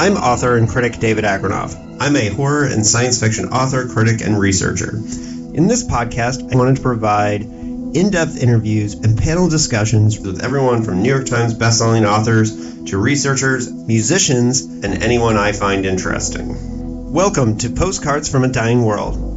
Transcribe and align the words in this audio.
I'm 0.00 0.16
author 0.16 0.56
and 0.56 0.68
critic 0.68 1.00
David 1.00 1.24
Agranoff. 1.24 1.74
I'm 1.98 2.14
a 2.14 2.28
horror 2.28 2.64
and 2.64 2.86
science 2.86 3.18
fiction 3.18 3.46
author, 3.46 3.88
critic, 3.88 4.20
and 4.20 4.38
researcher. 4.38 4.94
In 4.94 5.66
this 5.66 5.82
podcast, 5.82 6.54
I 6.54 6.56
wanted 6.56 6.76
to 6.76 6.82
provide 6.82 7.42
in 7.42 8.10
depth 8.10 8.40
interviews 8.40 8.94
and 8.94 9.18
panel 9.18 9.48
discussions 9.48 10.20
with 10.20 10.44
everyone 10.44 10.84
from 10.84 11.02
New 11.02 11.08
York 11.08 11.26
Times 11.26 11.52
bestselling 11.52 12.08
authors 12.08 12.84
to 12.84 12.96
researchers, 12.96 13.72
musicians, 13.72 14.62
and 14.62 15.02
anyone 15.02 15.36
I 15.36 15.50
find 15.50 15.84
interesting. 15.84 17.12
Welcome 17.12 17.58
to 17.58 17.70
Postcards 17.70 18.30
from 18.30 18.44
a 18.44 18.48
Dying 18.48 18.84
World. 18.84 19.27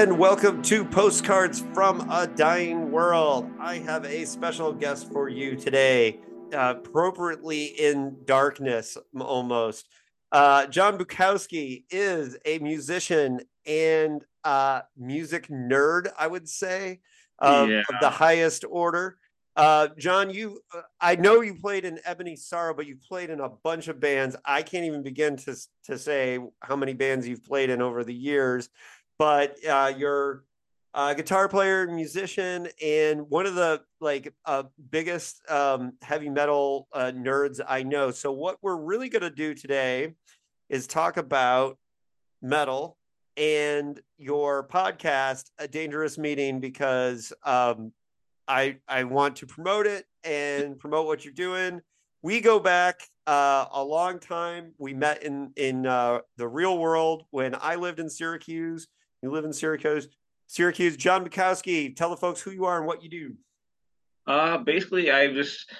And 0.00 0.18
welcome 0.18 0.62
to 0.62 0.82
Postcards 0.82 1.62
from 1.74 2.10
a 2.10 2.26
Dying 2.26 2.90
World. 2.90 3.50
I 3.60 3.76
have 3.80 4.06
a 4.06 4.24
special 4.24 4.72
guest 4.72 5.12
for 5.12 5.28
you 5.28 5.56
today, 5.56 6.20
uh, 6.54 6.76
appropriately 6.78 7.66
in 7.66 8.16
darkness 8.24 8.96
almost. 9.20 9.90
Uh, 10.32 10.64
John 10.68 10.96
Bukowski 10.96 11.84
is 11.90 12.38
a 12.46 12.60
musician 12.60 13.42
and 13.66 14.24
uh, 14.42 14.80
music 14.96 15.48
nerd, 15.48 16.10
I 16.18 16.28
would 16.28 16.48
say, 16.48 17.00
yeah. 17.42 17.82
of 17.86 18.00
the 18.00 18.08
highest 18.08 18.64
order. 18.66 19.18
Uh, 19.54 19.88
John, 19.98 20.30
you, 20.30 20.62
uh, 20.74 20.80
I 20.98 21.16
know 21.16 21.42
you 21.42 21.56
played 21.56 21.84
in 21.84 22.00
Ebony 22.06 22.36
Sorrow, 22.36 22.72
but 22.72 22.86
you've 22.86 23.02
played 23.02 23.28
in 23.28 23.40
a 23.40 23.50
bunch 23.50 23.88
of 23.88 24.00
bands. 24.00 24.34
I 24.46 24.62
can't 24.62 24.86
even 24.86 25.02
begin 25.02 25.36
to 25.38 25.54
to 25.84 25.98
say 25.98 26.38
how 26.60 26.76
many 26.76 26.94
bands 26.94 27.28
you've 27.28 27.44
played 27.44 27.68
in 27.68 27.82
over 27.82 28.02
the 28.02 28.14
years 28.14 28.70
but 29.20 29.62
uh, 29.66 29.92
you're 29.98 30.44
a 30.94 31.14
guitar 31.14 31.46
player, 31.46 31.86
musician, 31.86 32.68
and 32.82 33.28
one 33.28 33.44
of 33.44 33.54
the 33.54 33.82
like 34.00 34.32
uh, 34.46 34.62
biggest 34.88 35.42
um, 35.50 35.92
heavy 36.00 36.30
metal 36.30 36.88
uh, 36.94 37.12
nerds 37.14 37.60
I 37.68 37.82
know. 37.82 38.12
So 38.12 38.32
what 38.32 38.56
we're 38.62 38.78
really 38.78 39.10
going 39.10 39.20
to 39.20 39.28
do 39.28 39.52
today 39.52 40.14
is 40.70 40.86
talk 40.86 41.18
about 41.18 41.76
metal 42.40 42.96
and 43.36 44.00
your 44.16 44.66
podcast, 44.66 45.50
A 45.58 45.68
Dangerous 45.68 46.16
Meeting, 46.16 46.58
because 46.58 47.30
um, 47.44 47.92
I 48.48 48.78
I 48.88 49.04
want 49.04 49.36
to 49.36 49.46
promote 49.46 49.86
it 49.86 50.06
and 50.24 50.78
promote 50.78 51.06
what 51.06 51.26
you're 51.26 51.34
doing. 51.34 51.82
We 52.22 52.40
go 52.40 52.58
back 52.58 53.02
uh, 53.26 53.66
a 53.70 53.84
long 53.84 54.18
time. 54.18 54.72
We 54.78 54.94
met 54.94 55.22
in 55.22 55.52
in 55.56 55.84
uh, 55.84 56.20
the 56.38 56.48
real 56.48 56.78
world 56.78 57.24
when 57.32 57.54
I 57.60 57.74
lived 57.74 58.00
in 58.00 58.08
Syracuse 58.08 58.88
you 59.22 59.30
live 59.30 59.44
in 59.44 59.52
Syracuse. 59.52 60.08
Syracuse. 60.46 60.96
John 60.96 61.24
Bukowski, 61.24 61.94
tell 61.94 62.10
the 62.10 62.16
folks 62.16 62.40
who 62.40 62.50
you 62.50 62.64
are 62.64 62.78
and 62.78 62.86
what 62.86 63.02
you 63.02 63.10
do. 63.10 63.34
Uh, 64.26 64.58
basically, 64.58 65.10
I 65.10 65.32
just, 65.32 65.70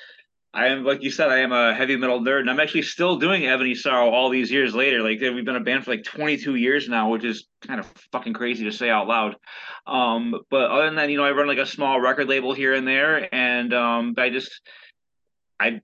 I 0.52 0.69
am 0.69 0.84
like 0.84 1.02
you 1.02 1.10
said, 1.10 1.28
I 1.28 1.38
am 1.38 1.52
a 1.52 1.74
heavy 1.74 1.96
metal 1.96 2.20
nerd, 2.20 2.41
and 2.41 2.50
I'm 2.50 2.61
actually 2.61 2.83
still 2.83 3.16
doing 3.16 3.46
Ebony 3.46 3.74
Sorrow 3.74 4.11
all 4.11 4.28
these 4.28 4.50
years 4.50 4.74
later. 4.74 5.02
Like 5.02 5.20
we've 5.20 5.44
been 5.44 5.56
a 5.56 5.61
band 5.61 5.84
for 5.84 5.92
like 5.92 6.05
22 6.05 6.55
years 6.56 6.88
now, 6.88 7.11
which 7.11 7.24
is 7.24 7.46
kind 7.66 7.80
of 7.80 7.86
fucking 8.12 8.34
crazy 8.34 8.64
to 8.64 8.72
say 8.72 8.91
out 8.91 9.08
loud. 9.08 9.36
Um, 9.86 10.34
but 10.50 10.70
other 10.70 10.86
than 10.86 10.96
that, 10.96 11.11
you 11.11 11.16
know, 11.16 11.24
I 11.24 11.33
run 11.33 11.48
like 11.48 11.58
a 11.58 11.66
small 11.66 12.00
record 12.00 12.28
label 12.28 12.52
here 12.52 12.74
and 12.74 12.86
there, 12.86 13.33
and 13.34 13.72
um, 13.72 14.14
I 14.18 14.30
just, 14.30 14.61
I 15.58 15.80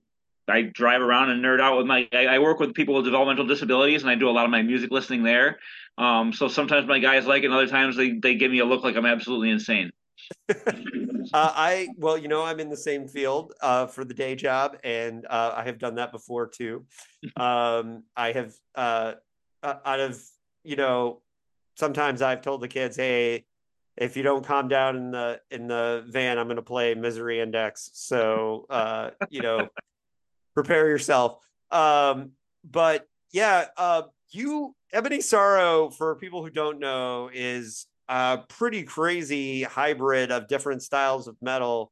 I 0.47 0.61
drive 0.61 1.01
around 1.01 1.29
and 1.29 1.43
nerd 1.43 1.59
out 1.59 1.77
with 1.77 1.87
my. 1.87 2.07
I, 2.13 2.27
I, 2.27 2.39
work 2.39 2.59
with 2.59 2.73
people 2.73 2.95
with 2.95 3.05
developmental 3.05 3.45
disabilities, 3.45 4.01
and 4.01 4.09
I 4.09 4.15
do 4.15 4.29
a 4.29 4.31
lot 4.31 4.45
of 4.45 4.51
my 4.51 4.61
music 4.61 4.91
listening 4.91 5.23
there. 5.23 5.59
Um, 5.97 6.31
so 6.31 6.47
sometimes 6.47 6.87
my 6.87 6.99
guys 6.99 7.25
like 7.25 7.43
it, 7.43 7.47
and 7.47 7.53
other 7.53 7.67
times 7.67 7.95
they 7.95 8.11
they 8.11 8.35
give 8.35 8.51
me 8.51 8.59
a 8.59 8.65
look 8.65 8.83
like 8.83 8.95
I'm 8.95 9.05
absolutely 9.05 9.49
insane. 9.49 9.91
uh, 10.49 10.53
I 11.33 11.89
well, 11.97 12.17
you 12.17 12.27
know, 12.27 12.43
I'm 12.43 12.59
in 12.59 12.69
the 12.69 12.77
same 12.77 13.07
field 13.07 13.53
uh, 13.61 13.87
for 13.87 14.05
the 14.05 14.13
day 14.13 14.35
job, 14.35 14.77
and 14.83 15.25
uh, 15.25 15.53
I 15.55 15.63
have 15.63 15.79
done 15.79 15.95
that 15.95 16.11
before 16.11 16.47
too. 16.47 16.85
Um, 17.35 18.03
I 18.15 18.31
have 18.31 18.53
uh, 18.75 19.15
out 19.63 19.99
of 19.99 20.21
you 20.63 20.75
know, 20.75 21.21
sometimes 21.75 22.21
I've 22.21 22.41
told 22.41 22.61
the 22.61 22.67
kids, 22.67 22.95
"Hey, 22.95 23.45
if 23.97 24.15
you 24.15 24.23
don't 24.23 24.45
calm 24.45 24.67
down 24.67 24.95
in 24.95 25.11
the 25.11 25.41
in 25.49 25.67
the 25.67 26.05
van, 26.07 26.37
I'm 26.37 26.45
going 26.45 26.57
to 26.57 26.61
play 26.61 26.93
Misery 26.93 27.39
Index." 27.41 27.89
So 27.93 28.65
uh, 28.69 29.09
you 29.29 29.41
know 29.41 29.67
prepare 30.53 30.87
yourself. 30.87 31.37
Um, 31.69 32.31
but 32.63 33.07
yeah, 33.31 33.65
uh, 33.77 34.03
you 34.31 34.75
Ebony 34.93 35.21
Sorrow, 35.21 35.89
for 35.89 36.15
people 36.15 36.43
who 36.43 36.49
don't 36.49 36.79
know, 36.79 37.29
is 37.33 37.87
a 38.07 38.39
pretty 38.47 38.83
crazy 38.83 39.63
hybrid 39.63 40.31
of 40.31 40.47
different 40.47 40.81
styles 40.81 41.27
of 41.27 41.35
metal. 41.41 41.91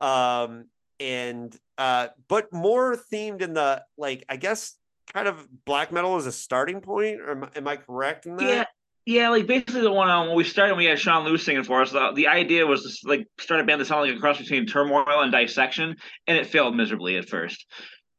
Um, 0.00 0.66
and 1.00 1.56
uh, 1.78 2.08
but 2.28 2.52
more 2.52 2.96
themed 3.12 3.40
in 3.40 3.54
the 3.54 3.82
like, 3.96 4.24
I 4.28 4.36
guess 4.36 4.76
kind 5.12 5.28
of 5.28 5.46
black 5.64 5.92
metal 5.92 6.16
as 6.16 6.26
a 6.26 6.32
starting 6.32 6.80
point. 6.80 7.20
Or 7.20 7.30
am, 7.30 7.50
am 7.56 7.68
I 7.68 7.76
correct 7.76 8.26
in 8.26 8.36
that? 8.36 8.44
Yeah. 8.44 8.64
Yeah, 9.06 9.28
like 9.28 9.46
basically 9.46 9.82
the 9.82 9.92
one 9.92 10.08
um, 10.08 10.28
when 10.28 10.36
we 10.36 10.44
started, 10.44 10.78
we 10.78 10.86
had 10.86 10.98
Sean 10.98 11.26
Lewis 11.26 11.44
singing 11.44 11.62
for 11.62 11.82
us. 11.82 11.92
The, 11.92 12.12
the 12.14 12.28
idea 12.28 12.66
was 12.66 13.00
to 13.02 13.08
like 13.08 13.26
start 13.38 13.60
a 13.60 13.64
band 13.64 13.82
that 13.82 13.84
sounded 13.84 14.08
like 14.08 14.16
a 14.16 14.18
cross 14.18 14.38
between 14.38 14.64
Turmoil 14.64 15.04
and 15.06 15.30
Dissection, 15.30 15.96
and 16.26 16.38
it 16.38 16.46
failed 16.46 16.74
miserably 16.74 17.18
at 17.18 17.28
first. 17.28 17.66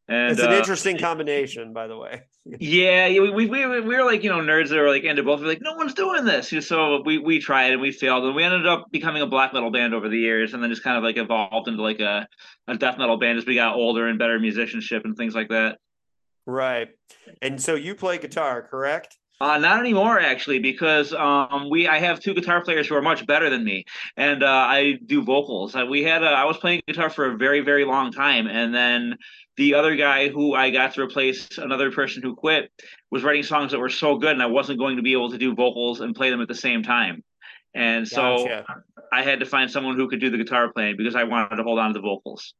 And 0.07 0.33
it's 0.33 0.41
an 0.41 0.51
uh, 0.51 0.57
interesting 0.57 0.99
combination, 0.99 1.73
by 1.73 1.87
the 1.87 1.97
way. 1.97 2.21
yeah, 2.59 3.07
we, 3.09 3.31
we 3.31 3.47
we 3.47 3.81
we 3.81 3.95
were 3.95 4.03
like 4.03 4.23
you 4.23 4.29
know 4.29 4.39
nerds 4.39 4.69
that 4.69 4.77
were 4.77 4.89
like 4.89 5.03
into 5.03 5.23
both. 5.23 5.41
We're 5.41 5.47
like, 5.47 5.61
no 5.61 5.73
one's 5.73 5.95
doing 5.95 6.25
this. 6.25 6.53
So 6.67 7.01
we 7.03 7.17
we 7.17 7.39
tried 7.39 7.71
and 7.73 7.81
we 7.81 7.91
failed, 7.91 8.23
and 8.23 8.35
we 8.35 8.43
ended 8.43 8.67
up 8.67 8.85
becoming 8.91 9.23
a 9.23 9.27
black 9.27 9.51
metal 9.51 9.71
band 9.71 9.95
over 9.95 10.09
the 10.09 10.19
years, 10.19 10.53
and 10.53 10.61
then 10.61 10.69
just 10.69 10.83
kind 10.83 10.95
of 10.95 11.03
like 11.03 11.17
evolved 11.17 11.67
into 11.67 11.81
like 11.81 11.99
a 11.99 12.27
a 12.67 12.77
death 12.77 12.99
metal 12.99 13.17
band 13.17 13.39
as 13.39 13.47
we 13.47 13.55
got 13.55 13.75
older 13.75 14.07
and 14.07 14.19
better 14.19 14.39
musicianship 14.39 15.05
and 15.05 15.17
things 15.17 15.33
like 15.33 15.49
that. 15.49 15.79
Right. 16.45 16.89
And 17.41 17.59
so 17.59 17.73
you 17.73 17.95
play 17.95 18.19
guitar, 18.19 18.61
correct? 18.61 19.17
Uh, 19.41 19.57
not 19.57 19.79
anymore, 19.81 20.17
actually, 20.17 20.59
because 20.59 21.13
um, 21.13 21.67
we 21.69 21.87
I 21.87 21.99
have 21.99 22.21
two 22.21 22.33
guitar 22.33 22.63
players 22.63 22.87
who 22.87 22.95
are 22.95 23.01
much 23.01 23.25
better 23.25 23.49
than 23.49 23.65
me, 23.65 23.83
and 24.15 24.43
uh, 24.43 24.47
I 24.47 24.99
do 25.05 25.23
vocals. 25.23 25.75
Uh, 25.75 25.85
we 25.89 26.03
had 26.03 26.23
a, 26.23 26.27
I 26.27 26.45
was 26.45 26.57
playing 26.57 26.83
guitar 26.87 27.09
for 27.09 27.25
a 27.25 27.37
very 27.37 27.59
very 27.59 27.83
long 27.83 28.13
time, 28.13 28.47
and 28.47 28.73
then 28.73 29.17
the 29.57 29.73
other 29.73 29.95
guy 29.95 30.29
who 30.29 30.53
I 30.53 30.69
got 30.69 30.93
to 30.95 31.01
replace 31.01 31.57
another 31.57 31.91
person 31.91 32.21
who 32.21 32.35
quit 32.35 32.71
was 33.09 33.23
writing 33.23 33.43
songs 33.43 33.71
that 33.71 33.79
were 33.79 33.89
so 33.89 34.17
good, 34.17 34.31
and 34.31 34.43
I 34.43 34.47
wasn't 34.47 34.79
going 34.79 34.97
to 34.97 35.01
be 35.01 35.13
able 35.13 35.31
to 35.31 35.37
do 35.37 35.55
vocals 35.55 36.01
and 36.01 36.15
play 36.15 36.29
them 36.29 36.41
at 36.41 36.47
the 36.47 36.55
same 36.55 36.83
time. 36.83 37.23
And 37.73 38.07
so 38.07 38.45
gotcha. 38.45 38.65
I 39.11 39.23
had 39.23 39.39
to 39.39 39.45
find 39.45 39.69
someone 39.69 39.95
who 39.95 40.07
could 40.07 40.19
do 40.19 40.29
the 40.29 40.37
guitar 40.37 40.71
playing 40.71 40.95
because 40.97 41.15
I 41.15 41.23
wanted 41.23 41.55
to 41.57 41.63
hold 41.63 41.79
on 41.79 41.89
to 41.89 41.93
the 41.93 42.01
vocals. 42.01 42.53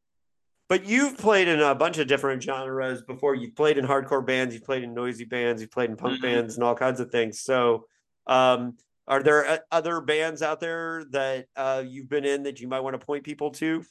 But 0.68 0.86
you've 0.86 1.18
played 1.18 1.48
in 1.48 1.60
a 1.60 1.76
bunch 1.76 2.00
of 2.00 2.08
different 2.08 2.42
genres 2.42 3.04
before. 3.04 3.36
You've 3.36 3.56
played 3.56 3.78
in 3.78 3.86
hardcore 3.86 4.26
bands, 4.26 4.54
you've 4.54 4.64
played 4.64 4.84
in 4.84 4.94
noisy 4.94 5.26
bands, 5.26 5.62
you've 5.62 5.72
played 5.72 5.90
in 5.90 5.96
punk 5.96 6.16
mm-hmm. 6.16 6.24
bands, 6.24 6.56
and 6.56 6.64
all 6.64 6.76
kinds 6.76 7.00
of 7.00 7.12
things. 7.12 7.40
So, 7.42 7.86
um, 8.26 8.76
are 9.08 9.22
there 9.22 9.46
uh, 9.48 9.58
other 9.72 10.02
bands 10.02 10.42
out 10.42 10.60
there 10.60 11.04
that 11.12 11.46
uh, 11.56 11.84
you've 11.86 12.10
been 12.10 12.26
in 12.26 12.44
that 12.44 12.60
you 12.60 12.68
might 12.68 12.80
want 12.80 13.00
to 13.00 13.06
point 13.06 13.24
people 13.24 13.52
to? 13.52 13.84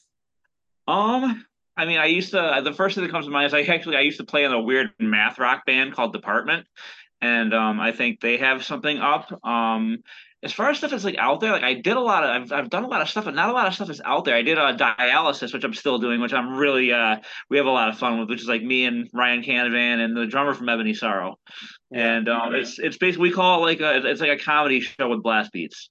Um, 0.88 1.46
I 1.76 1.86
mean, 1.86 1.98
I 1.98 2.06
used 2.06 2.30
to. 2.30 2.60
The 2.62 2.72
first 2.72 2.94
thing 2.94 3.04
that 3.04 3.10
comes 3.10 3.26
to 3.26 3.32
mind 3.32 3.46
is 3.46 3.54
I 3.54 3.62
actually 3.62 3.96
I 3.96 4.00
used 4.00 4.18
to 4.18 4.24
play 4.24 4.44
in 4.44 4.52
a 4.52 4.60
weird 4.60 4.90
math 4.98 5.38
rock 5.38 5.66
band 5.66 5.92
called 5.92 6.12
Department, 6.12 6.66
and 7.20 7.52
um, 7.52 7.80
I 7.80 7.92
think 7.92 8.20
they 8.20 8.36
have 8.36 8.64
something 8.64 8.98
up. 8.98 9.32
Um, 9.44 9.98
as 10.44 10.52
far 10.52 10.68
as 10.68 10.76
stuff 10.76 10.90
that's 10.90 11.04
like 11.04 11.16
out 11.16 11.40
there, 11.40 11.52
like 11.52 11.62
I 11.62 11.72
did 11.72 11.96
a 11.96 12.00
lot 12.00 12.22
of, 12.22 12.30
I've, 12.30 12.52
I've 12.52 12.70
done 12.70 12.84
a 12.84 12.86
lot 12.86 13.00
of 13.00 13.08
stuff, 13.08 13.24
but 13.24 13.34
not 13.34 13.48
a 13.48 13.52
lot 13.52 13.66
of 13.66 13.74
stuff 13.74 13.88
is 13.88 14.02
out 14.04 14.26
there. 14.26 14.36
I 14.36 14.42
did 14.42 14.58
a 14.58 14.76
dialysis, 14.76 15.54
which 15.54 15.64
I'm 15.64 15.72
still 15.72 15.98
doing, 15.98 16.20
which 16.20 16.34
I'm 16.34 16.54
really, 16.54 16.92
uh, 16.92 17.16
we 17.48 17.56
have 17.56 17.64
a 17.64 17.70
lot 17.70 17.88
of 17.88 17.98
fun 17.98 18.20
with, 18.20 18.28
which 18.28 18.42
is 18.42 18.46
like 18.46 18.62
me 18.62 18.84
and 18.84 19.08
Ryan 19.14 19.42
Canavan 19.42 20.04
and 20.04 20.14
the 20.14 20.26
drummer 20.26 20.52
from 20.52 20.68
Ebony 20.68 20.92
Sorrow, 20.92 21.38
yeah. 21.90 22.16
and 22.16 22.28
um, 22.28 22.54
it's 22.54 22.78
it's 22.78 22.98
basically 22.98 23.30
we 23.30 23.34
call 23.34 23.66
it 23.66 23.80
like 23.80 23.80
a, 23.80 24.06
it's 24.06 24.20
like 24.20 24.38
a 24.38 24.42
comedy 24.44 24.80
show 24.80 25.08
with 25.08 25.22
blast 25.22 25.50
beats. 25.50 25.88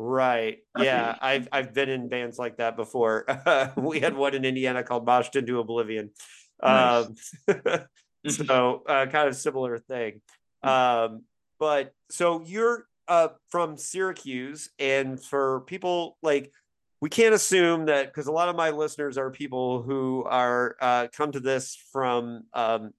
Right. 0.00 0.58
Yeah. 0.78 1.16
I've 1.20 1.48
I've 1.50 1.74
been 1.74 1.88
in 1.88 2.08
bands 2.08 2.38
like 2.38 2.58
that 2.58 2.76
before. 2.76 3.26
we 3.76 3.98
had 3.98 4.16
one 4.16 4.32
in 4.32 4.44
Indiana 4.44 4.84
called 4.84 5.04
Moshed 5.04 5.34
into 5.34 5.58
Oblivion. 5.58 6.10
Nice. 6.62 7.10
Um, 7.48 7.56
so 8.28 8.84
uh, 8.86 9.06
kind 9.06 9.26
of 9.26 9.34
similar 9.34 9.76
thing. 9.78 10.20
Um, 10.62 11.24
but 11.58 11.94
so 12.10 12.42
you're 12.46 12.86
uh, 13.08 13.28
from 13.48 13.76
Syracuse, 13.76 14.70
and 14.78 15.20
for 15.20 15.62
people 15.62 16.16
like 16.22 16.52
we 17.00 17.08
can't 17.08 17.34
assume 17.34 17.86
that 17.86 18.06
because 18.06 18.28
a 18.28 18.32
lot 18.32 18.48
of 18.48 18.54
my 18.54 18.70
listeners 18.70 19.18
are 19.18 19.32
people 19.32 19.82
who 19.82 20.22
are 20.28 20.76
uh, 20.80 21.08
come 21.12 21.32
to 21.32 21.40
this 21.40 21.76
from 21.90 22.44
um, 22.54 22.92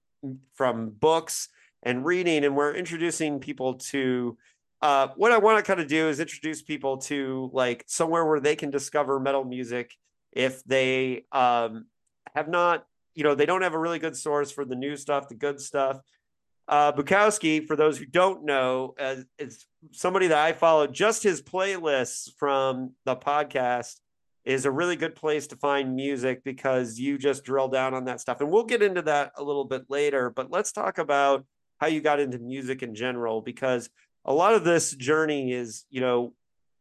from 0.52 0.90
books 0.90 1.48
and 1.82 2.04
reading, 2.04 2.44
and 2.44 2.54
we're 2.54 2.74
introducing 2.74 3.40
people 3.40 3.74
to 3.74 4.36
uh, 4.82 5.08
what 5.16 5.32
I 5.32 5.38
want 5.38 5.58
to 5.58 5.68
kind 5.68 5.80
of 5.80 5.86
do 5.86 6.08
is 6.08 6.20
introduce 6.20 6.62
people 6.62 6.98
to 6.98 7.50
like 7.52 7.84
somewhere 7.86 8.24
where 8.24 8.40
they 8.40 8.56
can 8.56 8.70
discover 8.70 9.20
metal 9.20 9.44
music 9.44 9.94
if 10.32 10.64
they 10.64 11.24
um, 11.32 11.86
have 12.34 12.48
not, 12.48 12.86
you 13.14 13.24
know, 13.24 13.34
they 13.34 13.46
don't 13.46 13.62
have 13.62 13.74
a 13.74 13.78
really 13.78 13.98
good 13.98 14.16
source 14.16 14.50
for 14.50 14.64
the 14.64 14.76
new 14.76 14.96
stuff, 14.96 15.28
the 15.28 15.34
good 15.34 15.60
stuff. 15.60 15.98
Uh, 16.68 16.92
Bukowski, 16.92 17.66
for 17.66 17.74
those 17.74 17.98
who 17.98 18.06
don't 18.06 18.44
know, 18.44 18.94
uh, 18.98 19.16
is 19.38 19.66
somebody 19.90 20.28
that 20.28 20.38
I 20.38 20.52
follow. 20.52 20.86
Just 20.86 21.22
his 21.24 21.42
playlists 21.42 22.30
from 22.38 22.92
the 23.04 23.16
podcast 23.16 23.96
is 24.44 24.64
a 24.64 24.70
really 24.70 24.96
good 24.96 25.16
place 25.16 25.48
to 25.48 25.56
find 25.56 25.96
music 25.96 26.44
because 26.44 26.98
you 26.98 27.18
just 27.18 27.44
drill 27.44 27.68
down 27.68 27.92
on 27.92 28.04
that 28.04 28.20
stuff. 28.20 28.40
And 28.40 28.50
we'll 28.50 28.64
get 28.64 28.82
into 28.82 29.02
that 29.02 29.32
a 29.36 29.42
little 29.42 29.64
bit 29.64 29.82
later. 29.88 30.30
But 30.30 30.50
let's 30.50 30.72
talk 30.72 30.98
about 30.98 31.44
how 31.78 31.88
you 31.88 32.00
got 32.00 32.20
into 32.20 32.38
music 32.38 32.82
in 32.82 32.94
general, 32.94 33.42
because 33.42 33.90
a 34.30 34.32
lot 34.32 34.54
of 34.54 34.62
this 34.62 34.92
journey 34.92 35.52
is, 35.52 35.84
you 35.90 36.00
know, 36.00 36.32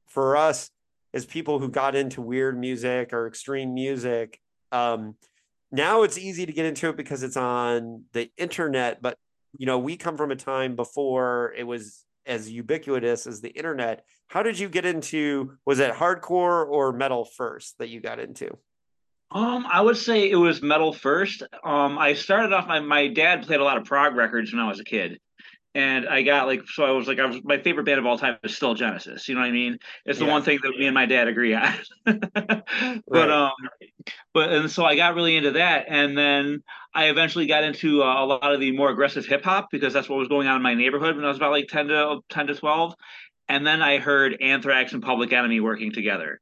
for 0.05 0.37
us 0.37 0.69
as 1.15 1.25
people 1.25 1.57
who 1.57 1.67
got 1.67 1.95
into 1.95 2.21
weird 2.21 2.55
music 2.55 3.11
or 3.11 3.25
extreme 3.25 3.73
music. 3.73 4.39
Um, 4.71 5.15
now 5.71 6.03
it's 6.03 6.19
easy 6.19 6.45
to 6.45 6.53
get 6.53 6.67
into 6.67 6.89
it 6.89 6.95
because 6.95 7.23
it's 7.23 7.37
on 7.37 8.03
the 8.13 8.29
internet, 8.37 9.01
but 9.01 9.17
you 9.57 9.65
know, 9.65 9.79
we 9.79 9.97
come 9.97 10.15
from 10.15 10.29
a 10.29 10.35
time 10.35 10.75
before 10.75 11.55
it 11.57 11.63
was 11.63 12.05
as 12.27 12.51
ubiquitous 12.51 13.25
as 13.25 13.41
the 13.41 13.49
internet. 13.49 14.05
How 14.27 14.43
did 14.43 14.59
you 14.59 14.69
get 14.69 14.85
into 14.85 15.57
was 15.65 15.79
it 15.79 15.91
hardcore 15.91 16.69
or 16.69 16.93
metal 16.93 17.25
first 17.25 17.79
that 17.79 17.89
you 17.89 17.99
got 17.99 18.19
into? 18.19 18.55
Um, 19.31 19.65
I 19.67 19.81
would 19.81 19.97
say 19.97 20.29
it 20.29 20.35
was 20.35 20.61
metal 20.61 20.93
first. 20.93 21.41
Um, 21.63 21.97
I 21.97 22.13
started 22.13 22.53
off 22.53 22.67
my 22.67 22.79
my 22.79 23.07
dad 23.07 23.47
played 23.47 23.59
a 23.59 23.63
lot 23.63 23.77
of 23.77 23.85
prog 23.85 24.15
records 24.15 24.53
when 24.53 24.61
I 24.61 24.67
was 24.67 24.79
a 24.79 24.83
kid 24.83 25.19
and 25.75 26.07
I 26.07 26.23
got 26.23 26.47
like 26.47 26.67
so 26.67 26.83
I 26.83 26.91
was 26.91 27.07
like 27.07 27.19
I 27.19 27.25
was 27.25 27.43
my 27.43 27.59
favorite 27.59 27.83
band 27.83 27.99
of 27.99 28.05
all 28.05 28.17
time 28.17 28.37
is 28.43 28.55
still 28.55 28.73
Genesis. 28.73 29.27
You 29.27 29.35
know 29.35 29.41
what 29.41 29.47
I 29.47 29.51
mean? 29.51 29.77
It's 30.05 30.19
the 30.19 30.25
yeah. 30.25 30.31
one 30.31 30.43
thing 30.43 30.59
that 30.63 30.77
me 30.77 30.87
and 30.87 30.95
my 30.95 31.05
dad 31.05 31.27
agree 31.27 31.53
on. 31.53 31.73
but 32.05 32.63
right. 33.07 33.29
um 33.29 33.51
but 34.33 34.51
and 34.51 34.71
so 34.71 34.83
I 34.83 34.95
got 34.95 35.15
really 35.15 35.35
into 35.35 35.51
that 35.51 35.85
and 35.87 36.17
then 36.17 36.63
I 36.93 37.09
eventually 37.09 37.45
got 37.45 37.63
into 37.63 38.01
uh, 38.01 38.23
a 38.23 38.25
lot 38.25 38.53
of 38.53 38.59
the 38.59 38.71
more 38.71 38.89
aggressive 38.89 39.27
hip 39.27 39.43
hop 39.43 39.69
because 39.71 39.93
that's 39.93 40.09
what 40.09 40.17
was 40.17 40.27
going 40.27 40.47
on 40.47 40.55
in 40.55 40.61
my 40.63 40.73
neighborhood 40.73 41.15
when 41.15 41.25
I 41.25 41.27
was 41.27 41.37
about 41.37 41.51
like 41.51 41.67
10 41.67 41.89
to 41.89 42.19
10 42.29 42.47
to 42.47 42.55
12 42.55 42.95
and 43.47 43.65
then 43.65 43.81
I 43.81 43.97
heard 43.97 44.37
Anthrax 44.41 44.93
and 44.93 45.03
Public 45.03 45.33
Enemy 45.33 45.59
working 45.59 45.91
together. 45.91 46.39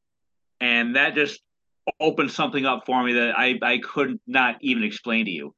And 0.59 0.95
that 0.95 1.15
just 1.15 1.41
opened 1.99 2.31
something 2.31 2.65
up 2.65 2.85
for 2.85 3.01
me 3.01 3.13
that 3.13 3.37
I 3.37 3.57
I 3.61 3.77
could 3.77 4.19
not 4.27 4.57
even 4.61 4.83
explain 4.83 5.25
to 5.25 5.31
you. 5.31 5.53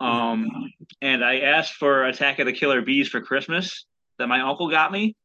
Um, 0.00 0.72
and 1.02 1.24
I 1.24 1.40
asked 1.40 1.74
for 1.74 2.04
Attack 2.04 2.38
of 2.38 2.46
the 2.46 2.52
Killer 2.52 2.82
B's 2.82 3.08
for 3.08 3.20
Christmas 3.20 3.86
that 4.18 4.28
my 4.28 4.40
uncle 4.40 4.70
got 4.70 4.92
me. 4.92 5.16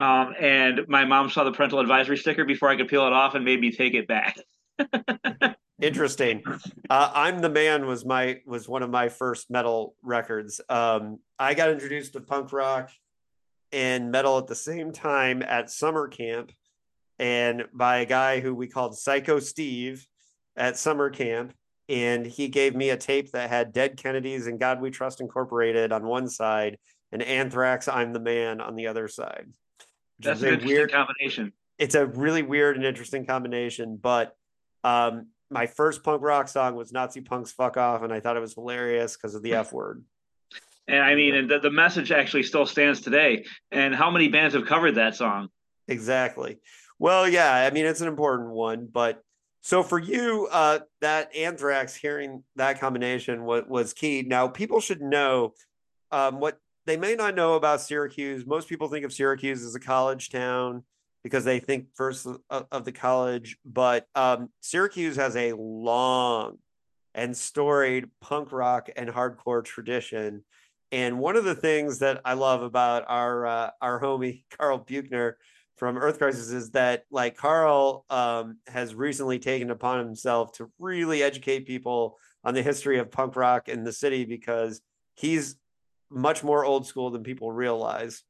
Um, 0.00 0.34
and 0.40 0.80
my 0.88 1.04
mom 1.04 1.30
saw 1.30 1.44
the 1.44 1.52
parental 1.52 1.80
advisory 1.80 2.16
sticker 2.16 2.44
before 2.44 2.68
I 2.68 2.76
could 2.76 2.88
peel 2.88 3.06
it 3.06 3.12
off 3.12 3.34
and 3.34 3.44
made 3.44 3.60
me 3.60 3.70
take 3.70 3.94
it 3.94 4.08
back. 4.08 4.38
Interesting. 5.80 6.42
Uh, 6.88 7.10
I'm 7.14 7.40
the 7.40 7.50
man 7.50 7.86
was 7.86 8.04
my 8.04 8.40
was 8.46 8.68
one 8.68 8.82
of 8.82 8.90
my 8.90 9.10
first 9.10 9.50
metal 9.50 9.94
records. 10.02 10.60
Um, 10.68 11.18
I 11.38 11.54
got 11.54 11.70
introduced 11.70 12.14
to 12.14 12.20
punk 12.20 12.52
rock 12.52 12.90
and 13.72 14.10
metal 14.10 14.38
at 14.38 14.46
the 14.46 14.54
same 14.54 14.92
time 14.92 15.42
at 15.42 15.70
summer 15.70 16.08
camp, 16.08 16.50
and 17.18 17.66
by 17.74 17.98
a 17.98 18.06
guy 18.06 18.40
who 18.40 18.54
we 18.54 18.68
called 18.68 18.98
Psycho 18.98 19.38
Steve 19.38 20.06
at 20.56 20.78
summer 20.78 21.10
camp 21.10 21.52
and 21.88 22.26
he 22.26 22.48
gave 22.48 22.74
me 22.74 22.90
a 22.90 22.96
tape 22.96 23.32
that 23.32 23.48
had 23.48 23.72
Dead 23.72 23.96
Kennedys 23.96 24.46
In 24.46 24.58
God 24.58 24.80
We 24.80 24.90
Trust 24.90 25.20
Incorporated 25.20 25.92
on 25.92 26.06
one 26.06 26.28
side 26.28 26.78
and 27.12 27.22
Anthrax 27.22 27.88
I'm 27.88 28.12
the 28.12 28.20
Man 28.20 28.60
on 28.60 28.74
the 28.74 28.88
other 28.88 29.08
side. 29.08 29.46
That's 30.18 30.42
a 30.42 30.56
weird 30.56 30.92
combination. 30.92 31.52
It's 31.78 31.94
a 31.94 32.06
really 32.06 32.42
weird 32.42 32.76
and 32.76 32.84
interesting 32.84 33.26
combination, 33.26 33.96
but 33.96 34.34
um, 34.82 35.28
my 35.50 35.66
first 35.66 36.02
punk 36.02 36.22
rock 36.22 36.48
song 36.48 36.74
was 36.74 36.92
Nazi 36.92 37.20
Punks 37.20 37.52
Fuck 37.52 37.76
Off, 37.76 38.02
and 38.02 38.12
I 38.12 38.20
thought 38.20 38.36
it 38.36 38.40
was 38.40 38.54
hilarious 38.54 39.16
because 39.16 39.34
of 39.34 39.42
the 39.42 39.54
F 39.54 39.72
word. 39.72 40.02
And 40.88 41.02
I 41.02 41.14
mean, 41.14 41.34
and 41.34 41.50
the, 41.50 41.58
the 41.58 41.70
message 41.70 42.12
actually 42.12 42.44
still 42.44 42.66
stands 42.66 43.00
today. 43.00 43.44
And 43.70 43.94
how 43.94 44.10
many 44.10 44.28
bands 44.28 44.54
have 44.54 44.66
covered 44.66 44.94
that 44.94 45.16
song? 45.16 45.48
Exactly. 45.88 46.58
Well, 46.98 47.28
yeah, 47.28 47.52
I 47.52 47.70
mean, 47.70 47.86
it's 47.86 48.00
an 48.00 48.08
important 48.08 48.50
one, 48.50 48.88
but 48.90 49.22
so 49.66 49.82
for 49.82 49.98
you, 49.98 50.46
uh, 50.52 50.78
that 51.00 51.34
Anthrax, 51.34 51.92
hearing 51.96 52.44
that 52.54 52.78
combination 52.78 53.42
was, 53.42 53.64
was 53.66 53.92
key. 53.92 54.22
Now, 54.22 54.46
people 54.46 54.78
should 54.78 55.00
know 55.00 55.54
um, 56.12 56.38
what 56.38 56.60
they 56.84 56.96
may 56.96 57.16
not 57.16 57.34
know 57.34 57.54
about 57.54 57.80
Syracuse. 57.80 58.46
Most 58.46 58.68
people 58.68 58.86
think 58.86 59.04
of 59.04 59.12
Syracuse 59.12 59.64
as 59.64 59.74
a 59.74 59.80
college 59.80 60.30
town 60.30 60.84
because 61.24 61.42
they 61.42 61.58
think 61.58 61.86
first 61.96 62.28
of, 62.48 62.66
of 62.70 62.84
the 62.84 62.92
college, 62.92 63.58
but 63.64 64.06
um, 64.14 64.50
Syracuse 64.60 65.16
has 65.16 65.34
a 65.34 65.52
long 65.54 66.58
and 67.12 67.36
storied 67.36 68.08
punk 68.20 68.52
rock 68.52 68.88
and 68.96 69.08
hardcore 69.08 69.64
tradition. 69.64 70.44
And 70.92 71.18
one 71.18 71.34
of 71.34 71.42
the 71.42 71.56
things 71.56 71.98
that 71.98 72.20
I 72.24 72.34
love 72.34 72.62
about 72.62 73.04
our 73.08 73.44
uh, 73.44 73.70
our 73.82 74.00
homie 74.00 74.44
Karl 74.56 74.78
Buechner 74.78 75.38
from 75.76 75.98
Earth 75.98 76.18
Crisis 76.18 76.50
is 76.50 76.70
that 76.70 77.04
like 77.10 77.36
Karl 77.36 78.04
um, 78.08 78.58
has 78.66 78.94
recently 78.94 79.38
taken 79.38 79.70
upon 79.70 79.98
himself 79.98 80.52
to 80.52 80.70
really 80.78 81.22
educate 81.22 81.66
people 81.66 82.18
on 82.44 82.54
the 82.54 82.62
history 82.62 82.98
of 82.98 83.10
punk 83.10 83.36
rock 83.36 83.68
in 83.68 83.84
the 83.84 83.92
city 83.92 84.24
because 84.24 84.80
he's 85.14 85.56
much 86.10 86.42
more 86.42 86.64
old 86.64 86.86
school 86.86 87.10
than 87.10 87.22
people 87.22 87.52
realize. 87.52 88.22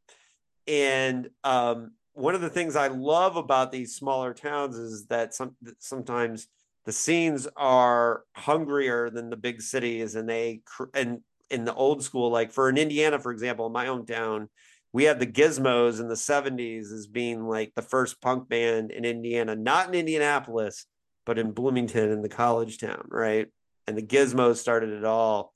And 0.67 1.31
um, 1.45 1.93
one 2.15 2.35
of 2.35 2.41
the 2.41 2.51
things 2.51 2.75
I 2.75 2.89
love 2.89 3.37
about 3.37 3.71
these 3.71 3.95
smaller 3.95 4.35
towns 4.35 4.77
is 4.77 5.07
that 5.07 5.35
some 5.35 5.55
sometimes 5.79 6.49
the 6.85 6.93
scenes 6.93 7.47
are 7.57 8.23
hungrier 8.35 9.11
than 9.11 9.31
the 9.31 9.37
big 9.37 9.61
cities, 9.61 10.15
and 10.15 10.29
they 10.29 10.63
and 10.95 11.21
in 11.51 11.65
the 11.65 11.75
old 11.75 12.03
school, 12.03 12.31
like 12.31 12.53
for 12.53 12.69
in 12.69 12.79
Indiana, 12.79 13.19
for 13.19 13.33
example, 13.33 13.69
my 13.69 13.89
own 13.89 14.07
town, 14.07 14.49
we 14.97 15.05
had 15.05 15.21
the 15.21 15.27
Gizmos 15.27 16.01
in 16.01 16.09
the 16.09 16.15
70s 16.15 16.91
as 16.91 17.07
being 17.07 17.47
like 17.47 17.75
the 17.75 17.83
first 17.83 18.19
punk 18.23 18.49
band 18.49 18.91
in 18.91 19.05
Indiana, 19.05 19.55
not 19.55 19.89
in 19.89 19.95
Indianapolis, 19.95 20.87
but 21.27 21.39
in 21.39 21.53
Bloomington 21.53 22.11
in 22.11 22.23
the 22.23 22.31
college 22.31 22.79
town, 22.79 23.07
right? 23.09 23.47
And 23.87 23.99
the 23.99 24.03
Gizmos 24.03 24.57
started 24.57 24.95
it 24.95 25.05
all. 25.05 25.53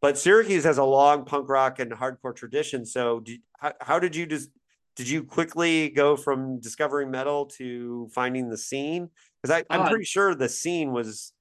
But 0.00 0.16
Syracuse 0.16 0.62
has 0.62 0.78
a 0.78 0.84
long 0.84 1.24
punk 1.24 1.48
rock 1.48 1.80
and 1.80 1.90
hardcore 1.90 2.36
tradition. 2.36 2.86
So, 2.86 3.18
did, 3.18 3.40
how, 3.58 3.72
how 3.80 3.98
did 3.98 4.14
you 4.14 4.26
just 4.26 4.48
did 4.94 5.08
you 5.08 5.24
quickly 5.24 5.88
go 5.88 6.16
from 6.16 6.60
discovering 6.60 7.10
metal 7.10 7.46
to 7.56 8.08
finding 8.14 8.48
the 8.48 8.56
scene? 8.56 9.10
Because 9.42 9.64
I'm 9.68 9.80
uh, 9.80 9.88
pretty 9.88 10.04
sure 10.04 10.36
the 10.36 10.48
scene 10.48 10.92
was 10.92 11.32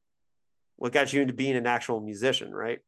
what 0.78 0.92
got 0.92 1.14
you 1.14 1.22
into 1.22 1.36
being 1.36 1.56
an 1.56 1.68
actual 1.68 2.02
musician, 2.02 2.52
right? 2.52 2.80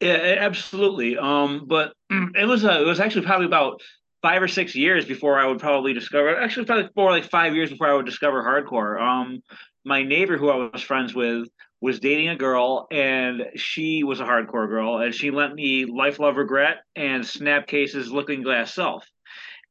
Yeah, 0.00 0.36
absolutely. 0.38 1.18
Um, 1.18 1.66
but 1.66 1.92
it 2.10 2.46
was 2.46 2.64
a, 2.64 2.82
it 2.82 2.86
was 2.86 3.00
actually 3.00 3.26
probably 3.26 3.46
about 3.46 3.80
five 4.22 4.42
or 4.42 4.48
six 4.48 4.74
years 4.74 5.04
before 5.04 5.38
I 5.38 5.46
would 5.46 5.58
probably 5.58 5.92
discover. 5.92 6.38
Actually, 6.38 6.66
probably 6.66 6.88
more 6.96 7.10
like 7.10 7.30
five 7.30 7.54
years 7.54 7.70
before 7.70 7.88
I 7.88 7.94
would 7.94 8.06
discover 8.06 8.42
hardcore. 8.42 9.00
Um, 9.00 9.42
my 9.84 10.02
neighbor 10.02 10.36
who 10.36 10.50
I 10.50 10.70
was 10.70 10.82
friends 10.82 11.14
with 11.14 11.48
was 11.80 12.00
dating 12.00 12.28
a 12.28 12.36
girl, 12.36 12.86
and 12.90 13.42
she 13.56 14.04
was 14.04 14.20
a 14.20 14.24
hardcore 14.24 14.68
girl, 14.68 14.98
and 14.98 15.14
she 15.14 15.30
lent 15.30 15.54
me 15.54 15.86
Life, 15.86 16.18
Love, 16.18 16.36
Regret 16.36 16.78
and 16.96 17.24
Snapcase's 17.24 18.10
Looking 18.10 18.42
Glass 18.42 18.74
Self 18.74 19.06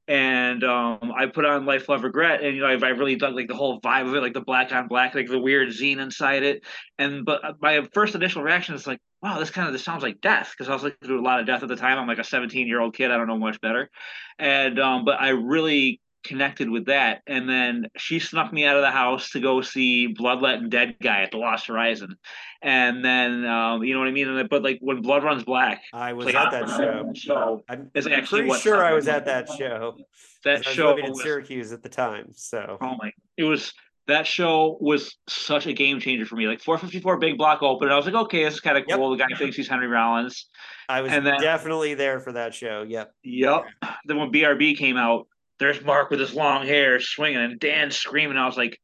and 0.09 0.63
um, 0.63 1.13
I 1.15 1.27
put 1.27 1.45
on 1.45 1.67
Life, 1.67 1.87
Love, 1.87 2.03
Regret, 2.03 2.43
and 2.43 2.55
you 2.55 2.63
know 2.63 2.67
I, 2.67 2.71
I, 2.71 2.89
really 2.89 3.15
dug 3.15 3.35
like 3.35 3.47
the 3.47 3.55
whole 3.55 3.79
vibe 3.79 4.07
of 4.07 4.15
it, 4.15 4.21
like 4.21 4.33
the 4.33 4.41
black 4.41 4.71
on 4.71 4.87
black, 4.87 5.13
like 5.13 5.27
the 5.27 5.39
weird 5.39 5.69
zine 5.69 6.01
inside 6.01 6.41
it. 6.41 6.63
And 6.97 7.23
but 7.25 7.61
my 7.61 7.87
first 7.93 8.15
initial 8.15 8.41
reaction 8.41 8.73
is 8.73 8.87
like, 8.87 8.97
wow, 9.21 9.39
this 9.39 9.49
kind 9.49 9.67
of 9.67 9.73
this 9.73 9.83
sounds 9.83 10.03
like 10.03 10.21
death 10.21 10.51
because 10.51 10.69
I 10.69 10.73
was 10.73 10.83
listening 10.83 11.09
to 11.09 11.19
a 11.19 11.21
lot 11.21 11.39
of 11.39 11.45
death 11.45 11.63
at 11.63 11.69
the 11.69 11.75
time. 11.75 11.97
I'm 11.97 12.07
like 12.07 12.19
a 12.19 12.23
17 12.23 12.67
year 12.67 12.79
old 12.79 12.95
kid, 12.95 13.11
I 13.11 13.17
don't 13.17 13.27
know 13.27 13.37
much 13.37 13.59
better, 13.61 13.89
and 14.37 14.79
um, 14.79 15.05
but 15.05 15.19
I 15.19 15.29
really 15.29 16.01
connected 16.23 16.69
with 16.69 16.85
that. 16.85 17.21
And 17.27 17.49
then 17.49 17.87
she 17.97 18.19
snuck 18.19 18.51
me 18.51 18.65
out 18.65 18.75
of 18.75 18.81
the 18.81 18.91
house 18.91 19.31
to 19.31 19.39
go 19.39 19.61
see 19.61 20.13
Bloodlet 20.13 20.55
and 20.55 20.71
Dead 20.71 20.95
Guy 21.01 21.21
at 21.21 21.31
the 21.31 21.37
Lost 21.37 21.67
Horizon. 21.67 22.15
And 22.61 23.03
then, 23.03 23.45
um, 23.45 23.83
you 23.83 23.93
know 23.93 23.99
what 23.99 24.09
I 24.09 24.11
mean? 24.11 24.47
But 24.49 24.63
like 24.63 24.79
when 24.81 25.01
Blood 25.01 25.23
Runs 25.23 25.43
Black, 25.43 25.81
I 25.93 26.13
was 26.13 26.25
like, 26.25 26.35
at 26.35 26.51
that 26.51 26.69
show. 26.77 27.11
show 27.15 27.63
I'm 27.69 27.89
pretty 28.25 28.53
sure 28.59 28.83
I 28.83 28.93
was 28.93 29.07
at 29.07 29.25
that 29.25 29.49
show. 29.49 29.97
That 30.43 30.65
show 30.65 30.95
was 30.95 31.03
in 31.03 31.15
Syracuse 31.15 31.71
at 31.71 31.83
the 31.83 31.89
time. 31.89 32.27
So, 32.31 32.77
oh 32.81 32.95
my, 32.97 33.11
it 33.37 33.43
was 33.43 33.73
that 34.07 34.25
show 34.25 34.77
was 34.81 35.15
such 35.27 35.67
a 35.67 35.73
game 35.73 35.99
changer 35.99 36.25
for 36.25 36.35
me. 36.35 36.47
Like 36.47 36.61
454 36.61 37.17
big 37.17 37.37
block 37.37 37.61
open. 37.61 37.89
I 37.89 37.95
was 37.95 38.05
like, 38.05 38.15
okay, 38.15 38.43
this 38.43 38.55
is 38.55 38.59
kind 38.59 38.77
of 38.77 38.85
cool. 38.89 39.15
Yep. 39.15 39.19
The 39.19 39.33
guy 39.33 39.37
thinks 39.37 39.55
he's 39.55 39.67
Henry 39.67 39.87
Rollins. 39.87 40.47
I 40.87 41.01
was 41.01 41.11
and 41.11 41.25
then, 41.25 41.39
definitely 41.39 41.93
there 41.93 42.19
for 42.19 42.31
that 42.33 42.55
show. 42.55 42.83
Yep. 42.87 43.13
Yep. 43.23 43.65
Then 44.05 44.17
when 44.17 44.31
BRB 44.31 44.77
came 44.77 44.97
out, 44.97 45.27
there's 45.59 45.83
Mark 45.83 46.09
with 46.09 46.19
his 46.19 46.33
long 46.33 46.65
hair 46.65 46.99
swinging 46.99 47.39
and 47.39 47.59
Dan 47.59 47.91
screaming. 47.91 48.37
I 48.37 48.47
was 48.47 48.57
like, 48.57 48.79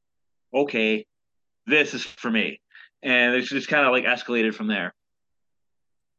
okay, 0.53 1.05
this 1.65 1.93
is 1.93 2.03
for 2.03 2.29
me. 2.29 2.61
And 3.01 3.35
it's 3.35 3.49
just 3.49 3.67
kind 3.67 3.85
of 3.85 3.91
like 3.91 4.03
escalated 4.03 4.53
from 4.53 4.67
there. 4.67 4.93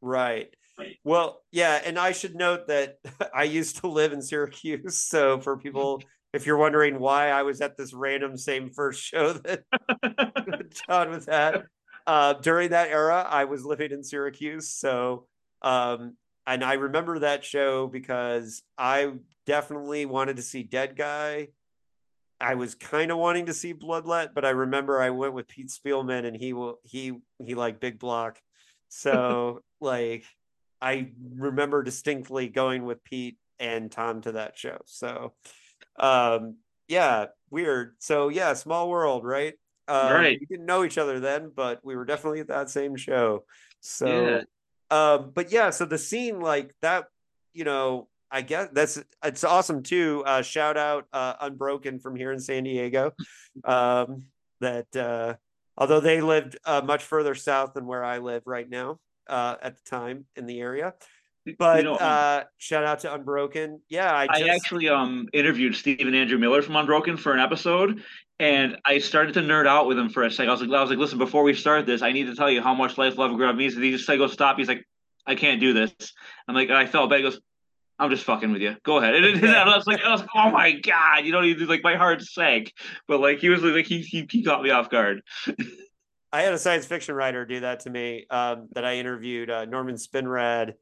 Right. 0.01 0.53
Well, 1.03 1.41
yeah. 1.51 1.81
And 1.83 1.97
I 1.97 2.11
should 2.11 2.35
note 2.35 2.67
that 2.67 2.97
I 3.33 3.43
used 3.43 3.77
to 3.77 3.87
live 3.87 4.13
in 4.13 4.21
Syracuse. 4.21 4.97
So 4.97 5.39
for 5.39 5.57
people, 5.57 6.01
if 6.33 6.45
you're 6.45 6.57
wondering 6.57 6.99
why 6.99 7.29
I 7.29 7.43
was 7.43 7.61
at 7.61 7.77
this 7.77 7.93
random 7.93 8.37
same 8.37 8.69
first 8.69 9.01
show 9.01 9.33
that 9.33 9.63
John 10.87 11.09
was 11.09 11.27
at, 11.27 11.63
uh, 12.05 12.33
during 12.33 12.69
that 12.69 12.89
era, 12.89 13.25
I 13.27 13.45
was 13.45 13.65
living 13.65 13.91
in 13.91 14.03
Syracuse, 14.03 14.69
so 14.69 15.27
um, 15.61 16.15
and 16.45 16.63
I 16.63 16.73
remember 16.73 17.19
that 17.19 17.43
show 17.43 17.87
because 17.87 18.63
I 18.77 19.11
definitely 19.45 20.05
wanted 20.05 20.37
to 20.37 20.41
see 20.41 20.63
Dead 20.63 20.95
Guy. 20.95 21.49
I 22.39 22.55
was 22.55 22.75
kind 22.75 23.11
of 23.11 23.17
wanting 23.17 23.47
to 23.47 23.53
see 23.53 23.73
Bloodlet, 23.73 24.29
but 24.33 24.45
I 24.45 24.51
remember 24.51 25.01
I 25.01 25.09
went 25.09 25.33
with 25.33 25.47
Pete 25.47 25.69
Spielman 25.69 26.25
and 26.25 26.37
he 26.37 26.53
will 26.53 26.79
he 26.83 27.19
he 27.43 27.55
liked 27.55 27.81
Big 27.81 27.99
Block. 27.99 28.39
So 28.87 29.61
like 29.81 30.23
I 30.81 31.11
remember 31.35 31.83
distinctly 31.83 32.47
going 32.47 32.85
with 32.85 33.03
Pete 33.03 33.37
and 33.59 33.91
Tom 33.91 34.21
to 34.21 34.33
that 34.33 34.57
show. 34.57 34.77
So 34.85 35.33
um 35.97 36.57
yeah, 36.87 37.25
weird. 37.49 37.95
So 37.99 38.29
yeah, 38.29 38.53
small 38.53 38.89
world, 38.89 39.25
right? 39.25 39.53
Um, 39.87 40.11
Right. 40.11 40.37
We 40.39 40.45
didn't 40.45 40.65
know 40.65 40.83
each 40.83 40.97
other 40.97 41.19
then, 41.19 41.51
but 41.55 41.79
we 41.83 41.95
were 41.95 42.05
definitely 42.05 42.39
at 42.41 42.47
that 42.47 42.69
same 42.69 42.95
show. 42.95 43.45
So 43.79 44.07
Yeah. 44.07 44.41
um, 44.89 45.31
but 45.33 45.51
yeah, 45.51 45.69
so 45.69 45.85
the 45.85 45.97
scene 45.97 46.39
like 46.39 46.73
that, 46.81 47.05
you 47.53 47.63
know, 47.63 48.07
I 48.29 48.41
guess 48.41 48.69
that's 48.73 49.01
it's 49.23 49.43
awesome 49.43 49.83
too. 49.83 50.23
Uh, 50.25 50.41
shout 50.41 50.77
out 50.77 51.07
uh, 51.13 51.35
Unbroken 51.39 51.99
from 51.99 52.15
here 52.15 52.31
in 52.31 52.39
San 52.39 52.63
Diego. 52.63 53.13
Um, 53.63 54.23
that 54.59 54.93
uh, 54.95 55.35
although 55.77 55.99
they 55.99 56.21
lived 56.21 56.57
uh, 56.65 56.81
much 56.83 57.03
further 57.03 57.35
south 57.35 57.73
than 57.73 57.85
where 57.85 58.03
I 58.03 58.17
live 58.17 58.43
right 58.45 58.69
now 58.69 58.99
uh, 59.27 59.55
at 59.61 59.75
the 59.75 59.83
time 59.89 60.25
in 60.35 60.45
the 60.45 60.59
area. 60.59 60.93
But 61.57 61.77
you 61.77 61.83
know, 61.83 61.93
um, 61.93 61.99
uh, 62.01 62.41
shout 62.57 62.83
out 62.83 62.99
to 62.99 63.13
Unbroken. 63.13 63.81
Yeah, 63.89 64.11
I, 64.11 64.27
I 64.29 64.41
actually 64.49 64.89
um 64.89 65.27
interviewed 65.33 65.75
Stephen 65.75 66.13
Andrew 66.13 66.37
Miller 66.37 66.61
from 66.61 66.75
Unbroken 66.75 67.17
for 67.17 67.33
an 67.33 67.39
episode, 67.39 68.01
and 68.39 68.77
I 68.85 68.99
started 68.99 69.33
to 69.35 69.41
nerd 69.41 69.67
out 69.67 69.87
with 69.87 69.97
him 69.97 70.09
for 70.09 70.23
a 70.23 70.31
second. 70.31 70.49
I 70.49 70.51
was 70.53 70.61
like, 70.61 70.71
I 70.71 70.81
was 70.81 70.89
like, 70.89 70.99
listen, 70.99 71.17
before 71.17 71.43
we 71.43 71.53
start 71.53 71.85
this, 71.85 72.01
I 72.01 72.11
need 72.11 72.25
to 72.25 72.35
tell 72.35 72.49
you 72.49 72.61
how 72.61 72.73
much 72.73 72.97
life, 72.97 73.17
love, 73.17 73.31
and 73.31 73.39
grub 73.39 73.55
means. 73.55 73.75
And 73.75 73.83
he 73.83 73.91
just 73.91 74.05
said, 74.05 74.17
go 74.17 74.27
stop. 74.27 74.57
He's 74.57 74.67
like, 74.67 74.85
I 75.25 75.35
can't 75.35 75.59
do 75.59 75.73
this. 75.73 75.93
I'm 76.47 76.55
like, 76.55 76.69
I 76.69 76.85
felt 76.85 77.09
bad. 77.09 77.17
He 77.17 77.23
goes, 77.23 77.39
I'm 77.99 78.09
just 78.09 78.23
fucking 78.23 78.51
with 78.51 78.61
you. 78.61 78.75
Go 78.83 78.97
ahead. 78.97 79.15
And, 79.15 79.25
and 79.25 79.47
I 79.55 79.75
was 79.75 79.87
like, 79.87 80.03
I 80.03 80.11
was 80.11 80.21
like, 80.21 80.29
oh 80.35 80.51
my 80.51 80.73
god, 80.73 81.25
you 81.25 81.31
know, 81.31 81.41
he 81.41 81.55
like 81.55 81.83
my 81.83 81.95
heart 81.95 82.21
sank. 82.21 82.73
But 83.07 83.19
like 83.19 83.39
he 83.39 83.49
was 83.49 83.63
like 83.63 83.85
he 83.85 84.01
he, 84.01 84.27
he 84.29 84.43
caught 84.43 84.61
me 84.61 84.69
off 84.69 84.89
guard. 84.89 85.21
I 86.31 86.41
had 86.41 86.53
a 86.53 86.57
science 86.57 86.85
fiction 86.85 87.15
writer 87.15 87.45
do 87.45 87.61
that 87.61 87.81
to 87.81 87.89
me 87.89 88.27
um, 88.29 88.67
that 88.73 88.85
I 88.85 88.97
interviewed, 88.97 89.49
uh, 89.49 89.65
Norman 89.65 89.95
Spinrad. 89.95 90.73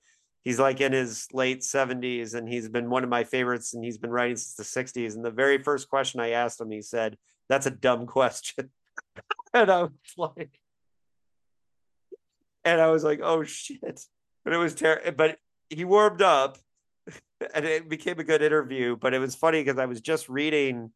He's 0.45 0.59
like 0.59 0.79
in 0.79 0.93
his 0.93 1.27
late 1.33 1.61
70s 1.61 2.35
and 2.35 2.47
he's 2.47 2.69
been 2.69 2.91
one 2.91 3.03
of 3.03 3.09
my 3.09 3.23
favorites 3.23 3.73
and 3.73 3.83
he's 3.83 3.97
been 3.97 4.11
writing 4.11 4.35
since 4.37 4.53
the 4.53 4.83
60s. 4.83 5.15
And 5.15 5.25
the 5.25 5.31
very 5.31 5.57
first 5.57 5.89
question 5.89 6.19
I 6.19 6.29
asked 6.29 6.61
him, 6.61 6.69
he 6.69 6.83
said, 6.83 7.17
That's 7.49 7.65
a 7.65 7.71
dumb 7.71 8.05
question. 8.05 8.69
and 9.55 9.71
I 9.71 9.81
was 9.81 9.91
like, 10.17 10.59
and 12.63 12.79
I 12.79 12.91
was 12.91 13.03
like, 13.03 13.21
Oh 13.23 13.43
shit. 13.43 14.05
But 14.43 14.53
it 14.53 14.57
was 14.57 14.75
terrible. 14.75 15.11
But 15.13 15.39
he 15.71 15.83
warmed 15.83 16.21
up 16.21 16.59
and 17.55 17.65
it 17.65 17.89
became 17.89 18.19
a 18.19 18.23
good 18.23 18.43
interview. 18.43 18.95
But 18.95 19.15
it 19.15 19.19
was 19.19 19.33
funny 19.33 19.63
because 19.63 19.79
I 19.79 19.87
was 19.87 19.99
just 19.99 20.29
reading 20.29 20.91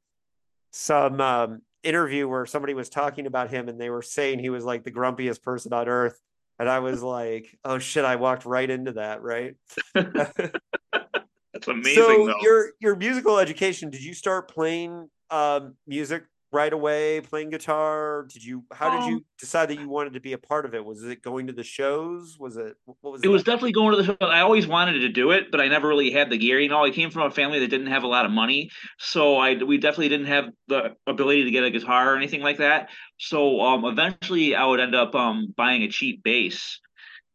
some 0.71 1.19
um, 1.19 1.61
interview 1.81 2.27
where 2.27 2.45
somebody 2.45 2.75
was 2.75 2.89
talking 2.89 3.25
about 3.25 3.49
him 3.49 3.67
and 3.67 3.81
they 3.81 3.89
were 3.89 4.03
saying 4.03 4.37
he 4.37 4.51
was 4.51 4.63
like 4.63 4.83
the 4.83 4.91
grumpiest 4.91 5.41
person 5.41 5.73
on 5.73 5.87
earth. 5.87 6.21
And 6.59 6.69
I 6.69 6.79
was 6.79 7.01
like, 7.01 7.57
oh 7.63 7.79
shit, 7.79 8.03
I 8.03 8.17
walked 8.17 8.45
right 8.45 8.69
into 8.69 8.93
that, 8.93 9.23
right? 9.23 9.55
That's 9.93 11.67
amazing. 11.67 11.95
so 11.95 12.27
though. 12.27 12.35
your 12.41 12.71
your 12.79 12.95
musical 12.95 13.39
education, 13.39 13.89
did 13.89 14.03
you 14.03 14.13
start 14.13 14.49
playing 14.51 15.09
um, 15.29 15.75
music 15.87 16.23
right 16.51 16.71
away, 16.73 17.21
playing 17.21 17.49
guitar? 17.51 18.25
Did 18.31 18.43
you 18.43 18.63
how 18.73 18.89
did 18.89 19.03
Um, 19.03 19.09
you 19.11 19.25
decide 19.37 19.69
that 19.69 19.79
you 19.79 19.89
wanted 19.89 20.13
to 20.13 20.19
be 20.19 20.33
a 20.33 20.37
part 20.37 20.65
of 20.65 20.73
it? 20.73 20.83
Was 20.83 21.03
it 21.03 21.21
going 21.21 21.47
to 21.47 21.53
the 21.53 21.63
shows? 21.63 22.37
Was 22.39 22.57
it 22.57 22.75
what 22.85 23.13
was 23.13 23.21
It 23.23 23.27
was 23.27 23.43
definitely 23.43 23.73
going 23.73 23.91
to 23.91 23.97
the 24.01 24.03
show. 24.05 24.27
I 24.27 24.41
always 24.41 24.65
wanted 24.65 24.99
to 24.99 25.09
do 25.09 25.31
it, 25.31 25.51
but 25.51 25.59
I 25.61 25.67
never 25.67 25.87
really 25.87 26.11
had 26.11 26.29
the 26.29 26.37
gear. 26.37 26.59
You 26.59 26.69
know, 26.69 26.83
I 26.83 26.89
came 26.91 27.11
from 27.11 27.23
a 27.23 27.31
family 27.31 27.59
that 27.59 27.67
didn't 27.67 27.87
have 27.87 28.03
a 28.03 28.07
lot 28.07 28.25
of 28.25 28.31
money, 28.31 28.71
so 28.97 29.37
I 29.37 29.55
we 29.55 29.77
definitely 29.77 30.09
didn't 30.09 30.27
have 30.27 30.45
the 30.67 30.95
ability 31.05 31.43
to 31.43 31.51
get 31.51 31.63
a 31.63 31.69
guitar 31.71 32.13
or 32.13 32.17
anything 32.17 32.41
like 32.41 32.57
that. 32.57 32.89
So 33.17 33.61
um, 33.61 33.85
eventually, 33.85 34.55
I 34.55 34.65
would 34.65 34.79
end 34.79 34.95
up 34.95 35.15
um, 35.15 35.53
buying 35.55 35.83
a 35.83 35.89
cheap 35.89 36.23
bass 36.23 36.79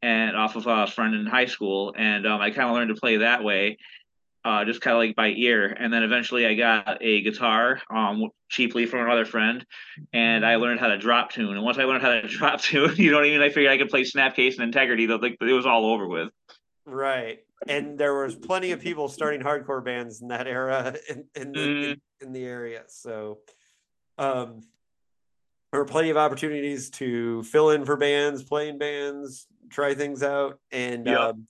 and 0.02 0.36
off 0.36 0.56
of 0.56 0.66
a 0.66 0.86
friend 0.86 1.14
in 1.14 1.26
high 1.26 1.46
school, 1.46 1.94
and 1.96 2.26
um, 2.26 2.40
I 2.40 2.50
kind 2.50 2.68
of 2.68 2.74
learned 2.76 2.94
to 2.94 3.00
play 3.00 3.18
that 3.18 3.44
way. 3.44 3.78
Uh, 4.44 4.62
just 4.64 4.82
kind 4.82 4.94
of 4.94 4.98
like 4.98 5.16
by 5.16 5.28
ear, 5.28 5.66
and 5.66 5.90
then 5.90 6.02
eventually 6.02 6.44
I 6.46 6.54
got 6.54 6.98
a 7.00 7.22
guitar 7.22 7.80
um, 7.88 8.28
cheaply 8.50 8.84
from 8.84 9.00
another 9.00 9.24
friend, 9.24 9.64
and 10.12 10.44
I 10.44 10.56
learned 10.56 10.80
how 10.80 10.88
to 10.88 10.98
drop 10.98 11.32
tune. 11.32 11.56
And 11.56 11.64
once 11.64 11.78
I 11.78 11.84
learned 11.84 12.02
how 12.02 12.10
to 12.10 12.28
drop 12.28 12.60
tune, 12.60 12.94
you 12.96 13.10
know 13.10 13.16
what 13.16 13.24
I 13.24 13.30
mean. 13.30 13.40
I 13.40 13.48
figured 13.48 13.72
I 13.72 13.78
could 13.78 13.88
play 13.88 14.02
Snapcase 14.02 14.54
and 14.56 14.64
Integrity. 14.64 15.06
Though, 15.06 15.16
like 15.16 15.38
it 15.40 15.52
was 15.52 15.64
all 15.64 15.86
over 15.86 16.06
with. 16.06 16.28
Right. 16.84 17.38
And 17.66 17.96
there 17.96 18.14
was 18.14 18.36
plenty 18.36 18.72
of 18.72 18.80
people 18.80 19.08
starting 19.08 19.40
hardcore 19.40 19.82
bands 19.82 20.20
in 20.20 20.28
that 20.28 20.46
era 20.46 20.94
in, 21.08 21.24
in 21.34 21.52
the 21.52 21.58
Mm. 21.60 21.84
in, 21.84 22.00
in 22.20 22.32
the 22.32 22.44
area. 22.44 22.82
So 22.88 23.38
um 24.18 24.60
there 25.72 25.80
were 25.80 25.86
plenty 25.86 26.10
of 26.10 26.16
opportunities 26.16 26.90
to 26.90 27.42
fill 27.44 27.70
in 27.70 27.84
for 27.84 27.96
bands, 27.96 28.42
playing 28.44 28.78
bands, 28.78 29.46
try 29.70 29.94
things 29.94 30.22
out. 30.22 30.60
And 30.70 31.08
Yeah. 31.08 31.28
um 31.28 31.48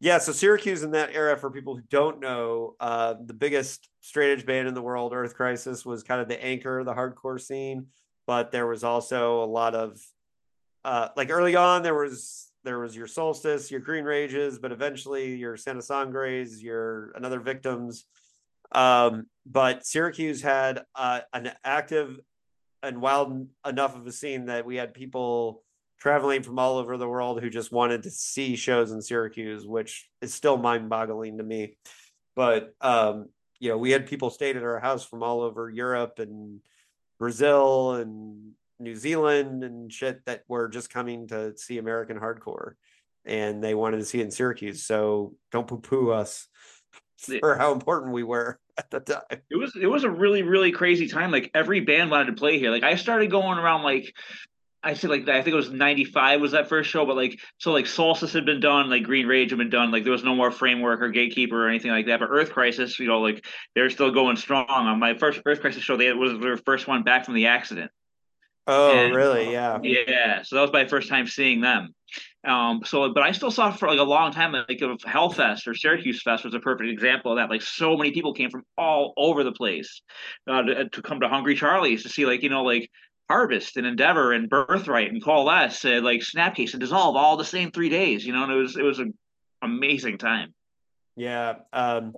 yeah, 0.00 0.18
so 0.18 0.32
Syracuse 0.32 0.82
in 0.82 0.90
that 0.92 1.10
era, 1.14 1.36
for 1.36 1.50
people 1.50 1.76
who 1.76 1.82
don't 1.88 2.20
know, 2.20 2.76
uh, 2.80 3.14
the 3.24 3.34
biggest 3.34 3.88
straight 4.00 4.32
edge 4.32 4.46
band 4.46 4.68
in 4.68 4.74
the 4.74 4.82
world, 4.82 5.12
Earth 5.14 5.34
Crisis, 5.34 5.86
was 5.86 6.02
kind 6.02 6.20
of 6.20 6.28
the 6.28 6.42
anchor 6.42 6.78
of 6.78 6.86
the 6.86 6.94
hardcore 6.94 7.40
scene. 7.40 7.86
But 8.26 8.50
there 8.50 8.66
was 8.66 8.84
also 8.84 9.42
a 9.42 9.46
lot 9.46 9.74
of 9.74 9.98
uh, 10.86 11.08
like 11.16 11.30
early 11.30 11.56
on 11.56 11.82
there 11.82 11.94
was 11.96 12.52
there 12.62 12.78
was 12.78 12.94
your 12.94 13.08
solstice 13.08 13.72
your 13.72 13.80
green 13.80 14.04
rages 14.04 14.58
but 14.60 14.70
eventually 14.70 15.34
your 15.34 15.56
santa 15.56 15.82
sangres 15.82 16.62
your 16.62 17.10
another 17.16 17.40
victims 17.40 18.04
um, 18.70 19.26
but 19.44 19.84
syracuse 19.84 20.40
had 20.40 20.82
uh, 20.94 21.20
an 21.32 21.50
active 21.64 22.20
and 22.84 23.00
wild 23.00 23.48
enough 23.66 23.96
of 23.96 24.06
a 24.06 24.12
scene 24.12 24.46
that 24.46 24.64
we 24.64 24.76
had 24.76 24.94
people 24.94 25.64
traveling 25.98 26.42
from 26.42 26.58
all 26.58 26.78
over 26.78 26.96
the 26.96 27.08
world 27.08 27.40
who 27.40 27.50
just 27.50 27.72
wanted 27.72 28.02
to 28.02 28.10
see 28.10 28.56
shows 28.56 28.92
in 28.92 29.00
syracuse 29.00 29.66
which 29.66 30.08
is 30.20 30.34
still 30.34 30.56
mind-boggling 30.56 31.38
to 31.38 31.44
me 31.44 31.76
but 32.34 32.74
um, 32.80 33.28
you 33.58 33.68
know 33.68 33.78
we 33.78 33.90
had 33.90 34.06
people 34.06 34.30
stayed 34.30 34.56
at 34.56 34.62
our 34.62 34.80
house 34.80 35.04
from 35.04 35.22
all 35.22 35.40
over 35.40 35.70
europe 35.70 36.18
and 36.18 36.60
brazil 37.18 37.92
and 37.92 38.52
New 38.78 38.94
Zealand 38.94 39.64
and 39.64 39.92
shit 39.92 40.24
that 40.26 40.44
were 40.48 40.68
just 40.68 40.90
coming 40.90 41.28
to 41.28 41.56
see 41.56 41.78
American 41.78 42.18
hardcore 42.18 42.72
and 43.24 43.62
they 43.62 43.74
wanted 43.74 43.98
to 43.98 44.04
see 44.04 44.20
it 44.20 44.24
in 44.24 44.30
Syracuse. 44.30 44.84
So 44.84 45.34
don't 45.50 45.66
poo 45.66 45.78
poo 45.78 46.10
us 46.10 46.46
for 47.40 47.56
how 47.56 47.72
important 47.72 48.12
we 48.12 48.22
were 48.22 48.58
at 48.78 48.90
the 48.90 49.00
time. 49.00 49.22
It 49.50 49.56
was 49.56 49.74
it 49.80 49.86
was 49.86 50.04
a 50.04 50.10
really 50.10 50.42
really 50.42 50.72
crazy 50.72 51.08
time. 51.08 51.30
Like 51.30 51.50
every 51.54 51.80
band 51.80 52.10
wanted 52.10 52.26
to 52.26 52.32
play 52.34 52.58
here. 52.58 52.70
Like 52.70 52.84
I 52.84 52.96
started 52.96 53.30
going 53.30 53.58
around 53.58 53.82
like 53.82 54.14
I 54.86 54.94
said 54.94 55.10
like 55.10 55.28
I 55.28 55.42
think 55.42 55.52
it 55.52 55.56
was 55.56 55.70
'95 55.70 56.40
was 56.40 56.52
that 56.52 56.68
first 56.68 56.88
show, 56.88 57.04
but 57.04 57.16
like 57.16 57.40
so 57.58 57.72
like 57.72 57.86
Solstice 57.86 58.32
had 58.32 58.46
been 58.46 58.60
done, 58.60 58.88
like 58.88 59.02
Green 59.02 59.26
Rage 59.26 59.50
had 59.50 59.58
been 59.58 59.68
done. 59.68 59.90
Like 59.90 60.04
there 60.04 60.12
was 60.12 60.22
no 60.22 60.36
more 60.36 60.52
Framework 60.52 61.02
or 61.02 61.08
Gatekeeper 61.08 61.66
or 61.66 61.68
anything 61.68 61.90
like 61.90 62.06
that. 62.06 62.20
But 62.20 62.28
Earth 62.30 62.50
Crisis, 62.50 62.98
you 63.00 63.08
know, 63.08 63.20
like 63.20 63.44
they're 63.74 63.90
still 63.90 64.12
going 64.12 64.36
strong. 64.36 64.66
On 64.68 64.98
my 65.00 65.14
first 65.18 65.40
Earth 65.44 65.60
Crisis 65.60 65.82
show, 65.82 65.96
they 65.96 66.12
was 66.12 66.38
their 66.38 66.56
first 66.56 66.86
one 66.86 67.02
back 67.02 67.24
from 67.24 67.34
the 67.34 67.46
accident. 67.46 67.90
Oh, 68.68 68.96
And- 68.96 69.14
really? 69.14 69.50
Yeah. 69.52 69.78
Yeah, 69.82 70.42
so 70.42 70.56
that 70.56 70.62
was 70.62 70.72
my 70.72 70.86
first 70.86 71.08
time 71.08 71.26
seeing 71.26 71.60
them. 71.60 71.94
Um, 72.46 72.82
so, 72.84 73.12
but 73.12 73.24
I 73.24 73.32
still 73.32 73.50
saw 73.50 73.72
for 73.72 73.88
like 73.88 73.98
a 73.98 74.04
long 74.04 74.30
time, 74.32 74.52
like 74.52 74.80
of 74.80 74.98
Hellfest 74.98 75.66
or 75.66 75.74
Syracuse 75.74 76.22
Fest 76.22 76.44
was 76.44 76.54
a 76.54 76.60
perfect 76.60 76.90
example 76.90 77.32
of 77.32 77.38
that. 77.38 77.50
Like, 77.50 77.62
so 77.62 77.96
many 77.96 78.12
people 78.12 78.32
came 78.34 78.50
from 78.50 78.62
all 78.78 79.14
over 79.16 79.42
the 79.42 79.52
place 79.52 80.00
uh, 80.48 80.62
to, 80.62 80.88
to 80.88 81.02
come 81.02 81.20
to 81.20 81.28
Hungry 81.28 81.56
Charlie's 81.56 82.04
to 82.04 82.08
see, 82.08 82.24
like, 82.24 82.42
you 82.42 82.48
know, 82.48 82.62
like 82.62 82.88
Harvest 83.28 83.76
and 83.76 83.86
Endeavor 83.86 84.32
and 84.32 84.48
Birthright 84.48 85.10
and 85.10 85.22
Coalesce 85.22 85.84
and 85.84 86.04
like 86.04 86.20
Snapcase 86.20 86.72
and 86.72 86.80
Dissolve 86.80 87.16
all 87.16 87.36
the 87.36 87.44
same 87.44 87.70
three 87.70 87.88
days. 87.88 88.24
You 88.24 88.32
know, 88.32 88.44
and 88.44 88.52
it 88.52 88.56
was 88.56 88.76
it 88.76 88.82
was 88.82 88.98
an 88.98 89.14
amazing 89.62 90.18
time. 90.18 90.54
Yeah. 91.16 91.56
Um, 91.72 92.14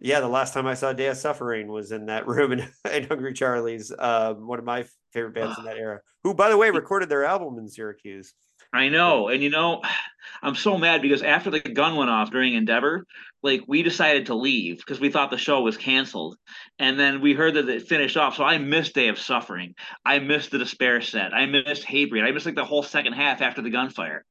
yeah, 0.00 0.20
the 0.20 0.28
last 0.28 0.54
time 0.54 0.66
I 0.66 0.74
saw 0.74 0.92
Day 0.92 1.06
of 1.06 1.16
Suffering 1.16 1.68
was 1.68 1.92
in 1.92 2.06
that 2.06 2.26
room 2.28 2.52
in, 2.52 2.68
in 2.92 3.04
Hungry 3.04 3.32
Charlie's, 3.32 3.92
um, 3.98 4.46
one 4.46 4.58
of 4.58 4.64
my 4.64 4.84
favorite 5.12 5.34
bands 5.34 5.58
in 5.58 5.64
that 5.64 5.76
era, 5.76 6.00
who, 6.22 6.34
by 6.34 6.48
the 6.48 6.56
way, 6.56 6.70
recorded 6.70 7.08
their 7.08 7.24
album 7.24 7.58
in 7.58 7.68
Syracuse. 7.68 8.34
I 8.74 8.88
know. 8.88 9.28
And 9.28 9.42
you 9.42 9.50
know, 9.50 9.82
I'm 10.42 10.54
so 10.54 10.76
mad 10.76 11.00
because 11.00 11.22
after 11.22 11.50
the 11.50 11.60
gun 11.60 11.96
went 11.96 12.10
off 12.10 12.30
during 12.30 12.52
Endeavor, 12.52 13.06
like 13.42 13.62
we 13.66 13.82
decided 13.82 14.26
to 14.26 14.34
leave 14.34 14.78
because 14.78 15.00
we 15.00 15.08
thought 15.10 15.30
the 15.30 15.38
show 15.38 15.62
was 15.62 15.78
canceled. 15.78 16.36
And 16.78 16.98
then 16.98 17.22
we 17.22 17.32
heard 17.32 17.54
that 17.54 17.68
it 17.68 17.88
finished 17.88 18.16
off. 18.18 18.36
So 18.36 18.44
I 18.44 18.58
missed 18.58 18.94
Day 18.94 19.08
of 19.08 19.18
Suffering. 19.18 19.74
I 20.04 20.18
missed 20.18 20.50
the 20.50 20.58
Despair 20.58 21.00
set. 21.00 21.32
I 21.32 21.46
missed 21.46 21.86
Hatebreed. 21.86 22.22
I 22.22 22.30
missed 22.30 22.44
like 22.44 22.56
the 22.56 22.64
whole 22.64 22.82
second 22.82 23.14
half 23.14 23.40
after 23.40 23.62
the 23.62 23.70
gunfire. 23.70 24.24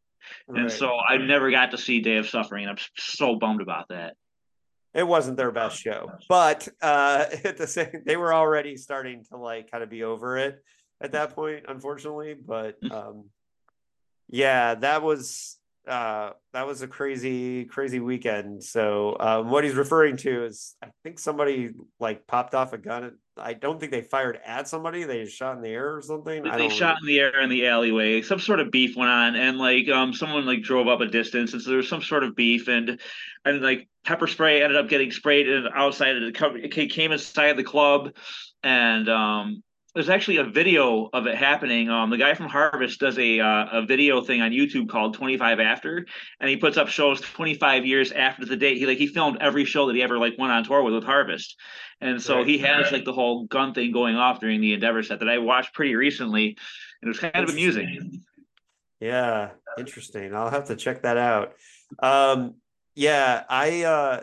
And 0.48 0.72
so 0.72 0.96
I 0.98 1.18
never 1.18 1.50
got 1.52 1.72
to 1.72 1.78
see 1.78 2.02
Day 2.02 2.18
of 2.18 2.30
Suffering. 2.30 2.66
And 2.66 2.72
I'm 2.72 2.86
so 2.98 3.36
bummed 3.36 3.62
about 3.62 3.88
that. 3.90 4.16
it 4.94 5.08
wasn't 5.08 5.38
their 5.38 5.52
best 5.52 5.80
show, 5.80 6.12
but 6.30 6.68
uh, 6.82 7.26
at 7.44 7.58
the 7.58 7.68
same, 7.68 8.04
they 8.06 8.18
were 8.18 8.34
already 8.34 8.78
starting 8.78 9.24
to 9.32 9.38
like 9.38 9.72
kind 9.72 9.84
of 9.84 9.90
be 9.90 10.04
over 10.04 10.38
it 10.38 10.64
at 11.02 11.14
that 11.14 11.34
point, 11.34 11.66
unfortunately. 11.68 12.36
But 12.36 12.76
um, 12.92 13.26
yeah, 14.34 14.74
that 14.74 15.04
was 15.04 15.60
uh, 15.88 16.32
that 16.54 16.66
was 16.66 16.82
a 16.82 16.88
crazy, 16.88 17.66
crazy 17.66 18.00
weekend. 18.00 18.64
So 18.64 19.16
um, 19.20 19.52
what 19.52 19.64
he's 19.64 19.76
referring 19.76 20.18
to 20.18 20.46
is, 20.46 20.76
I 20.82 20.88
think 21.04 21.20
somebody 21.20 21.70
like 22.00 22.26
popped 22.26 22.56
off 22.56 22.74
a 22.74 22.80
gun. 22.80 23.16
I 23.38 23.54
don't 23.54 23.80
think 23.80 23.92
they 23.92 24.02
fired 24.02 24.40
at 24.44 24.68
somebody. 24.68 25.04
They 25.04 25.28
shot 25.28 25.56
in 25.58 25.62
the 25.62 25.70
air 25.70 25.96
or 25.96 26.02
something. 26.02 26.42
They 26.44 26.70
shot 26.70 26.98
in 27.00 27.08
the 27.08 27.20
air 27.20 27.42
in 27.42 27.50
the 27.52 27.68
alleyway. 27.68 28.24
Some 28.24 28.40
sort 28.40 28.60
of 28.60 28.72
beef 28.72 28.96
went 28.96 29.12
on, 29.12 29.36
and 29.36 29.60
like 29.60 29.88
um, 29.88 30.14
someone 30.14 30.48
like 30.48 30.64
drove 30.64 30.88
up 30.88 31.02
a 31.02 31.06
distance, 31.06 31.54
and 31.54 31.62
so 31.62 31.70
there 31.70 31.78
was 31.78 31.90
some 31.90 32.02
sort 32.02 32.24
of 32.24 32.36
beef, 32.36 32.68
and 32.68 33.00
and 33.46 33.62
like 33.62 33.88
pepper 34.04 34.26
spray 34.26 34.64
ended 34.64 34.78
up 34.78 34.90
getting 34.90 35.12
sprayed 35.12 35.48
and 35.48 35.70
outside 35.76 36.18
of 36.18 36.34
the 36.34 36.56
it 36.56 36.90
came 36.90 37.12
inside 37.12 37.54
the 37.54 37.64
club, 37.64 38.16
and 38.64 39.08
um, 39.10 39.62
there's 39.94 40.10
actually 40.10 40.38
a 40.38 40.44
video 40.44 41.08
of 41.14 41.28
it 41.28 41.36
happening. 41.36 41.90
Um, 41.90 42.10
the 42.10 42.18
guy 42.18 42.34
from 42.34 42.48
Harvest 42.48 43.00
does 43.00 43.18
a 43.20 43.40
uh, 43.40 43.66
a 43.72 43.86
video 43.86 44.22
thing 44.22 44.42
on 44.42 44.52
YouTube 44.52 44.90
called 44.90 45.14
25 45.14 45.60
After, 45.60 46.06
and 46.40 46.50
he 46.50 46.58
puts 46.58 46.78
up 46.78 46.88
shows 46.88 47.22
25 47.22 47.86
years 47.86 48.12
after 48.12 48.46
the 48.46 48.58
date. 48.58 48.78
He 48.78 48.88
like 48.88 48.98
he 48.98 49.08
filmed 49.08 49.38
every 49.40 49.66
show 49.66 49.86
that 49.88 49.96
he 49.96 50.02
ever 50.02 50.18
like 50.18 50.38
went 50.38 50.52
on 50.52 50.64
tour 50.64 50.82
with 50.82 50.96
with 50.96 51.04
Harvest, 51.04 51.56
and 52.02 52.22
so 52.22 52.38
right, 52.38 52.48
he 52.48 52.58
has 52.60 52.86
right. 52.86 52.94
like 52.94 53.06
the 53.06 53.14
whole 53.14 53.46
gun 53.46 53.74
thing 53.74 53.92
going 53.92 54.16
off 54.16 54.40
during 54.40 54.62
the 54.62 54.74
Endeavor 54.74 55.04
set 55.04 55.20
that 55.20 55.30
I 55.30 55.38
watched 55.38 55.74
pretty 55.76 55.96
recently, 55.96 56.58
and 57.02 57.08
it 57.08 57.08
was 57.08 57.20
kind 57.20 57.36
of 57.36 57.50
amusing. 57.50 58.24
Yeah, 59.00 59.52
interesting. 59.78 60.34
I'll 60.34 60.50
have 60.50 60.68
to 60.70 60.76
check 60.76 61.04
that 61.04 61.18
out. 61.18 61.54
Um, 62.02 62.56
yeah, 62.96 63.44
I 63.48 63.84
uh, 63.84 64.22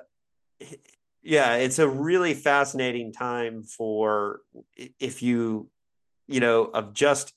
yeah 1.23 1.57
it's 1.57 1.79
a 1.79 1.89
really 1.89 2.35
fascinating 2.35 3.13
time 3.13 3.63
for 3.63 4.41
if 4.99 5.23
you 5.23 5.69
you 6.27 6.41
know 6.41 6.65
of 6.65 6.95
just 6.95 7.33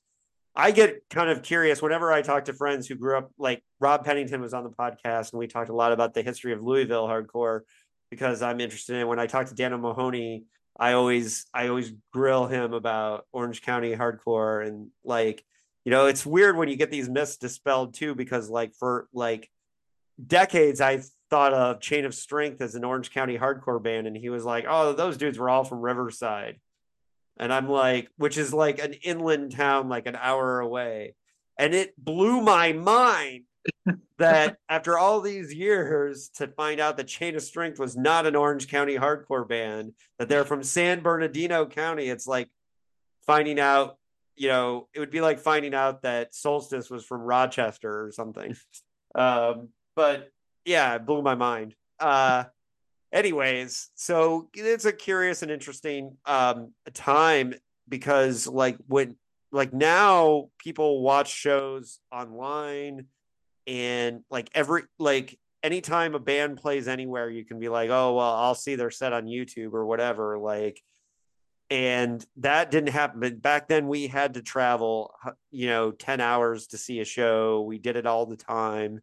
i 0.56 0.72
get 0.72 1.04
kind 1.10 1.30
of 1.30 1.44
curious 1.44 1.82
whenever 1.82 2.12
i 2.12 2.22
talk 2.22 2.46
to 2.46 2.54
friends 2.54 2.88
who 2.88 2.96
grew 2.96 3.18
up 3.18 3.32
like 3.38 3.62
rob 3.80 4.06
pennington 4.06 4.42
was 4.42 4.54
on 4.54 4.64
the 4.64 4.70
podcast 4.70 5.32
and 5.32 5.40
we 5.40 5.48
talked 5.48 5.70
a 5.70 5.76
lot 5.76 5.92
about 5.92 6.14
the 6.14 6.22
history 6.22 6.54
of 6.54 6.64
louisville 6.64 7.08
hardcore 7.08 7.62
because 8.10 8.42
i'm 8.42 8.62
interested 8.62 8.96
in 8.96 9.08
when 9.08 9.20
i 9.20 9.28
talk 9.28 9.48
to 9.48 9.56
daniel 9.56 9.80
mahoney 9.80 10.46
i 10.80 10.94
always 10.94 11.46
i 11.54 11.68
always 11.68 11.92
grill 12.14 12.48
him 12.48 12.74
about 12.74 13.26
orange 13.34 13.62
county 13.62 13.94
hardcore 13.96 14.66
and 14.66 14.90
like 15.04 15.44
you 15.84 15.92
know 15.92 16.06
it's 16.06 16.26
weird 16.26 16.56
when 16.56 16.70
you 16.70 16.78
get 16.78 16.92
these 16.92 17.10
myths 17.10 17.36
dispelled 17.36 17.94
too 17.94 18.16
because 18.16 18.50
like 18.50 18.74
for 18.76 19.08
like 19.14 19.50
decades 20.26 20.80
i 20.80 21.02
thought 21.34 21.56
of 21.56 21.82
Chain 21.82 22.06
of 22.06 22.14
Strength 22.14 22.62
as 22.62 22.76
an 22.76 22.84
Orange 22.84 23.10
County 23.10 23.40
hardcore 23.40 23.82
band, 23.82 24.06
and 24.06 24.16
he 24.16 24.30
was 24.30 24.46
like, 24.46 24.66
"Oh, 24.70 24.94
those 24.94 25.18
dudes 25.18 25.40
were 25.40 25.50
all 25.50 25.64
from 25.64 25.82
Riverside," 25.82 26.60
and 27.38 27.52
I'm 27.52 27.68
like, 27.68 28.08
which 28.18 28.38
is 28.38 28.54
like 28.54 28.78
an 28.78 28.94
inland 29.02 29.52
town, 29.52 29.90
like 29.90 30.06
an 30.06 30.16
hour 30.16 30.60
away, 30.60 31.16
and 31.58 31.74
it 31.74 31.96
blew 31.98 32.40
my 32.40 32.74
mind 32.74 33.46
that 34.20 34.58
after 34.70 35.00
all 35.00 35.22
these 35.22 35.52
years 35.52 36.30
to 36.36 36.50
find 36.50 36.80
out 36.80 36.98
that 36.98 37.08
Chain 37.08 37.36
of 37.36 37.42
Strength 37.42 37.80
was 37.80 37.98
not 37.98 38.28
an 38.28 38.36
Orange 38.36 38.68
County 38.68 38.96
hardcore 38.96 39.50
band, 39.50 39.94
that 40.20 40.30
they're 40.30 40.46
from 40.46 40.62
San 40.62 41.02
Bernardino 41.02 41.66
County. 41.66 42.10
It's 42.10 42.28
like 42.28 42.52
finding 43.26 43.60
out, 43.60 43.98
you 44.36 44.50
know, 44.50 44.88
it 44.94 45.00
would 45.00 45.10
be 45.10 45.22
like 45.22 45.40
finding 45.40 45.74
out 45.74 46.04
that 46.04 46.36
Solstice 46.36 46.92
was 46.92 47.04
from 47.04 47.22
Rochester 47.22 48.06
or 48.06 48.12
something. 48.12 48.56
Um, 49.16 49.70
but 49.96 50.33
yeah, 50.66 50.96
it 50.96 51.06
blew 51.06 51.22
my 51.22 51.36
mind. 51.36 51.76
Uh, 52.00 52.46
anyways, 53.12 53.90
so 53.96 54.50
it's 54.54 54.86
a 54.86 54.94
curious 54.94 55.42
and 55.42 55.52
interesting 55.52 56.18
um 56.26 56.74
time 56.94 57.54
because 57.88 58.48
like 58.48 58.78
when 58.88 59.16
like 59.52 59.72
now 59.72 60.50
people 60.58 61.02
watch 61.02 61.32
shows 61.32 62.00
online 62.12 63.06
and 63.68 64.22
like 64.30 64.50
every 64.54 64.84
like 65.00 65.38
anytime 65.62 66.16
a 66.16 66.20
band 66.20 66.58
plays 66.58 66.88
anywhere 66.88 67.30
you 67.30 67.46
can 67.46 67.60
be 67.60 67.70
like 67.70 67.90
oh 67.90 68.16
well 68.16 68.34
i'll 68.36 68.56
see 68.56 68.76
their 68.76 68.92
set 68.92 69.14
on 69.14 69.26
youtube 69.26 69.74
or 69.74 69.86
whatever 69.86 70.38
like 70.38 70.82
and 71.70 72.26
that 72.38 72.72
didn't 72.72 72.90
happen 72.90 73.22
but 73.22 73.42
back 73.42 73.68
then 73.68 73.88
we 73.88 74.08
had 74.08 74.34
to 74.34 74.42
travel 74.42 75.14
you 75.52 75.68
know 75.68 75.92
10 75.92 76.20
hours 76.20 76.68
to 76.68 76.78
see 76.78 77.00
a 77.00 77.06
show 77.06 77.62
we 77.62 77.78
did 77.78 77.96
it 77.96 78.06
all 78.06 78.26
the 78.26 78.36
time 78.36 79.00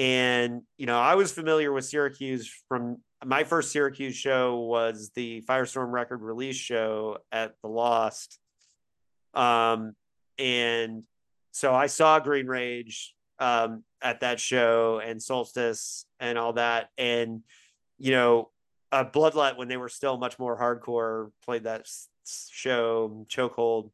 and, 0.00 0.62
you 0.78 0.86
know, 0.86 0.98
I 0.98 1.14
was 1.14 1.30
familiar 1.30 1.70
with 1.74 1.84
Syracuse 1.84 2.50
from 2.70 3.02
my 3.22 3.44
first 3.44 3.70
Syracuse 3.70 4.16
show 4.16 4.56
was 4.60 5.10
the 5.14 5.42
Firestorm 5.42 5.92
record 5.92 6.22
release 6.22 6.56
show 6.56 7.18
at 7.30 7.52
the 7.60 7.68
Lost. 7.68 8.38
Um, 9.34 9.94
and 10.38 11.02
so 11.52 11.74
I 11.74 11.86
saw 11.88 12.18
Green 12.18 12.46
Rage 12.46 13.14
um, 13.38 13.84
at 14.00 14.20
that 14.20 14.40
show 14.40 15.02
and 15.04 15.22
Solstice 15.22 16.06
and 16.18 16.38
all 16.38 16.54
that. 16.54 16.88
And, 16.96 17.42
you 17.98 18.12
know, 18.12 18.48
uh, 18.90 19.04
Bloodlet, 19.04 19.58
when 19.58 19.68
they 19.68 19.76
were 19.76 19.90
still 19.90 20.16
much 20.16 20.38
more 20.38 20.58
hardcore, 20.58 21.30
played 21.44 21.64
that 21.64 21.86
show, 22.26 23.26
Chokehold, 23.28 23.90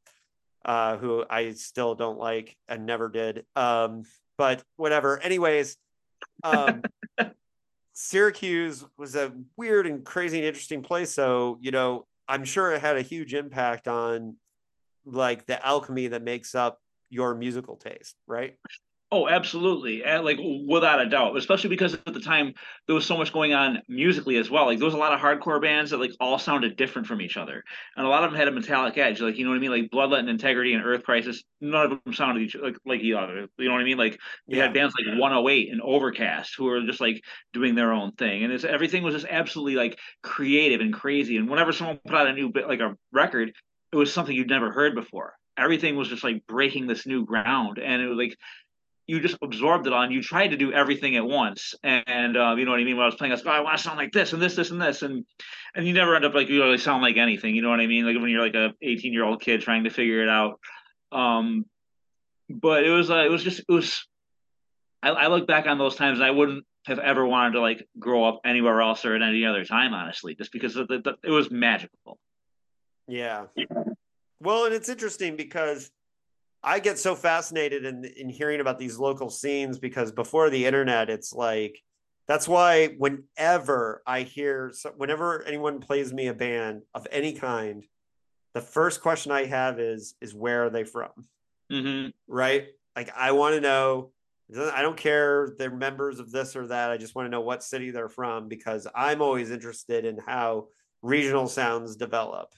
uh, 0.64 0.98
who 0.98 1.24
I 1.28 1.50
still 1.54 1.96
don't 1.96 2.18
like 2.18 2.56
and 2.68 2.86
never 2.86 3.08
did. 3.08 3.44
Um, 3.56 4.04
but 4.38 4.62
whatever. 4.76 5.18
Anyways, 5.18 5.76
um, 6.42 6.82
Syracuse 7.92 8.84
was 8.98 9.16
a 9.16 9.32
weird 9.56 9.86
and 9.86 10.04
crazy 10.04 10.38
and 10.38 10.46
interesting 10.46 10.82
place. 10.82 11.12
So, 11.12 11.58
you 11.60 11.70
know, 11.70 12.06
I'm 12.28 12.44
sure 12.44 12.72
it 12.72 12.80
had 12.80 12.96
a 12.96 13.02
huge 13.02 13.34
impact 13.34 13.88
on 13.88 14.36
like 15.04 15.46
the 15.46 15.64
alchemy 15.64 16.08
that 16.08 16.22
makes 16.22 16.54
up 16.54 16.80
your 17.08 17.34
musical 17.34 17.76
taste, 17.76 18.16
right? 18.26 18.56
Oh, 19.12 19.28
absolutely. 19.28 20.02
And 20.02 20.24
like 20.24 20.38
without 20.66 21.00
a 21.00 21.08
doubt, 21.08 21.36
especially 21.36 21.70
because 21.70 21.94
at 21.94 22.12
the 22.12 22.18
time 22.18 22.54
there 22.86 22.94
was 22.94 23.06
so 23.06 23.16
much 23.16 23.32
going 23.32 23.54
on 23.54 23.80
musically 23.88 24.36
as 24.36 24.50
well. 24.50 24.66
Like 24.66 24.78
there 24.78 24.84
was 24.84 24.94
a 24.94 24.98
lot 24.98 25.12
of 25.12 25.20
hardcore 25.20 25.62
bands 25.62 25.92
that 25.92 26.00
like 26.00 26.10
all 26.18 26.40
sounded 26.40 26.76
different 26.76 27.06
from 27.06 27.20
each 27.20 27.36
other. 27.36 27.62
And 27.96 28.04
a 28.04 28.08
lot 28.08 28.24
of 28.24 28.32
them 28.32 28.38
had 28.38 28.48
a 28.48 28.50
metallic 28.50 28.98
edge. 28.98 29.20
Like, 29.20 29.36
you 29.38 29.44
know 29.44 29.50
what 29.50 29.58
I 29.58 29.60
mean? 29.60 29.70
Like 29.70 29.90
Bloodlet 29.92 30.18
and 30.18 30.28
Integrity 30.28 30.74
and 30.74 30.84
Earth 30.84 31.04
Crisis, 31.04 31.44
none 31.60 31.84
of 31.84 32.00
them 32.02 32.14
sounded 32.14 32.42
each 32.42 32.56
like 32.56 32.78
like 32.84 33.00
each 33.00 33.14
other. 33.14 33.46
You 33.58 33.68
know 33.68 33.74
what 33.74 33.80
I 33.80 33.84
mean? 33.84 33.96
Like 33.96 34.14
you 34.48 34.56
yeah. 34.56 34.64
had 34.64 34.74
bands 34.74 34.92
like 34.98 35.16
108 35.16 35.70
and 35.70 35.80
Overcast 35.82 36.54
who 36.58 36.64
were 36.64 36.84
just 36.84 37.00
like 37.00 37.22
doing 37.52 37.76
their 37.76 37.92
own 37.92 38.10
thing. 38.12 38.42
And 38.42 38.52
it's 38.52 38.64
everything 38.64 39.04
was 39.04 39.14
just 39.14 39.26
absolutely 39.30 39.76
like 39.76 40.00
creative 40.24 40.80
and 40.80 40.92
crazy. 40.92 41.36
And 41.36 41.48
whenever 41.48 41.72
someone 41.72 42.00
put 42.04 42.16
out 42.16 42.26
a 42.26 42.32
new 42.32 42.48
bit 42.48 42.66
like 42.66 42.80
a 42.80 42.96
record, 43.12 43.52
it 43.92 43.96
was 43.96 44.12
something 44.12 44.34
you'd 44.34 44.50
never 44.50 44.72
heard 44.72 44.96
before. 44.96 45.34
Everything 45.56 45.94
was 45.94 46.08
just 46.08 46.24
like 46.24 46.44
breaking 46.48 46.88
this 46.88 47.06
new 47.06 47.24
ground. 47.24 47.78
And 47.78 48.02
it 48.02 48.08
was 48.08 48.18
like 48.18 48.36
you 49.06 49.20
just 49.20 49.36
absorbed 49.40 49.86
it 49.86 49.92
on. 49.92 50.10
You 50.10 50.22
tried 50.22 50.48
to 50.48 50.56
do 50.56 50.72
everything 50.72 51.16
at 51.16 51.24
once, 51.24 51.74
and, 51.82 52.04
and 52.06 52.36
uh, 52.36 52.54
you 52.56 52.64
know 52.64 52.72
what 52.72 52.80
I 52.80 52.84
mean. 52.84 52.96
When 52.96 53.04
I 53.04 53.06
was 53.06 53.14
playing, 53.14 53.32
I 53.32 53.36
was 53.36 53.44
like, 53.44 53.54
oh, 53.54 53.58
I 53.58 53.60
want 53.60 53.76
to 53.78 53.82
sound 53.82 53.98
like 53.98 54.12
this 54.12 54.32
and 54.32 54.42
this, 54.42 54.56
this 54.56 54.70
and 54.70 54.80
this, 54.80 55.02
and 55.02 55.24
and 55.74 55.86
you 55.86 55.92
never 55.92 56.16
end 56.16 56.24
up 56.24 56.34
like 56.34 56.48
you 56.48 56.62
really 56.62 56.78
sound 56.78 57.02
like 57.02 57.16
anything. 57.16 57.54
You 57.54 57.62
know 57.62 57.70
what 57.70 57.80
I 57.80 57.86
mean? 57.86 58.04
Like 58.04 58.16
when 58.16 58.30
you're 58.30 58.42
like 58.42 58.54
a 58.54 58.72
18 58.82 59.12
year 59.12 59.24
old 59.24 59.40
kid 59.40 59.60
trying 59.60 59.84
to 59.84 59.90
figure 59.90 60.22
it 60.22 60.28
out. 60.28 60.58
Um, 61.12 61.66
but 62.48 62.84
it 62.84 62.90
was 62.90 63.10
uh, 63.10 63.24
it 63.24 63.30
was 63.30 63.44
just 63.44 63.60
it 63.60 63.72
was. 63.72 64.06
I, 65.02 65.10
I 65.10 65.26
look 65.28 65.46
back 65.46 65.66
on 65.66 65.78
those 65.78 65.94
times, 65.94 66.18
and 66.18 66.26
I 66.26 66.30
wouldn't 66.32 66.64
have 66.86 66.98
ever 66.98 67.26
wanted 67.26 67.52
to 67.52 67.60
like 67.60 67.86
grow 67.98 68.24
up 68.24 68.40
anywhere 68.44 68.80
else 68.80 69.04
or 69.04 69.14
at 69.14 69.22
any 69.22 69.44
other 69.44 69.64
time, 69.64 69.92
honestly, 69.92 70.34
just 70.34 70.52
because 70.52 70.74
the, 70.74 70.84
the, 70.84 71.14
it 71.22 71.30
was 71.30 71.50
magical. 71.50 72.18
Yeah. 73.08 73.46
Well, 74.40 74.66
and 74.66 74.74
it's 74.74 74.88
interesting 74.88 75.36
because 75.36 75.90
I 76.66 76.80
get 76.80 76.98
so 76.98 77.14
fascinated 77.14 77.84
in 77.84 78.04
in 78.04 78.28
hearing 78.28 78.60
about 78.60 78.78
these 78.78 78.98
local 78.98 79.30
scenes 79.30 79.78
because 79.78 80.10
before 80.10 80.50
the 80.50 80.66
internet, 80.66 81.08
it's 81.08 81.32
like 81.32 81.80
that's 82.26 82.48
why 82.48 82.88
whenever 82.98 84.02
I 84.04 84.22
hear 84.22 84.72
whenever 84.96 85.44
anyone 85.44 85.78
plays 85.78 86.12
me 86.12 86.26
a 86.26 86.34
band 86.34 86.82
of 86.92 87.06
any 87.12 87.34
kind, 87.34 87.86
the 88.52 88.60
first 88.60 89.00
question 89.00 89.30
I 89.30 89.44
have 89.44 89.78
is 89.78 90.16
is 90.20 90.34
where 90.34 90.64
are 90.64 90.70
they 90.70 90.82
from? 90.82 91.10
Mm-hmm. 91.70 92.10
Right? 92.26 92.66
Like 92.96 93.16
I 93.16 93.30
want 93.30 93.54
to 93.54 93.60
know. 93.60 94.10
I 94.72 94.82
don't 94.82 94.96
care 94.96 95.54
they're 95.58 95.70
members 95.70 96.20
of 96.20 96.30
this 96.30 96.54
or 96.54 96.68
that. 96.68 96.90
I 96.90 96.96
just 96.96 97.16
want 97.16 97.26
to 97.26 97.30
know 97.30 97.40
what 97.40 97.64
city 97.64 97.90
they're 97.90 98.08
from 98.08 98.48
because 98.48 98.86
I'm 98.94 99.20
always 99.20 99.50
interested 99.50 100.04
in 100.04 100.18
how 100.18 100.68
regional 101.02 101.48
sounds 101.48 101.96
develop. 101.96 102.54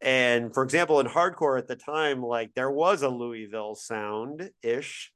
And 0.00 0.54
for 0.54 0.62
example, 0.62 1.00
in 1.00 1.06
hardcore 1.06 1.58
at 1.58 1.68
the 1.68 1.76
time, 1.76 2.22
like 2.22 2.54
there 2.54 2.70
was 2.70 3.02
a 3.02 3.08
Louisville 3.08 3.74
sound 3.74 4.50
ish, 4.62 5.12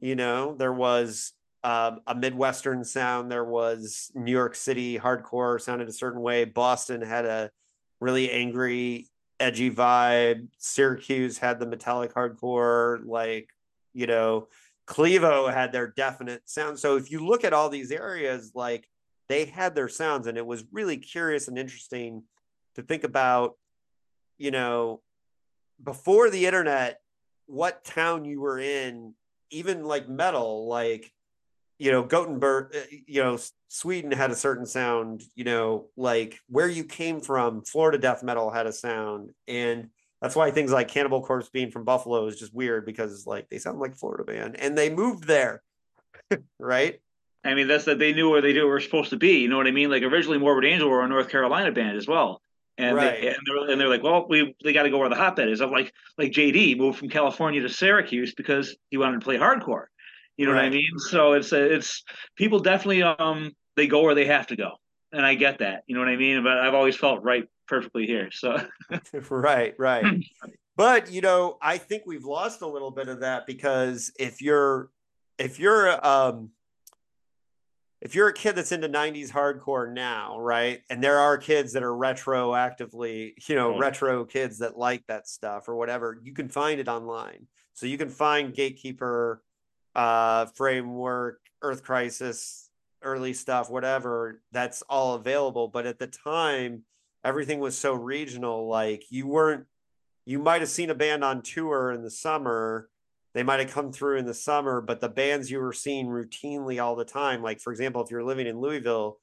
you 0.00 0.14
know, 0.14 0.54
there 0.56 0.72
was 0.72 1.32
um, 1.64 2.00
a 2.06 2.14
Midwestern 2.14 2.84
sound, 2.84 3.30
there 3.30 3.44
was 3.44 4.10
New 4.14 4.32
York 4.32 4.54
City 4.54 4.98
hardcore 4.98 5.60
sounded 5.60 5.88
a 5.88 5.92
certain 5.92 6.20
way. 6.20 6.44
Boston 6.44 7.02
had 7.02 7.26
a 7.26 7.50
really 8.00 8.30
angry, 8.30 9.08
edgy 9.38 9.70
vibe. 9.70 10.46
Syracuse 10.58 11.38
had 11.38 11.58
the 11.58 11.66
metallic 11.66 12.14
hardcore, 12.14 13.00
like, 13.04 13.48
you 13.92 14.06
know, 14.06 14.48
Clevo 14.86 15.52
had 15.52 15.72
their 15.72 15.88
definite 15.88 16.48
sound. 16.48 16.78
So 16.78 16.96
if 16.96 17.10
you 17.10 17.24
look 17.24 17.44
at 17.44 17.52
all 17.52 17.68
these 17.68 17.90
areas, 17.90 18.52
like 18.54 18.88
they 19.28 19.44
had 19.44 19.74
their 19.74 19.88
sounds, 19.88 20.26
and 20.26 20.38
it 20.38 20.46
was 20.46 20.64
really 20.72 20.96
curious 20.96 21.48
and 21.48 21.58
interesting 21.58 22.24
to 22.74 22.82
think 22.82 23.04
about 23.04 23.56
you 24.40 24.50
know, 24.50 25.02
before 25.82 26.30
the 26.30 26.46
internet, 26.46 27.00
what 27.46 27.84
town 27.84 28.24
you 28.24 28.40
were 28.40 28.58
in, 28.58 29.14
even 29.50 29.84
like 29.84 30.08
metal, 30.08 30.66
like 30.66 31.12
you 31.78 31.90
know, 31.90 32.02
Gothenburg, 32.02 32.76
uh, 32.76 32.80
you 33.06 33.22
know, 33.22 33.38
Sweden 33.68 34.12
had 34.12 34.30
a 34.30 34.34
certain 34.34 34.66
sound, 34.66 35.22
you 35.34 35.44
know, 35.44 35.86
like 35.96 36.38
where 36.46 36.68
you 36.68 36.84
came 36.84 37.20
from, 37.20 37.62
Florida 37.62 37.96
death 37.96 38.22
metal 38.22 38.50
had 38.50 38.66
a 38.66 38.72
sound. 38.72 39.30
And 39.48 39.88
that's 40.20 40.36
why 40.36 40.50
things 40.50 40.72
like 40.72 40.88
Cannibal 40.88 41.22
Corpse 41.22 41.48
being 41.48 41.70
from 41.70 41.84
Buffalo 41.84 42.26
is 42.26 42.38
just 42.38 42.54
weird 42.54 42.84
because 42.84 43.26
like 43.26 43.48
they 43.48 43.58
sound 43.58 43.78
like 43.78 43.96
Florida 43.96 44.24
band 44.24 44.56
and 44.60 44.76
they 44.76 44.90
moved 44.90 45.26
there. 45.26 45.62
right. 46.58 47.00
I 47.44 47.54
mean, 47.54 47.66
that's 47.66 47.86
that 47.86 47.98
they 47.98 48.12
knew 48.12 48.28
where 48.28 48.42
they 48.42 48.58
were 48.60 48.80
supposed 48.80 49.10
to 49.10 49.16
be. 49.16 49.38
You 49.38 49.48
know 49.48 49.56
what 49.56 49.66
I 49.66 49.70
mean? 49.70 49.90
Like 49.90 50.02
originally 50.02 50.38
Morbid 50.38 50.70
Angel 50.70 50.90
were 50.90 51.02
a 51.02 51.08
North 51.08 51.30
Carolina 51.30 51.72
band 51.72 51.96
as 51.96 52.06
well. 52.06 52.42
And, 52.80 52.96
right. 52.96 53.20
they, 53.20 53.28
and, 53.28 53.36
they're, 53.46 53.70
and 53.70 53.80
they're 53.80 53.88
like, 53.88 54.02
well, 54.02 54.26
we 54.28 54.54
they 54.64 54.72
got 54.72 54.84
to 54.84 54.90
go 54.90 54.98
where 54.98 55.08
the 55.08 55.14
hotbed 55.14 55.48
is. 55.48 55.60
I'm 55.60 55.70
like, 55.70 55.92
like 56.16 56.32
JD 56.32 56.78
moved 56.78 56.98
from 56.98 57.10
California 57.10 57.60
to 57.60 57.68
Syracuse 57.68 58.34
because 58.34 58.74
he 58.90 58.96
wanted 58.96 59.20
to 59.20 59.24
play 59.24 59.36
hardcore. 59.36 59.86
You 60.36 60.46
know 60.46 60.52
right. 60.52 60.62
what 60.62 60.66
I 60.66 60.70
mean? 60.70 60.98
So 61.10 61.34
it's 61.34 61.52
it's 61.52 62.02
people 62.36 62.60
definitely 62.60 63.02
um 63.02 63.52
they 63.76 63.86
go 63.86 64.02
where 64.02 64.14
they 64.14 64.24
have 64.24 64.46
to 64.46 64.56
go, 64.56 64.70
and 65.12 65.26
I 65.26 65.34
get 65.34 65.58
that. 65.58 65.82
You 65.86 65.94
know 65.94 66.00
what 66.00 66.08
I 66.08 66.16
mean? 66.16 66.42
But 66.42 66.58
I've 66.58 66.72
always 66.72 66.96
felt 66.96 67.22
right 67.22 67.44
perfectly 67.68 68.06
here. 68.06 68.30
So 68.32 68.56
right, 69.30 69.74
right. 69.78 70.04
but 70.76 71.10
you 71.10 71.20
know, 71.20 71.58
I 71.60 71.76
think 71.76 72.04
we've 72.06 72.24
lost 72.24 72.62
a 72.62 72.66
little 72.66 72.90
bit 72.90 73.08
of 73.08 73.20
that 73.20 73.46
because 73.46 74.10
if 74.18 74.40
you're 74.40 74.88
if 75.38 75.58
you're 75.58 76.06
um 76.06 76.50
if 78.00 78.14
you're 78.14 78.28
a 78.28 78.32
kid 78.32 78.54
that's 78.54 78.72
into 78.72 78.88
90s 78.88 79.30
hardcore 79.30 79.92
now, 79.92 80.38
right? 80.40 80.80
And 80.88 81.04
there 81.04 81.18
are 81.18 81.36
kids 81.36 81.74
that 81.74 81.82
are 81.82 81.92
retroactively, 81.92 83.32
you 83.48 83.54
know, 83.54 83.78
retro 83.78 84.24
kids 84.24 84.58
that 84.58 84.78
like 84.78 85.06
that 85.06 85.28
stuff 85.28 85.68
or 85.68 85.76
whatever, 85.76 86.18
you 86.22 86.32
can 86.32 86.48
find 86.48 86.80
it 86.80 86.88
online. 86.88 87.46
So 87.74 87.86
you 87.86 87.98
can 87.98 88.08
find 88.08 88.54
Gatekeeper 88.54 89.42
uh, 89.94 90.46
framework, 90.46 91.40
Earth 91.62 91.82
Crisis, 91.82 92.70
early 93.02 93.32
stuff, 93.34 93.70
whatever, 93.70 94.40
that's 94.52 94.82
all 94.82 95.14
available. 95.14 95.68
But 95.68 95.86
at 95.86 95.98
the 95.98 96.06
time, 96.06 96.84
everything 97.24 97.60
was 97.60 97.76
so 97.76 97.92
regional. 97.92 98.68
Like 98.68 99.04
you 99.10 99.26
weren't, 99.26 99.66
you 100.24 100.38
might 100.38 100.60
have 100.60 100.70
seen 100.70 100.90
a 100.90 100.94
band 100.94 101.24
on 101.24 101.42
tour 101.42 101.92
in 101.92 102.02
the 102.02 102.10
summer. 102.10 102.88
They 103.34 103.42
might 103.42 103.60
have 103.60 103.70
come 103.70 103.92
through 103.92 104.18
in 104.18 104.26
the 104.26 104.34
summer, 104.34 104.80
but 104.80 105.00
the 105.00 105.08
bands 105.08 105.50
you 105.50 105.60
were 105.60 105.72
seeing 105.72 106.06
routinely 106.06 106.82
all 106.82 106.96
the 106.96 107.04
time, 107.04 107.42
like 107.42 107.60
for 107.60 107.72
example, 107.72 108.02
if 108.02 108.10
you're 108.10 108.24
living 108.24 108.46
in 108.46 108.60
Louisville, 108.60 109.18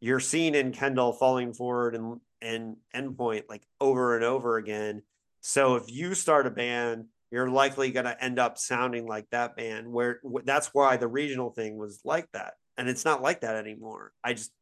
you're 0.00 0.20
seeing 0.20 0.54
Enkindel 0.54 1.18
falling 1.18 1.52
forward 1.52 1.94
and 1.94 2.20
and 2.40 2.76
endpoint 2.94 3.44
like 3.48 3.66
over 3.80 4.16
and 4.16 4.24
over 4.24 4.56
again. 4.56 5.02
So 5.42 5.76
if 5.76 5.84
you 5.88 6.14
start 6.14 6.46
a 6.46 6.50
band 6.50 7.06
you're 7.30 7.48
likely 7.48 7.92
going 7.92 8.06
to 8.06 8.22
end 8.24 8.38
up 8.38 8.58
sounding 8.58 9.06
like 9.06 9.28
that 9.30 9.56
band 9.56 9.90
where 9.90 10.20
that's 10.44 10.74
why 10.74 10.96
the 10.96 11.08
regional 11.08 11.50
thing 11.50 11.76
was 11.76 12.00
like 12.04 12.28
that. 12.32 12.54
And 12.76 12.88
it's 12.88 13.04
not 13.04 13.22
like 13.22 13.42
that 13.42 13.56
anymore. 13.56 14.12
I 14.24 14.34
just 14.34 14.52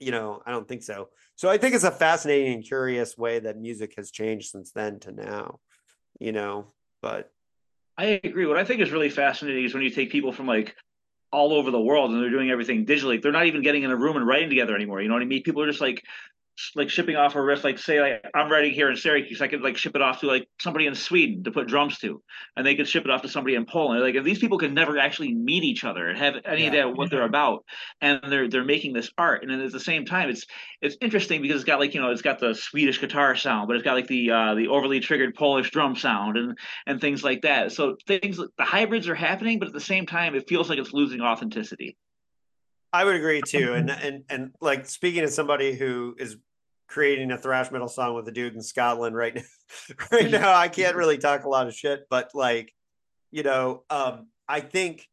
you 0.00 0.10
know 0.10 0.42
i 0.44 0.50
don't 0.50 0.66
think 0.66 0.82
so. 0.82 1.08
So 1.36 1.48
i 1.48 1.56
think 1.56 1.74
it's 1.74 1.84
a 1.84 1.90
fascinating 1.90 2.54
and 2.54 2.64
curious 2.64 3.16
way 3.16 3.38
that 3.38 3.58
music 3.58 3.94
has 3.96 4.10
changed 4.10 4.50
since 4.50 4.72
then 4.72 4.98
to 5.00 5.12
now 5.12 5.60
you 6.20 6.32
know 6.32 6.66
but 7.00 7.30
i 7.96 8.20
agree. 8.22 8.46
What 8.46 8.56
i 8.56 8.64
think 8.64 8.80
is 8.80 8.90
really 8.90 9.10
fascinating 9.10 9.64
is 9.64 9.74
when 9.74 9.82
you 9.82 9.90
take 9.90 10.10
people 10.10 10.32
from 10.32 10.46
like 10.46 10.74
all 11.32 11.52
over 11.52 11.70
the 11.70 11.80
world 11.80 12.10
and 12.10 12.22
they're 12.22 12.30
doing 12.30 12.50
everything 12.50 12.86
digitally 12.86 13.20
they're 13.20 13.32
not 13.32 13.46
even 13.46 13.62
getting 13.62 13.82
in 13.82 13.90
a 13.90 13.96
room 13.96 14.16
and 14.16 14.26
writing 14.26 14.48
together 14.48 14.74
anymore. 14.74 15.02
You 15.02 15.08
know 15.08 15.14
what 15.14 15.22
i 15.22 15.26
mean? 15.26 15.42
People 15.42 15.62
are 15.62 15.68
just 15.68 15.80
like 15.80 16.02
like 16.74 16.90
shipping 16.90 17.16
off 17.16 17.34
a 17.34 17.42
riff, 17.42 17.64
like 17.64 17.78
say 17.78 18.00
like 18.00 18.24
I'm 18.34 18.50
writing 18.50 18.72
here 18.72 18.90
in 18.90 18.96
Syracuse, 18.96 19.40
I 19.40 19.48
could 19.48 19.62
like 19.62 19.76
ship 19.76 19.96
it 19.96 20.02
off 20.02 20.20
to 20.20 20.26
like 20.26 20.46
somebody 20.60 20.86
in 20.86 20.94
Sweden 20.94 21.42
to 21.44 21.50
put 21.50 21.66
drums 21.66 21.98
to, 21.98 22.22
and 22.56 22.66
they 22.66 22.74
could 22.74 22.88
ship 22.88 23.04
it 23.04 23.10
off 23.10 23.22
to 23.22 23.28
somebody 23.28 23.56
in 23.56 23.66
Poland. 23.66 24.02
Like 24.02 24.14
if 24.14 24.24
these 24.24 24.38
people 24.38 24.58
can 24.58 24.74
never 24.74 24.98
actually 24.98 25.34
meet 25.34 25.64
each 25.64 25.84
other 25.84 26.08
and 26.08 26.18
have 26.18 26.36
any 26.44 26.62
yeah. 26.62 26.68
idea 26.68 26.88
what 26.88 27.10
they're 27.10 27.24
about, 27.24 27.64
and 28.00 28.20
they're 28.28 28.48
they're 28.48 28.64
making 28.64 28.92
this 28.92 29.10
art, 29.18 29.42
and 29.42 29.50
at 29.50 29.72
the 29.72 29.80
same 29.80 30.04
time, 30.04 30.30
it's 30.30 30.46
it's 30.80 30.96
interesting 31.00 31.42
because 31.42 31.56
it's 31.56 31.64
got 31.64 31.80
like 31.80 31.94
you 31.94 32.00
know 32.00 32.10
it's 32.10 32.22
got 32.22 32.38
the 32.38 32.54
Swedish 32.54 33.00
guitar 33.00 33.34
sound, 33.34 33.66
but 33.66 33.76
it's 33.76 33.84
got 33.84 33.94
like 33.94 34.06
the 34.06 34.30
uh, 34.30 34.54
the 34.54 34.68
overly 34.68 35.00
triggered 35.00 35.34
Polish 35.34 35.70
drum 35.70 35.96
sound 35.96 36.36
and 36.36 36.56
and 36.86 37.00
things 37.00 37.24
like 37.24 37.42
that. 37.42 37.72
So 37.72 37.96
things 38.06 38.36
the 38.36 38.64
hybrids 38.64 39.08
are 39.08 39.14
happening, 39.14 39.58
but 39.58 39.68
at 39.68 39.74
the 39.74 39.80
same 39.80 40.06
time, 40.06 40.34
it 40.34 40.48
feels 40.48 40.68
like 40.68 40.78
it's 40.78 40.92
losing 40.92 41.20
authenticity. 41.20 41.96
I 42.94 43.04
would 43.04 43.16
agree 43.16 43.42
too. 43.42 43.74
And 43.74 43.90
and 43.90 44.22
and 44.30 44.52
like 44.60 44.86
speaking 44.86 45.22
to 45.22 45.28
somebody 45.28 45.74
who 45.74 46.14
is 46.16 46.36
creating 46.86 47.32
a 47.32 47.38
thrash 47.38 47.72
metal 47.72 47.88
song 47.88 48.14
with 48.14 48.28
a 48.28 48.30
dude 48.30 48.54
in 48.54 48.62
Scotland 48.62 49.16
right 49.16 49.34
now, 49.34 49.42
right 50.12 50.30
now, 50.30 50.54
I 50.54 50.68
can't 50.68 50.94
really 50.94 51.18
talk 51.18 51.42
a 51.42 51.48
lot 51.48 51.66
of 51.66 51.74
shit, 51.74 52.06
but 52.08 52.30
like, 52.34 52.72
you 53.32 53.42
know, 53.42 53.82
um, 53.90 54.28
I 54.48 54.60
think 54.60 55.08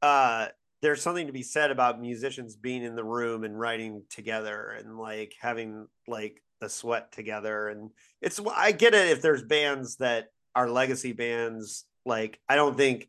uh 0.00 0.48
there's 0.80 1.02
something 1.02 1.26
to 1.26 1.32
be 1.32 1.42
said 1.42 1.70
about 1.70 2.00
musicians 2.00 2.56
being 2.56 2.82
in 2.82 2.96
the 2.96 3.04
room 3.04 3.44
and 3.44 3.58
writing 3.58 4.02
together 4.08 4.70
and 4.78 4.98
like 4.98 5.34
having 5.38 5.86
like 6.08 6.42
the 6.60 6.68
sweat 6.70 7.12
together 7.12 7.68
and 7.68 7.90
it's 8.22 8.40
I 8.54 8.72
get 8.72 8.94
it 8.94 9.08
if 9.08 9.20
there's 9.20 9.42
bands 9.42 9.96
that 9.96 10.28
are 10.54 10.70
legacy 10.70 11.12
bands 11.12 11.84
like 12.04 12.38
I 12.48 12.56
don't 12.56 12.76
think 12.76 13.08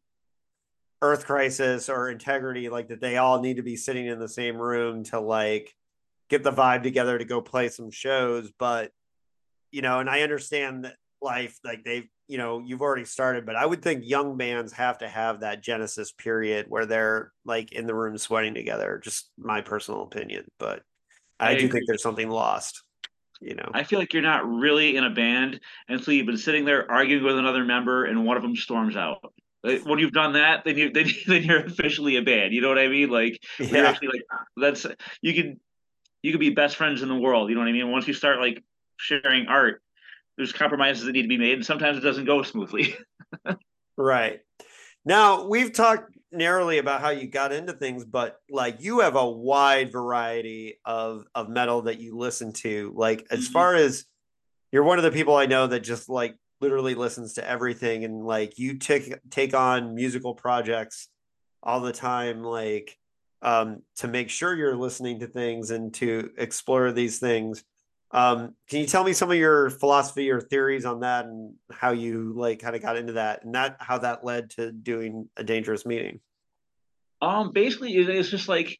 Earth 1.01 1.25
Crisis 1.25 1.89
or 1.89 2.09
Integrity, 2.09 2.69
like 2.69 2.87
that 2.89 3.01
they 3.01 3.17
all 3.17 3.41
need 3.41 3.57
to 3.57 3.63
be 3.63 3.75
sitting 3.75 4.07
in 4.07 4.19
the 4.19 4.29
same 4.29 4.57
room 4.57 5.03
to 5.05 5.19
like 5.19 5.73
get 6.29 6.43
the 6.43 6.51
vibe 6.51 6.83
together 6.83 7.17
to 7.17 7.25
go 7.25 7.41
play 7.41 7.69
some 7.69 7.91
shows. 7.91 8.51
But 8.57 8.91
you 9.71 9.81
know, 9.81 9.99
and 9.99 10.09
I 10.09 10.21
understand 10.21 10.85
that 10.85 10.95
life, 11.21 11.59
like 11.63 11.83
they've, 11.83 12.07
you 12.27 12.37
know, 12.37 12.59
you've 12.59 12.81
already 12.81 13.05
started, 13.05 13.45
but 13.45 13.55
I 13.55 13.65
would 13.65 13.81
think 13.81 14.03
young 14.05 14.37
bands 14.37 14.73
have 14.73 14.99
to 14.99 15.07
have 15.07 15.41
that 15.41 15.61
genesis 15.61 16.11
period 16.11 16.65
where 16.69 16.85
they're 16.85 17.31
like 17.43 17.71
in 17.71 17.85
the 17.85 17.95
room 17.95 18.17
sweating 18.17 18.53
together. 18.53 18.99
Just 19.03 19.29
my 19.37 19.61
personal 19.61 20.03
opinion, 20.03 20.45
but 20.57 20.81
I, 21.39 21.51
I 21.51 21.55
do 21.55 21.67
think 21.67 21.83
there's 21.87 22.03
something 22.03 22.29
lost 22.29 22.81
you 23.41 23.55
know 23.55 23.69
i 23.73 23.83
feel 23.83 23.99
like 23.99 24.13
you're 24.13 24.21
not 24.21 24.47
really 24.47 24.95
in 24.95 25.03
a 25.03 25.09
band 25.09 25.59
until 25.89 26.13
you've 26.13 26.25
been 26.25 26.37
sitting 26.37 26.65
there 26.65 26.89
arguing 26.89 27.23
with 27.23 27.37
another 27.37 27.65
member 27.65 28.05
and 28.05 28.25
one 28.25 28.37
of 28.37 28.43
them 28.43 28.55
storms 28.55 28.95
out 28.95 29.33
when 29.83 29.99
you've 29.99 30.11
done 30.11 30.33
that, 30.33 30.63
then 30.63 30.77
you 30.77 30.89
then, 30.93 31.07
then 31.27 31.43
you're 31.43 31.65
officially 31.65 32.17
a 32.17 32.21
band. 32.21 32.53
You 32.53 32.61
know 32.61 32.69
what 32.69 32.79
I 32.79 32.87
mean? 32.87 33.09
Like 33.09 33.43
yeah. 33.59 33.67
you're 33.67 33.85
actually 33.85 34.07
like 34.09 34.23
that's 34.57 34.85
you 35.21 35.33
can 35.33 35.59
you 36.21 36.31
could 36.31 36.39
be 36.39 36.51
best 36.51 36.75
friends 36.75 37.01
in 37.01 37.09
the 37.09 37.15
world. 37.15 37.49
You 37.49 37.55
know 37.55 37.61
what 37.61 37.69
I 37.69 37.73
mean? 37.73 37.91
Once 37.91 38.07
you 38.07 38.13
start 38.13 38.39
like 38.39 38.63
sharing 38.97 39.47
art, 39.47 39.81
there's 40.37 40.51
compromises 40.51 41.05
that 41.05 41.11
need 41.11 41.23
to 41.23 41.27
be 41.27 41.37
made, 41.37 41.53
and 41.53 41.65
sometimes 41.65 41.97
it 41.97 42.01
doesn't 42.01 42.25
go 42.25 42.43
smoothly. 42.43 42.95
right. 43.97 44.39
Now 45.03 45.47
we've 45.47 45.71
talked 45.71 46.11
narrowly 46.31 46.79
about 46.79 47.01
how 47.01 47.09
you 47.09 47.27
got 47.27 47.51
into 47.51 47.73
things, 47.73 48.03
but 48.03 48.39
like 48.49 48.81
you 48.81 48.99
have 48.99 49.15
a 49.15 49.29
wide 49.29 49.91
variety 49.91 50.79
of 50.85 51.25
of 51.33 51.49
metal 51.49 51.83
that 51.83 51.99
you 51.99 52.17
listen 52.17 52.53
to. 52.53 52.91
Like 52.95 53.25
as 53.31 53.45
mm-hmm. 53.45 53.53
far 53.53 53.75
as 53.75 54.05
you're 54.71 54.83
one 54.83 54.97
of 54.97 55.03
the 55.03 55.11
people 55.11 55.35
I 55.35 55.45
know 55.45 55.67
that 55.67 55.81
just 55.81 56.09
like 56.09 56.35
literally 56.65 56.95
listens 56.95 57.33
to 57.33 57.47
everything 57.47 58.05
and 58.05 58.25
like 58.25 58.57
you 58.57 58.79
take 58.79 59.13
take 59.29 59.53
on 59.53 59.93
musical 59.93 60.33
projects 60.33 61.09
all 61.61 61.79
the 61.79 61.93
time 61.93 62.43
like 62.43 62.97
um 63.43 63.83
to 63.95 64.07
make 64.07 64.31
sure 64.31 64.55
you're 64.55 64.75
listening 64.75 65.19
to 65.19 65.27
things 65.27 65.69
and 65.69 65.93
to 65.93 66.31
explore 66.39 66.91
these 66.91 67.19
things. 67.19 67.63
Um 68.09 68.55
can 68.67 68.79
you 68.79 68.87
tell 68.87 69.03
me 69.03 69.13
some 69.13 69.29
of 69.29 69.37
your 69.37 69.69
philosophy 69.69 70.31
or 70.31 70.41
theories 70.41 70.85
on 70.85 71.01
that 71.01 71.25
and 71.25 71.53
how 71.69 71.91
you 71.91 72.33
like 72.35 72.61
kind 72.61 72.75
of 72.75 72.81
got 72.81 72.97
into 72.97 73.13
that 73.13 73.45
and 73.45 73.53
that 73.53 73.77
how 73.79 73.99
that 73.99 74.25
led 74.25 74.49
to 74.51 74.71
doing 74.71 75.29
a 75.37 75.43
dangerous 75.43 75.85
meeting? 75.85 76.19
Um 77.21 77.51
basically 77.51 77.93
it's 77.93 78.29
just 78.29 78.49
like 78.49 78.75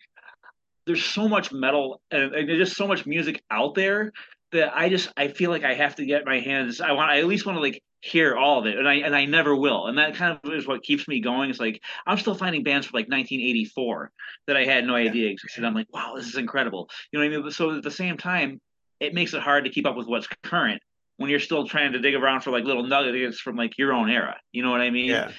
there's 0.88 1.06
so 1.06 1.28
much 1.28 1.52
metal 1.52 2.02
and, 2.10 2.34
and 2.34 2.50
there's 2.50 2.68
just 2.68 2.78
so 2.78 2.88
much 2.88 3.06
music 3.06 3.44
out 3.52 3.76
there 3.76 4.12
that 4.52 4.76
I 4.76 4.90
just 4.90 5.10
I 5.18 5.28
feel 5.28 5.52
like 5.52 5.64
I 5.64 5.74
have 5.74 5.96
to 5.96 6.06
get 6.06 6.26
my 6.26 6.40
hands. 6.40 6.82
I 6.82 6.92
want 6.92 7.12
I 7.12 7.20
at 7.20 7.28
least 7.28 7.46
want 7.46 7.58
to 7.58 7.62
like 7.62 7.82
hear 8.02 8.36
all 8.36 8.60
of 8.60 8.66
it, 8.68 8.78
and 8.78 8.88
I 8.88 8.96
and 8.96 9.16
I 9.16 9.26
never 9.26 9.56
will. 9.56 9.88
And 9.88 9.98
that 9.98 10.16
kind 10.16 10.40
of 10.42 10.54
is 10.54 10.68
what 10.68 10.84
keeps 10.84 11.08
me 11.08 11.20
going. 11.20 11.50
It's 11.50 11.60
like 11.60 11.82
I'm 12.06 12.18
still 12.18 12.36
finding 12.36 12.64
bands 12.64 12.88
from 12.88 12.98
like 12.98 13.10
1984 13.10 14.12
that 14.48 14.58
I 14.58 14.64
had 14.64 14.86
no 14.86 14.96
idea 14.96 15.30
existed. 15.30 15.64
I'm 15.64 15.74
like, 15.74 15.92
wow, 15.92 16.14
this 16.16 16.28
is 16.28 16.36
incredible. 16.36 16.90
You 17.12 17.20
know 17.20 17.26
what 17.26 17.40
I 17.40 17.42
mean? 17.42 17.52
So 17.52 17.76
at 17.76 17.84
the 17.84 17.92
same 17.92 18.18
time, 18.18 18.62
it 19.00 19.14
makes 19.14 19.34
it 19.34 19.42
hard 19.42 19.66
to 19.66 19.72
keep 19.72 19.86
up 19.86 19.96
with 19.96 20.08
what's 20.08 20.28
current 20.44 20.82
when 21.18 21.30
you're 21.30 21.40
still 21.40 21.68
trying 21.68 21.94
to 21.94 22.00
dig 22.00 22.14
around 22.14 22.42
for 22.42 22.52
like 22.52 22.66
little 22.66 22.86
nuggets 22.86 23.40
from 23.40 23.56
like 23.56 23.78
your 23.78 23.94
own 23.94 24.10
era. 24.10 24.38
You 24.52 24.64
know 24.64 24.72
what 24.72 24.82
I 24.82 24.90
mean? 24.90 25.10
Yeah. 25.10 25.32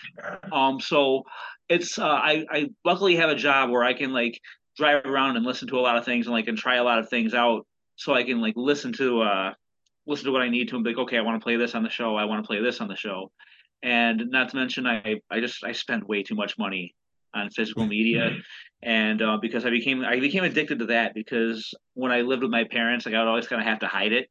Um. 0.52 0.80
So 0.80 1.24
it's 1.68 1.98
uh, 1.98 2.06
I 2.06 2.44
I 2.50 2.70
luckily 2.84 3.16
have 3.16 3.30
a 3.30 3.36
job 3.36 3.70
where 3.70 3.84
I 3.84 3.94
can 3.94 4.12
like 4.12 4.40
drive 4.76 5.06
around 5.06 5.36
and 5.36 5.46
listen 5.46 5.68
to 5.68 5.78
a 5.78 5.80
lot 5.80 5.96
of 5.96 6.04
things 6.04 6.26
and 6.26 6.34
like 6.34 6.48
and 6.48 6.58
try 6.58 6.76
a 6.76 6.84
lot 6.84 6.98
of 6.98 7.08
things 7.08 7.32
out 7.32 7.66
so 7.96 8.14
I 8.14 8.22
can 8.22 8.40
like 8.40 8.54
listen 8.56 8.92
to 8.94 9.22
uh 9.22 9.52
listen 10.06 10.26
to 10.26 10.32
what 10.32 10.42
I 10.42 10.48
need 10.48 10.68
to 10.68 10.76
and 10.76 10.84
be 10.84 10.90
like, 10.90 10.98
okay, 10.98 11.18
I 11.18 11.22
want 11.22 11.40
to 11.40 11.44
play 11.44 11.56
this 11.56 11.74
on 11.74 11.82
the 11.82 11.90
show. 11.90 12.16
I 12.16 12.24
want 12.24 12.42
to 12.42 12.46
play 12.46 12.60
this 12.60 12.80
on 12.80 12.88
the 12.88 12.96
show. 12.96 13.32
And 13.82 14.30
not 14.30 14.50
to 14.50 14.56
mention, 14.56 14.86
I 14.86 15.20
I 15.30 15.40
just 15.40 15.64
I 15.64 15.72
spend 15.72 16.04
way 16.04 16.22
too 16.22 16.34
much 16.34 16.58
money 16.58 16.94
on 17.34 17.50
physical 17.50 17.86
media, 17.86 18.30
and 18.82 19.20
uh, 19.20 19.36
because 19.36 19.66
I 19.66 19.70
became 19.70 20.02
I 20.04 20.18
became 20.20 20.44
addicted 20.44 20.78
to 20.78 20.86
that 20.86 21.14
because 21.14 21.74
when 21.94 22.12
I 22.12 22.22
lived 22.22 22.42
with 22.42 22.50
my 22.50 22.64
parents, 22.64 23.04
like 23.04 23.14
I 23.14 23.18
would 23.18 23.28
always 23.28 23.48
kind 23.48 23.60
of 23.60 23.68
have 23.68 23.80
to 23.80 23.86
hide 23.86 24.12
it, 24.12 24.28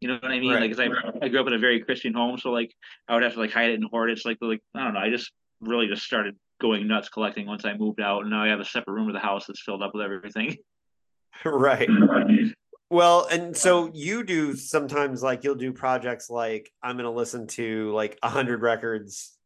You 0.00 0.08
know 0.08 0.18
what 0.20 0.30
I 0.30 0.38
mean? 0.38 0.52
Right. 0.52 0.60
Like, 0.60 0.70
cause 0.70 0.80
I 0.80 1.24
I 1.24 1.28
grew 1.28 1.40
up 1.40 1.46
in 1.46 1.54
a 1.54 1.58
very 1.58 1.80
Christian 1.80 2.14
home, 2.14 2.38
so 2.38 2.50
like 2.50 2.72
I 3.08 3.14
would 3.14 3.22
have 3.22 3.34
to 3.34 3.40
like 3.40 3.52
hide 3.52 3.70
it 3.70 3.74
and 3.74 3.84
hoard 3.90 4.10
it. 4.10 4.14
It's 4.14 4.24
like 4.24 4.38
like 4.40 4.60
I 4.74 4.84
don't 4.84 4.94
know. 4.94 5.00
I 5.00 5.10
just 5.10 5.32
really 5.60 5.88
just 5.88 6.04
started 6.04 6.36
going 6.60 6.86
nuts 6.86 7.08
collecting 7.08 7.46
once 7.46 7.64
I 7.64 7.74
moved 7.74 8.00
out, 8.00 8.22
and 8.22 8.30
now 8.30 8.44
I 8.44 8.48
have 8.48 8.60
a 8.60 8.64
separate 8.64 8.94
room 8.94 9.08
of 9.08 9.14
the 9.14 9.20
house 9.20 9.46
that's 9.46 9.62
filled 9.62 9.82
up 9.82 9.94
with 9.94 10.04
everything. 10.04 10.56
right. 11.44 11.88
Well, 12.94 13.26
and 13.28 13.56
so 13.56 13.90
you 13.92 14.22
do 14.22 14.54
sometimes 14.54 15.20
like 15.20 15.42
you'll 15.42 15.56
do 15.56 15.72
projects 15.72 16.30
like 16.30 16.70
I'm 16.80 16.94
going 16.94 17.06
to 17.06 17.10
listen 17.10 17.48
to 17.48 17.90
like 17.90 18.16
a 18.22 18.28
hundred 18.28 18.62
records, 18.62 19.36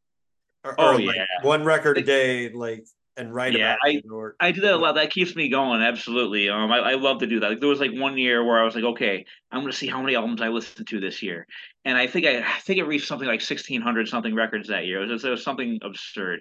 or, 0.62 0.74
oh 0.76 0.96
or, 0.96 1.00
yeah, 1.00 1.06
like 1.06 1.44
one 1.44 1.64
record 1.64 1.96
a 1.96 2.02
day, 2.02 2.50
like 2.50 2.86
and 3.16 3.34
write 3.34 3.54
yeah, 3.54 3.72
about 3.72 3.78
I, 3.86 3.88
it. 3.88 4.04
Or, 4.12 4.36
I 4.38 4.52
do 4.52 4.60
that 4.60 4.74
a 4.74 4.76
lot. 4.76 4.96
That 4.96 5.10
keeps 5.10 5.34
me 5.34 5.48
going. 5.48 5.80
Absolutely. 5.80 6.50
Um, 6.50 6.70
I, 6.70 6.76
I 6.76 6.94
love 6.96 7.20
to 7.20 7.26
do 7.26 7.40
that. 7.40 7.48
Like 7.48 7.60
there 7.60 7.70
was 7.70 7.80
like 7.80 7.92
one 7.94 8.18
year 8.18 8.44
where 8.44 8.60
I 8.60 8.64
was 8.66 8.74
like, 8.74 8.84
okay, 8.84 9.24
I'm 9.50 9.60
going 9.60 9.72
to 9.72 9.78
see 9.78 9.86
how 9.86 10.02
many 10.02 10.14
albums 10.14 10.42
I 10.42 10.48
listened 10.48 10.86
to 10.86 11.00
this 11.00 11.22
year, 11.22 11.46
and 11.86 11.96
I 11.96 12.06
think 12.06 12.26
I, 12.26 12.40
I 12.40 12.60
think 12.60 12.78
it 12.78 12.84
reached 12.84 13.08
something 13.08 13.26
like 13.26 13.40
1600 13.40 14.08
something 14.08 14.34
records 14.34 14.68
that 14.68 14.84
year. 14.84 15.02
It 15.02 15.10
was, 15.10 15.24
it 15.24 15.30
was 15.30 15.42
something 15.42 15.78
absurd. 15.82 16.40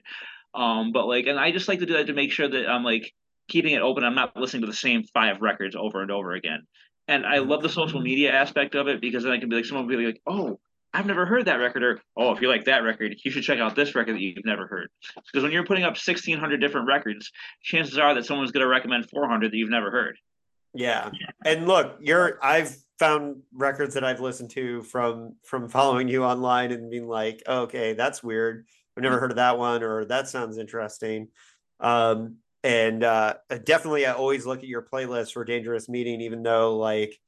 Um, 0.53 0.91
but 0.91 1.07
like, 1.07 1.27
and 1.27 1.39
I 1.39 1.53
just 1.53 1.69
like 1.69 1.79
to 1.79 1.85
do 1.85 1.93
that 1.93 2.07
to 2.07 2.13
make 2.13 2.33
sure 2.33 2.49
that 2.49 2.67
I'm 2.67 2.83
like 2.83 3.13
keeping 3.47 3.71
it 3.71 3.81
open. 3.81 4.03
I'm 4.03 4.13
not 4.13 4.35
listening 4.35 4.63
to 4.63 4.67
the 4.67 4.73
same 4.73 5.03
five 5.05 5.41
records 5.41 5.73
over 5.73 6.01
and 6.01 6.11
over 6.11 6.33
again. 6.33 6.67
And 7.07 7.25
I 7.25 7.37
love 7.39 7.61
the 7.61 7.69
social 7.69 8.01
media 8.01 8.33
aspect 8.33 8.75
of 8.75 8.87
it 8.87 9.01
because 9.01 9.23
then 9.23 9.31
I 9.31 9.39
can 9.39 9.49
be 9.49 9.55
like, 9.55 9.65
someone 9.65 9.87
will 9.87 9.97
be 9.97 10.05
like, 10.05 10.21
oh, 10.27 10.59
I've 10.93 11.05
never 11.05 11.25
heard 11.25 11.45
that 11.45 11.55
record, 11.55 11.83
or 11.83 12.01
oh, 12.15 12.31
if 12.31 12.41
you 12.41 12.49
like 12.49 12.65
that 12.65 12.83
record, 12.83 13.15
you 13.23 13.29
should 13.29 13.43
check 13.43 13.59
out 13.59 13.75
this 13.75 13.93
record 13.93 14.15
that 14.15 14.21
you've 14.21 14.45
never 14.45 14.67
heard. 14.67 14.89
Because 15.15 15.43
when 15.43 15.51
you're 15.51 15.65
putting 15.65 15.83
up 15.83 15.91
1,600 15.91 16.57
different 16.57 16.87
records, 16.87 17.31
chances 17.61 17.97
are 17.97 18.15
that 18.15 18.25
someone's 18.25 18.51
going 18.51 18.63
to 18.63 18.67
recommend 18.67 19.09
400 19.09 19.51
that 19.51 19.57
you've 19.57 19.69
never 19.69 19.91
heard. 19.91 20.17
Yeah, 20.73 21.11
and 21.45 21.67
look, 21.67 21.97
you're 22.01 22.39
I've 22.43 22.75
found 22.99 23.41
records 23.53 23.93
that 23.93 24.03
I've 24.03 24.19
listened 24.19 24.51
to 24.51 24.81
from 24.83 25.35
from 25.43 25.69
following 25.69 26.07
you 26.07 26.23
online 26.23 26.71
and 26.71 26.89
being 26.89 27.07
like, 27.07 27.43
oh, 27.47 27.61
okay, 27.63 27.93
that's 27.93 28.23
weird. 28.23 28.65
I've 28.95 29.03
never 29.03 29.19
heard 29.19 29.31
of 29.31 29.37
that 29.37 29.57
one, 29.57 29.83
or 29.83 30.05
that 30.05 30.27
sounds 30.27 30.57
interesting. 30.57 31.29
Um, 31.79 32.37
and 32.63 33.03
uh, 33.03 33.35
definitely, 33.63 34.05
I 34.05 34.13
always 34.13 34.45
look 34.45 34.59
at 34.59 34.67
your 34.67 34.81
playlist 34.81 35.33
for 35.33 35.45
Dangerous 35.45 35.87
Meeting, 35.87 36.21
even 36.21 36.43
though 36.43 36.77
like 36.77 37.19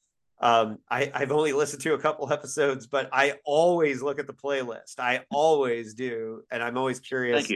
um, 0.42 0.80
I, 0.90 1.12
I've 1.14 1.32
only 1.32 1.54
listened 1.54 1.84
to 1.84 1.94
a 1.94 2.00
couple 2.00 2.32
episodes, 2.34 2.88
but 2.88 3.10
I 3.12 3.36
always 3.46 4.02
look 4.02 4.20
at 4.20 4.28
the 4.28 4.34
playlist. 4.34 5.00
I 5.00 5.26
always 5.32 5.94
do, 5.94 6.44
and 6.52 6.64
I'm 6.64 6.78
always 6.78 7.00
curious 7.00 7.52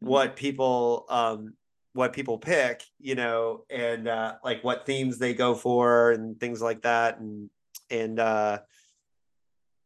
what 0.00 0.36
people 0.36 1.06
um, 1.08 1.54
what 1.92 2.12
people 2.12 2.38
pick, 2.38 2.82
you 3.00 3.14
know, 3.14 3.64
and 3.70 4.06
uh, 4.08 4.34
like 4.44 4.62
what 4.62 4.86
themes 4.86 5.18
they 5.18 5.34
go 5.34 5.54
for 5.54 6.12
and 6.12 6.38
things 6.38 6.60
like 6.60 6.82
that, 6.82 7.18
and 7.18 7.50
and 7.90 8.18
uh, 8.20 8.58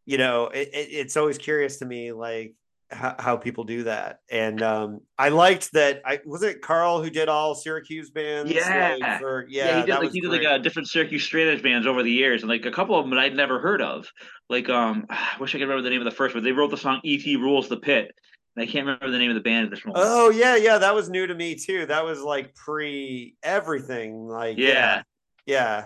you 0.05 0.19
know, 0.19 0.47
it, 0.47 0.69
it, 0.73 0.89
it's 0.91 1.17
always 1.17 1.39
curious 1.39 1.79
to 1.79 1.85
me, 1.85 2.13
like 2.13 2.55
how, 2.93 3.15
how 3.19 3.37
people 3.37 3.65
do 3.65 3.85
that. 3.85 4.21
And 4.31 4.63
um, 4.63 5.01
I 5.19 5.31
liked 5.31 5.73
that. 5.73 6.03
I 6.05 6.21
was 6.25 6.43
it 6.43 6.63
Karl 6.63 7.03
who 7.03 7.11
did 7.11 7.29
all 7.29 7.55
Syracuse 7.55 8.11
bands. 8.11 8.53
Yeah, 8.53 8.97
like, 9.01 9.21
for, 9.21 9.47
yeah, 9.49 9.65
yeah. 9.65 9.81
He 9.81 9.87
did 9.87 9.99
like 9.99 10.13
he 10.13 10.21
did 10.21 10.31
like 10.31 10.45
uh, 10.45 10.59
different 10.59 10.89
Syracuse 10.89 11.25
straight 11.25 11.49
edge 11.49 11.63
bands 11.63 11.87
over 11.87 12.03
the 12.03 12.11
years, 12.11 12.43
and 12.43 12.51
like 12.51 12.67
a 12.67 12.71
couple 12.71 12.99
of 12.99 13.09
them 13.09 13.19
I'd 13.19 13.35
never 13.35 13.59
heard 13.59 13.83
of. 13.83 14.11
Like 14.49 14.69
um, 14.69 15.07
I 15.11 15.37
wish 15.41 15.55
I 15.55 15.59
could 15.59 15.65
remember 15.65 15.83
the 15.83 15.91
name 15.91 16.01
of 16.01 16.05
the 16.05 16.17
first, 16.17 16.35
but 16.35 16.43
they 16.43 16.53
wrote 16.53 16.71
the 16.71 16.77
song 16.77 17.01
"E.T. 17.03 17.37
Rules 17.37 17.69
the 17.69 17.79
Pit." 17.79 18.13
And 18.55 18.63
I 18.63 18.67
can't 18.67 18.85
remember 18.85 19.11
the 19.11 19.19
name 19.19 19.31
of 19.31 19.35
the 19.35 19.41
band 19.41 19.65
at 19.65 19.71
this 19.71 19.85
moment. 19.85 20.05
Oh 20.07 20.31
yeah, 20.31 20.57
yeah, 20.57 20.79
that 20.79 20.95
was 20.95 21.09
new 21.09 21.27
to 21.27 21.35
me 21.35 21.55
too. 21.55 21.87
That 21.87 22.05
was 22.05 22.21
like 22.21 22.55
pre 22.55 23.37
everything. 23.43 24.27
Like 24.29 24.59
yeah. 24.59 24.67
yeah, 24.67 25.03
yeah, 25.47 25.85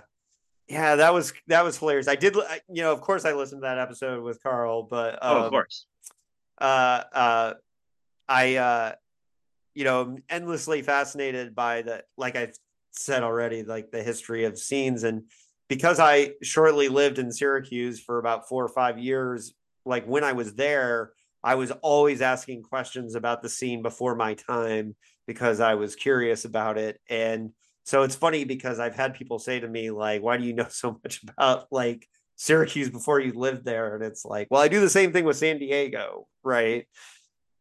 yeah. 0.68 0.96
That 0.96 1.14
was 1.14 1.32
that 1.46 1.62
was 1.62 1.78
hilarious. 1.78 2.08
I 2.08 2.16
did, 2.16 2.34
you 2.68 2.82
know, 2.82 2.92
of 2.92 3.00
course, 3.00 3.24
I 3.24 3.32
listened 3.34 3.62
to 3.62 3.66
that 3.66 3.78
episode 3.78 4.24
with 4.24 4.42
Karl, 4.42 4.82
but 4.82 5.14
um, 5.14 5.36
oh, 5.36 5.38
of 5.38 5.44
um, 5.44 5.50
course 5.50 5.86
uh, 6.58 7.02
uh, 7.12 7.54
I, 8.28 8.56
uh, 8.56 8.92
you 9.74 9.84
know, 9.84 10.18
endlessly 10.28 10.82
fascinated 10.82 11.54
by 11.54 11.82
the, 11.82 12.04
like 12.16 12.36
I've 12.36 12.56
said 12.90 13.22
already, 13.22 13.62
like 13.62 13.90
the 13.90 14.02
history 14.02 14.44
of 14.44 14.58
scenes. 14.58 15.04
And 15.04 15.24
because 15.68 16.00
I 16.00 16.32
shortly 16.42 16.88
lived 16.88 17.18
in 17.18 17.30
Syracuse 17.30 18.00
for 18.00 18.18
about 18.18 18.48
four 18.48 18.64
or 18.64 18.68
five 18.68 18.98
years, 18.98 19.54
like 19.84 20.06
when 20.06 20.24
I 20.24 20.32
was 20.32 20.54
there, 20.54 21.12
I 21.42 21.54
was 21.54 21.70
always 21.70 22.22
asking 22.22 22.62
questions 22.62 23.14
about 23.14 23.42
the 23.42 23.48
scene 23.48 23.82
before 23.82 24.16
my 24.16 24.34
time 24.34 24.96
because 25.26 25.60
I 25.60 25.74
was 25.74 25.94
curious 25.94 26.44
about 26.44 26.78
it. 26.78 27.00
And 27.08 27.50
so 27.84 28.02
it's 28.02 28.16
funny 28.16 28.44
because 28.44 28.80
I've 28.80 28.96
had 28.96 29.14
people 29.14 29.38
say 29.38 29.60
to 29.60 29.68
me, 29.68 29.90
like, 29.90 30.22
why 30.22 30.36
do 30.36 30.44
you 30.44 30.54
know 30.54 30.66
so 30.70 30.98
much 31.04 31.22
about 31.22 31.66
like 31.70 32.08
Syracuse 32.36 32.90
before 32.90 33.18
you 33.20 33.32
lived 33.32 33.64
there. 33.64 33.94
And 33.94 34.04
it's 34.04 34.24
like, 34.24 34.48
well, 34.50 34.62
I 34.62 34.68
do 34.68 34.80
the 34.80 34.90
same 34.90 35.12
thing 35.12 35.24
with 35.24 35.36
San 35.38 35.58
Diego, 35.58 36.28
right? 36.44 36.86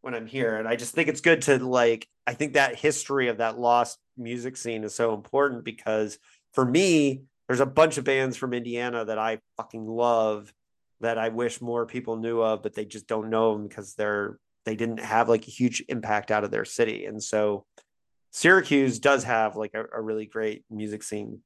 When 0.01 0.13
I'm 0.13 0.27
here. 0.27 0.57
And 0.57 0.67
I 0.67 0.75
just 0.75 0.93
think 0.93 1.07
it's 1.09 1.21
good 1.21 1.41
to 1.43 1.57
like, 1.57 2.07
I 2.27 2.33
think 2.33 2.53
that 2.53 2.75
history 2.75 3.29
of 3.29 3.37
that 3.37 3.57
lost 3.57 3.97
music 4.17 4.57
scene 4.57 4.83
is 4.83 4.93
so 4.93 5.13
important 5.13 5.63
because 5.63 6.19
for 6.53 6.65
me, 6.65 7.23
there's 7.47 7.59
a 7.59 7.65
bunch 7.65 7.97
of 7.97 8.03
bands 8.03 8.37
from 8.37 8.53
Indiana 8.53 9.05
that 9.05 9.17
I 9.17 9.39
fucking 9.57 9.85
love 9.85 10.53
that 11.01 11.17
I 11.17 11.29
wish 11.29 11.61
more 11.61 11.85
people 11.85 12.17
knew 12.17 12.41
of, 12.41 12.63
but 12.63 12.73
they 12.73 12.85
just 12.85 13.07
don't 13.07 13.29
know 13.29 13.53
them 13.53 13.67
because 13.67 13.95
they're 13.95 14.39
they 14.65 14.75
didn't 14.75 14.99
have 14.99 15.29
like 15.29 15.47
a 15.47 15.51
huge 15.51 15.83
impact 15.89 16.31
out 16.31 16.43
of 16.43 16.49
their 16.49 16.65
city. 16.65 17.05
And 17.05 17.21
so 17.21 17.65
Syracuse 18.31 18.97
does 18.97 19.23
have 19.23 19.55
like 19.55 19.75
a, 19.75 19.85
a 19.95 20.01
really 20.01 20.25
great 20.25 20.65
music 20.71 21.03
scene 21.03 21.41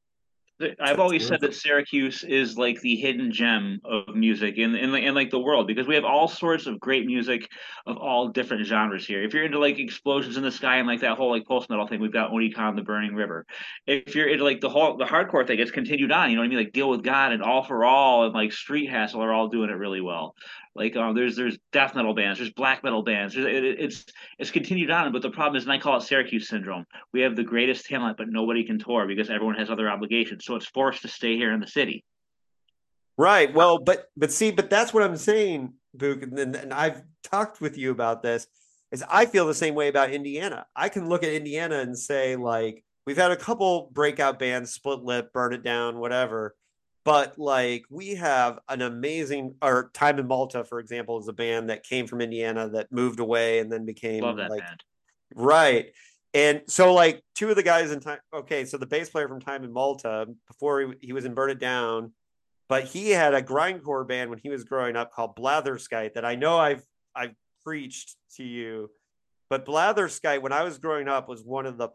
I've 0.79 0.99
always 0.99 1.25
said 1.25 1.39
that 1.41 1.55
Syracuse 1.55 2.23
is 2.23 2.57
like 2.57 2.81
the 2.81 2.95
hidden 2.97 3.31
gem 3.31 3.79
of 3.85 4.13
music 4.13 4.57
in, 4.57 4.75
in 4.75 4.93
in 4.93 5.15
like 5.15 5.29
the 5.29 5.39
world 5.39 5.67
because 5.67 5.87
we 5.87 5.95
have 5.95 6.03
all 6.03 6.27
sorts 6.27 6.67
of 6.67 6.79
great 6.79 7.05
music 7.05 7.49
of 7.85 7.97
all 7.97 8.27
different 8.27 8.65
genres 8.65 9.05
here. 9.05 9.23
If 9.23 9.33
you're 9.33 9.45
into 9.45 9.59
like 9.59 9.79
explosions 9.79 10.35
in 10.35 10.43
the 10.43 10.51
sky 10.51 10.77
and 10.77 10.87
like 10.87 10.99
that 11.01 11.17
whole 11.17 11.31
like 11.31 11.47
post 11.47 11.69
metal 11.69 11.87
thing, 11.87 12.01
we've 12.01 12.11
got 12.11 12.31
Oni 12.31 12.51
Khan, 12.51 12.75
The 12.75 12.81
Burning 12.81 13.15
River. 13.15 13.45
If 13.87 14.15
you're 14.15 14.27
into 14.27 14.43
like 14.43 14.59
the 14.59 14.69
whole 14.69 14.97
the 14.97 15.05
hardcore 15.05 15.47
thing, 15.47 15.59
it's 15.59 15.71
continued 15.71 16.11
on. 16.11 16.29
You 16.29 16.35
know 16.35 16.41
what 16.41 16.47
I 16.47 16.49
mean? 16.49 16.57
Like 16.59 16.73
Deal 16.73 16.89
with 16.89 17.03
God 17.03 17.31
and 17.31 17.41
All 17.41 17.63
for 17.63 17.85
All 17.85 18.25
and 18.25 18.33
like 18.33 18.51
Street 18.51 18.89
Hassle 18.89 19.23
are 19.23 19.31
all 19.31 19.47
doing 19.47 19.69
it 19.69 19.73
really 19.73 20.01
well. 20.01 20.35
Like 20.75 20.95
um, 20.95 21.15
there's 21.15 21.35
there's 21.35 21.57
death 21.71 21.95
metal 21.95 22.13
bands, 22.13 22.39
there's 22.39 22.53
black 22.53 22.83
metal 22.83 23.01
bands. 23.01 23.35
It, 23.35 23.45
it, 23.45 23.79
it's 23.79 24.05
it's 24.37 24.51
continued 24.51 24.91
on, 24.91 25.11
but 25.11 25.21
the 25.21 25.29
problem 25.29 25.55
is, 25.55 25.63
and 25.63 25.71
I 25.71 25.79
call 25.79 25.97
it 25.97 26.03
Syracuse 26.03 26.47
syndrome. 26.47 26.85
We 27.11 27.21
have 27.21 27.35
the 27.35 27.43
greatest 27.43 27.85
talent, 27.85 28.17
but 28.17 28.29
nobody 28.29 28.63
can 28.63 28.79
tour 28.79 29.07
because 29.07 29.29
everyone 29.29 29.55
has 29.55 29.69
other 29.69 29.89
obligations, 29.89 30.45
so 30.45 30.55
it's 30.55 30.67
forced 30.67 31.01
to 31.01 31.07
stay 31.07 31.35
here 31.35 31.51
in 31.53 31.59
the 31.59 31.67
city. 31.67 32.03
Right. 33.17 33.53
Well, 33.53 33.79
but 33.79 34.05
but 34.15 34.31
see, 34.31 34.51
but 34.51 34.69
that's 34.69 34.93
what 34.93 35.03
I'm 35.03 35.17
saying, 35.17 35.73
Book, 35.93 36.21
and, 36.21 36.55
and 36.55 36.73
I've 36.73 37.01
talked 37.23 37.61
with 37.61 37.77
you 37.77 37.91
about 37.91 38.21
this. 38.21 38.47
Is 38.91 39.03
I 39.09 39.25
feel 39.25 39.47
the 39.47 39.53
same 39.53 39.75
way 39.75 39.87
about 39.87 40.11
Indiana. 40.11 40.65
I 40.75 40.89
can 40.89 41.09
look 41.09 41.23
at 41.23 41.33
Indiana 41.33 41.79
and 41.79 41.97
say 41.97 42.35
like 42.35 42.83
we've 43.05 43.17
had 43.17 43.31
a 43.31 43.35
couple 43.35 43.89
breakout 43.91 44.39
bands, 44.39 44.71
Split 44.71 44.99
Lip, 44.99 45.33
Burn 45.33 45.53
It 45.53 45.63
Down, 45.63 45.99
whatever 45.99 46.55
but 47.03 47.37
like 47.37 47.85
we 47.89 48.15
have 48.15 48.59
an 48.67 48.81
amazing 48.81 49.55
or 49.61 49.89
time 49.93 50.19
in 50.19 50.27
malta 50.27 50.63
for 50.63 50.79
example 50.79 51.19
is 51.19 51.27
a 51.27 51.33
band 51.33 51.69
that 51.69 51.83
came 51.83 52.07
from 52.07 52.21
indiana 52.21 52.69
that 52.69 52.91
moved 52.91 53.19
away 53.19 53.59
and 53.59 53.71
then 53.71 53.85
became 53.85 54.23
Love 54.23 54.37
that 54.37 54.49
like 54.49 54.61
band. 54.61 54.83
right 55.35 55.91
and 56.33 56.61
so 56.67 56.93
like 56.93 57.23
two 57.35 57.49
of 57.49 57.55
the 57.55 57.63
guys 57.63 57.91
in 57.91 57.99
time 57.99 58.19
okay 58.33 58.65
so 58.65 58.77
the 58.77 58.85
bass 58.85 59.09
player 59.09 59.27
from 59.27 59.39
time 59.39 59.63
in 59.63 59.71
malta 59.71 60.27
before 60.47 60.81
he, 60.81 61.07
he 61.07 61.13
was 61.13 61.25
in 61.25 61.33
burn 61.33 61.49
it 61.49 61.59
down 61.59 62.11
but 62.67 62.83
he 62.85 63.09
had 63.09 63.33
a 63.33 63.41
grindcore 63.41 64.07
band 64.07 64.29
when 64.29 64.39
he 64.39 64.49
was 64.49 64.63
growing 64.63 64.95
up 64.95 65.11
called 65.11 65.35
blatherskite 65.35 66.13
that 66.13 66.25
i 66.25 66.35
know 66.35 66.57
i've 66.57 66.83
i've 67.15 67.33
preached 67.63 68.15
to 68.35 68.43
you 68.43 68.89
but 69.49 69.65
blatherskite 69.65 70.41
when 70.41 70.53
i 70.53 70.63
was 70.63 70.77
growing 70.77 71.07
up 71.07 71.27
was 71.27 71.43
one 71.43 71.65
of 71.65 71.77
the 71.77 71.89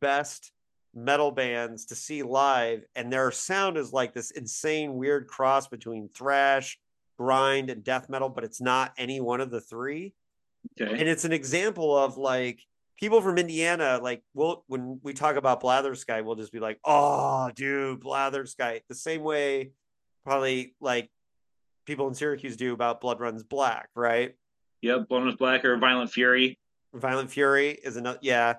best 0.00 0.52
metal 0.94 1.30
bands 1.30 1.86
to 1.86 1.94
see 1.94 2.22
live, 2.22 2.84
and 2.94 3.12
their 3.12 3.30
sound 3.30 3.76
is 3.76 3.92
like 3.92 4.12
this 4.12 4.30
insane, 4.30 4.94
weird 4.94 5.26
cross 5.26 5.68
between 5.68 6.08
thrash, 6.08 6.78
grind, 7.18 7.70
and 7.70 7.84
death 7.84 8.08
metal, 8.08 8.28
but 8.28 8.44
it's 8.44 8.60
not 8.60 8.92
any 8.98 9.20
one 9.20 9.40
of 9.40 9.50
the 9.50 9.60
three. 9.60 10.14
Okay. 10.80 10.90
And 10.92 11.08
it's 11.08 11.24
an 11.24 11.32
example 11.32 11.96
of 11.96 12.16
like 12.16 12.60
people 12.98 13.20
from 13.20 13.38
Indiana, 13.38 13.98
like 14.02 14.22
we'll 14.34 14.64
when 14.68 15.00
we 15.02 15.12
talk 15.12 15.36
about 15.36 15.62
Blatherskite, 15.62 16.24
we'll 16.24 16.36
just 16.36 16.52
be 16.52 16.60
like, 16.60 16.78
oh, 16.84 17.50
dude, 17.54 18.00
Blatherskite. 18.00 18.82
The 18.88 18.94
same 18.94 19.22
way 19.22 19.72
probably 20.24 20.74
like 20.80 21.10
people 21.84 22.06
in 22.08 22.14
Syracuse 22.14 22.56
do 22.56 22.72
about 22.72 23.00
Blood 23.00 23.18
Runs 23.20 23.42
Black, 23.42 23.88
right? 23.96 24.34
Yep, 24.82 25.08
Blood 25.08 25.24
Runs 25.24 25.36
Black 25.36 25.64
or 25.64 25.76
Violent 25.78 26.12
Fury. 26.12 26.58
Violent 26.94 27.30
Fury 27.30 27.70
is 27.70 27.96
another 27.96 28.18
yeah 28.22 28.54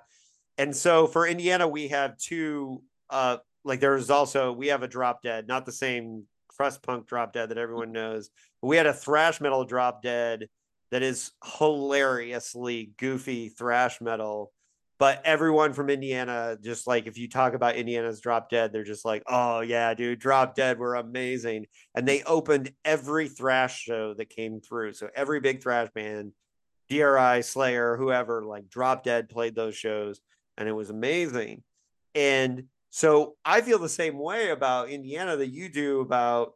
and 0.57 0.75
so 0.75 1.07
for 1.07 1.27
Indiana, 1.27 1.67
we 1.67 1.89
have 1.89 2.17
two. 2.17 2.81
Uh, 3.09 3.37
like 3.65 3.79
there's 3.79 4.09
also 4.09 4.51
we 4.51 4.67
have 4.67 4.83
a 4.83 4.87
drop 4.87 5.21
dead, 5.21 5.47
not 5.47 5.65
the 5.65 5.71
same 5.71 6.25
crust 6.47 6.83
punk 6.83 7.07
drop 7.07 7.33
dead 7.33 7.49
that 7.49 7.57
everyone 7.57 7.91
knows. 7.91 8.29
But 8.61 8.67
we 8.67 8.77
had 8.77 8.85
a 8.85 8.93
thrash 8.93 9.41
metal 9.41 9.65
drop 9.65 10.01
dead 10.01 10.47
that 10.91 11.01
is 11.03 11.31
hilariously 11.57 12.91
goofy 12.97 13.49
thrash 13.49 13.99
metal. 14.01 14.51
but 14.99 15.21
everyone 15.25 15.73
from 15.73 15.89
Indiana, 15.89 16.57
just 16.63 16.87
like 16.87 17.07
if 17.07 17.17
you 17.17 17.27
talk 17.27 17.53
about 17.55 17.75
Indiana's 17.75 18.21
Drop 18.21 18.49
Dead, 18.49 18.71
they're 18.71 18.83
just 18.83 19.03
like, 19.03 19.23
oh 19.27 19.59
yeah, 19.61 19.93
dude, 19.95 20.19
Drop 20.19 20.55
Dead 20.55 20.77
were 20.79 20.95
amazing. 20.95 21.65
And 21.95 22.07
they 22.07 22.23
opened 22.23 22.71
every 22.85 23.27
thrash 23.27 23.81
show 23.81 24.13
that 24.13 24.29
came 24.29 24.61
through. 24.61 24.93
So 24.93 25.09
every 25.15 25.39
big 25.41 25.61
thrash 25.61 25.89
band, 25.93 26.31
DRI, 26.89 27.41
Slayer, 27.41 27.97
whoever, 27.97 28.45
like 28.45 28.69
Drop 28.69 29.03
Dead 29.03 29.29
played 29.29 29.55
those 29.55 29.75
shows, 29.75 30.21
and 30.57 30.67
it 30.67 30.73
was 30.73 30.89
amazing. 30.89 31.63
And 32.15 32.65
so 32.89 33.35
I 33.43 33.61
feel 33.61 33.79
the 33.79 33.89
same 33.89 34.17
way 34.17 34.49
about 34.49 34.89
Indiana 34.89 35.35
that 35.37 35.49
you 35.49 35.69
do 35.69 36.01
about 36.01 36.53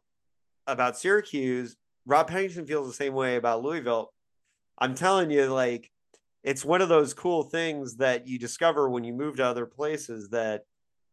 about 0.66 0.98
Syracuse. 0.98 1.76
Rob 2.06 2.28
Pennington 2.28 2.66
feels 2.66 2.86
the 2.86 2.94
same 2.94 3.14
way 3.14 3.36
about 3.36 3.62
Louisville. 3.62 4.12
I'm 4.78 4.94
telling 4.94 5.30
you, 5.30 5.46
like 5.46 5.90
it's 6.44 6.64
one 6.64 6.80
of 6.80 6.88
those 6.88 7.14
cool 7.14 7.42
things 7.42 7.96
that 7.96 8.26
you 8.26 8.38
discover 8.38 8.88
when 8.88 9.04
you 9.04 9.12
move 9.12 9.36
to 9.36 9.44
other 9.44 9.66
places 9.66 10.30
that 10.30 10.62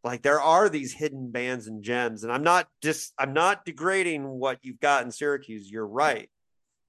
like 0.03 0.21
there 0.21 0.39
are 0.39 0.69
these 0.69 0.93
hidden 0.93 1.31
bands 1.31 1.67
and 1.67 1.83
gems 1.83 2.23
and 2.23 2.31
i'm 2.31 2.43
not 2.43 2.67
just 2.81 3.13
i'm 3.17 3.33
not 3.33 3.65
degrading 3.65 4.25
what 4.25 4.59
you've 4.61 4.79
got 4.79 5.03
in 5.03 5.11
syracuse 5.11 5.69
you're 5.69 5.87
right 5.87 6.29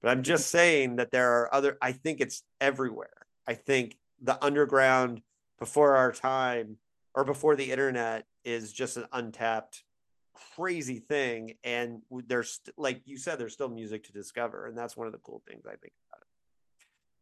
but 0.01 0.09
i'm 0.09 0.23
just 0.23 0.49
saying 0.49 0.97
that 0.97 1.11
there 1.11 1.41
are 1.41 1.53
other 1.53 1.77
i 1.81 1.91
think 1.91 2.21
it's 2.21 2.43
everywhere 2.61 3.25
i 3.47 3.53
think 3.53 3.97
the 4.21 4.41
underground 4.43 5.21
before 5.59 5.95
our 5.95 6.11
time 6.11 6.77
or 7.13 7.23
before 7.23 7.55
the 7.55 7.71
internet 7.71 8.25
is 8.43 8.71
just 8.71 8.97
an 8.97 9.05
untapped 9.11 9.83
crazy 10.55 10.99
thing 10.99 11.53
and 11.63 12.01
there's 12.27 12.59
like 12.77 13.01
you 13.05 13.17
said 13.17 13.39
there's 13.39 13.53
still 13.53 13.69
music 13.69 14.03
to 14.03 14.13
discover 14.13 14.67
and 14.67 14.77
that's 14.77 14.95
one 14.95 15.07
of 15.07 15.13
the 15.13 15.19
cool 15.19 15.41
things 15.47 15.65
i 15.65 15.75
think 15.75 15.93
about 16.11 16.21
it 16.21 16.27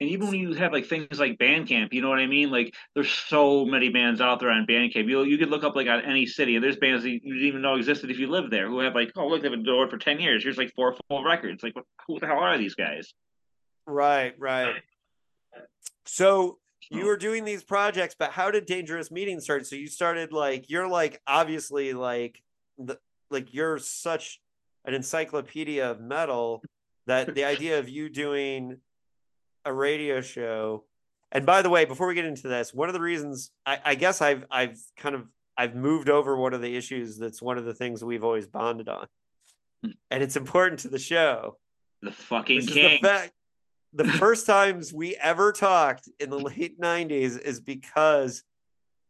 and 0.01 0.09
even 0.09 0.27
when 0.27 0.39
you 0.39 0.53
have 0.55 0.73
like 0.73 0.87
things 0.87 1.19
like 1.19 1.37
Bandcamp, 1.37 1.93
you 1.93 2.01
know 2.01 2.09
what 2.09 2.19
I 2.19 2.27
mean? 2.27 2.51
Like 2.51 2.75
there's 2.93 3.09
so 3.09 3.63
many 3.63 3.87
bands 3.87 4.19
out 4.19 4.41
there 4.41 4.49
on 4.49 4.65
Bandcamp. 4.67 5.07
You 5.07 5.23
you 5.23 5.37
could 5.37 5.49
look 5.49 5.63
up 5.63 5.75
like 5.75 5.87
on 5.87 6.01
any 6.01 6.25
city, 6.25 6.55
and 6.55 6.63
there's 6.63 6.75
bands 6.75 7.03
that 7.03 7.11
you 7.11 7.19
didn't 7.21 7.47
even 7.47 7.61
know 7.61 7.75
existed 7.75 8.11
if 8.11 8.19
you 8.19 8.27
lived 8.27 8.51
there 8.51 8.67
who 8.67 8.79
have 8.79 8.93
like, 8.93 9.13
oh 9.15 9.27
look, 9.27 9.41
they've 9.41 9.51
been 9.51 9.63
doing 9.63 9.87
it 9.87 9.89
for 9.89 9.97
ten 9.97 10.19
years. 10.19 10.43
Here's 10.43 10.57
like 10.57 10.73
four 10.75 10.97
full 11.07 11.23
records. 11.23 11.63
Like, 11.63 11.77
what, 11.77 11.85
who 12.07 12.19
the 12.19 12.27
hell 12.27 12.39
are 12.39 12.57
these 12.57 12.75
guys? 12.75 13.13
Right, 13.87 14.35
right. 14.37 14.75
So 16.05 16.59
you 16.89 17.05
were 17.05 17.17
doing 17.17 17.45
these 17.45 17.63
projects, 17.63 18.15
but 18.17 18.31
how 18.31 18.51
did 18.51 18.65
Dangerous 18.65 19.11
Meetings 19.11 19.43
start? 19.43 19.65
So 19.65 19.75
you 19.75 19.87
started 19.87 20.31
like 20.31 20.69
you're 20.69 20.87
like 20.87 21.21
obviously 21.27 21.93
like 21.93 22.41
the 22.77 22.97
like 23.29 23.53
you're 23.53 23.79
such 23.79 24.39
an 24.85 24.93
encyclopedia 24.93 25.89
of 25.89 25.99
metal 25.99 26.61
that 27.07 27.33
the 27.33 27.43
idea 27.45 27.79
of 27.79 27.89
you 27.89 28.09
doing 28.09 28.77
a 29.65 29.73
radio 29.73 30.21
show. 30.21 30.85
And 31.31 31.45
by 31.45 31.61
the 31.61 31.69
way, 31.69 31.85
before 31.85 32.07
we 32.07 32.15
get 32.15 32.25
into 32.25 32.47
this, 32.47 32.73
one 32.73 32.87
of 32.87 32.93
the 32.93 33.01
reasons 33.01 33.51
I, 33.65 33.79
I 33.83 33.95
guess 33.95 34.21
I've 34.21 34.45
I've 34.51 34.77
kind 34.97 35.15
of 35.15 35.27
I've 35.57 35.75
moved 35.75 36.09
over 36.09 36.35
one 36.37 36.53
of 36.53 36.61
the 36.61 36.75
issues 36.75 37.17
that's 37.17 37.41
one 37.41 37.57
of 37.57 37.65
the 37.65 37.73
things 37.73 38.03
we've 38.03 38.23
always 38.23 38.47
bonded 38.47 38.89
on, 38.89 39.07
hmm. 39.83 39.91
and 40.11 40.23
it's 40.23 40.35
important 40.35 40.81
to 40.81 40.89
the 40.89 40.99
show. 40.99 41.57
The 42.01 42.11
fucking 42.11 42.67
king. 42.67 42.99
The, 43.01 43.07
fact, 43.07 43.31
the 43.95 44.05
first 44.05 44.45
times 44.45 44.93
we 44.93 45.15
ever 45.15 45.51
talked 45.51 46.09
in 46.19 46.29
the 46.29 46.39
late 46.39 46.79
'90s 46.79 47.39
is 47.39 47.59
because 47.59 48.43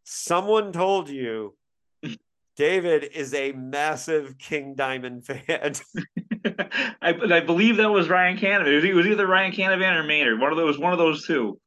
someone 0.04 0.71
told 0.71 1.10
you 1.10 1.56
David 2.56 3.10
is 3.13 3.34
a 3.34 3.52
massive 3.52 4.38
King 4.38 4.76
Diamond 4.76 5.26
fan. 5.26 5.74
I, 7.02 7.13
I 7.13 7.39
believe 7.41 7.78
that 7.78 7.89
was 7.89 8.08
Ryan 8.08 8.38
Canavan. 8.38 8.67
It 8.67 8.76
was, 8.76 8.84
it 8.86 8.93
was 8.93 9.08
either 9.08 9.28
Ryan 9.28 9.52
Canavan 9.52 9.95
or 9.95 10.04
Maynard. 10.04 10.39
One 10.39 10.52
of 10.52 10.58
those, 10.58 10.80
one 10.80 10.93
of 10.93 11.00
those 11.00 11.26
two. 11.26 11.60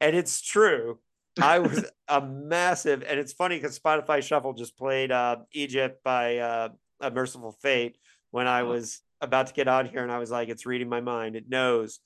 And 0.00 0.14
it's 0.14 0.42
true. 0.42 0.98
I 1.40 1.60
was 1.60 1.84
a 2.08 2.20
massive, 2.20 3.04
and 3.06 3.18
it's 3.18 3.32
funny 3.32 3.56
because 3.56 3.78
Spotify 3.78 4.22
Shuffle 4.22 4.52
just 4.52 4.76
played 4.76 5.12
uh, 5.12 5.36
Egypt 5.52 6.02
by 6.04 6.38
uh, 6.38 6.68
A 7.00 7.10
Mercyful 7.10 7.52
Fate 7.52 7.96
when 8.30 8.46
I 8.46 8.64
was 8.64 9.00
about 9.20 9.48
to 9.48 9.54
get 9.54 9.68
on 9.68 9.86
here, 9.86 10.02
and 10.02 10.12
I 10.12 10.18
was 10.18 10.30
like, 10.30 10.48
"It's 10.48 10.66
reading 10.66 10.88
my 10.88 11.00
mind. 11.00 11.36
It 11.36 11.48
knows, 11.48 12.00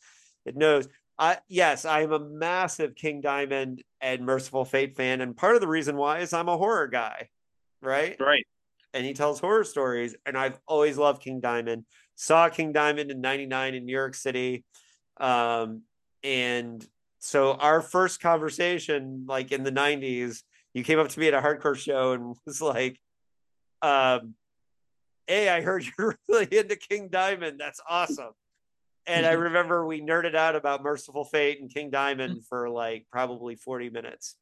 it 0.44 0.56
knows." 0.56 0.88
I 1.18 1.38
yes, 1.48 1.84
I 1.84 2.02
am 2.02 2.12
a 2.12 2.18
massive 2.18 2.94
King 2.94 3.20
Diamond 3.20 3.82
and 4.00 4.24
Mercyful 4.24 4.64
Fate 4.64 4.96
fan, 4.96 5.20
and 5.20 5.36
part 5.36 5.54
of 5.54 5.60
the 5.60 5.68
reason 5.68 5.96
why 5.96 6.20
is 6.20 6.32
I'm 6.32 6.48
a 6.48 6.56
horror 6.56 6.88
guy, 6.88 7.28
right? 7.82 8.16
Right 8.18 8.44
and 8.92 9.04
he 9.04 9.12
tells 9.12 9.40
horror 9.40 9.64
stories. 9.64 10.14
And 10.26 10.36
I've 10.36 10.58
always 10.66 10.98
loved 10.98 11.22
King 11.22 11.40
Diamond. 11.40 11.84
Saw 12.16 12.48
King 12.48 12.72
Diamond 12.72 13.10
in 13.10 13.20
'99 13.20 13.74
in 13.74 13.86
New 13.86 13.92
York 13.92 14.14
City, 14.14 14.64
um, 15.18 15.82
and 16.22 16.86
so 17.18 17.54
our 17.54 17.80
first 17.80 18.20
conversation, 18.20 19.24
like 19.26 19.52
in 19.52 19.62
the 19.62 19.72
'90s, 19.72 20.42
you 20.74 20.84
came 20.84 20.98
up 20.98 21.08
to 21.08 21.20
me 21.20 21.28
at 21.28 21.34
a 21.34 21.40
hardcore 21.40 21.76
show 21.76 22.12
and 22.12 22.36
was 22.46 22.60
like, 22.60 22.98
um, 23.82 24.34
"Hey, 25.30 25.48
I 25.48 25.60
heard 25.60 25.84
you're 25.98 26.16
really 26.28 26.58
into 26.58 26.76
King 26.76 27.08
Diamond. 27.08 27.58
That's 27.60 27.80
awesome." 27.88 28.32
and 29.06 29.26
I 29.26 29.32
remember 29.32 29.86
we 29.86 30.00
nerded 30.00 30.34
out 30.34 30.56
about 30.56 30.82
Mercyful 30.82 31.24
Fate 31.24 31.60
and 31.60 31.72
King 31.72 31.90
Diamond 31.90 32.44
for 32.48 32.68
like 32.68 33.06
probably 33.10 33.56
40 33.56 33.90
minutes. 33.90 34.36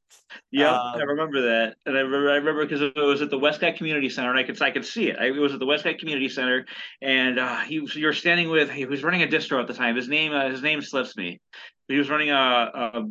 Yeah, 0.51 0.73
um, 0.73 0.95
I 0.97 1.03
remember 1.03 1.43
that. 1.43 1.77
And 1.87 1.97
I 1.97 2.01
remember 2.01 2.31
I 2.31 2.37
remember 2.37 2.65
because 2.65 2.83
it 2.83 2.97
was 2.97 3.23
at 3.23 3.31
the 3.31 3.39
Westcott 3.39 3.77
Community 3.77 4.09
Center 4.09 4.31
and 4.31 4.39
I 4.39 4.43
could 4.43 4.61
I 4.61 4.71
could 4.71 4.85
see 4.85 5.09
it. 5.09 5.17
I, 5.19 5.27
it 5.27 5.39
was 5.39 5.53
at 5.53 5.61
the 5.61 5.67
Westcott 5.67 5.99
Community 5.99 6.29
Center 6.29 6.67
and 7.01 7.39
uh, 7.39 7.61
he 7.61 7.81
was 7.81 7.95
you 7.95 8.07
were 8.07 8.13
standing 8.13 8.51
with 8.51 8.71
he 8.71 8.85
was 8.85 9.03
running 9.03 9.23
a 9.23 9.27
distro 9.27 9.61
at 9.61 9.67
the 9.67 9.75
time. 9.75 9.97
His 9.97 10.09
name 10.09 10.33
uh, 10.33 10.51
his 10.51 10.63
name 10.63 10.83
slips 10.83 11.17
me. 11.17 11.41
He 11.89 11.97
was 11.97 12.11
running 12.11 12.31
a, 12.31 12.35
a 12.35 13.05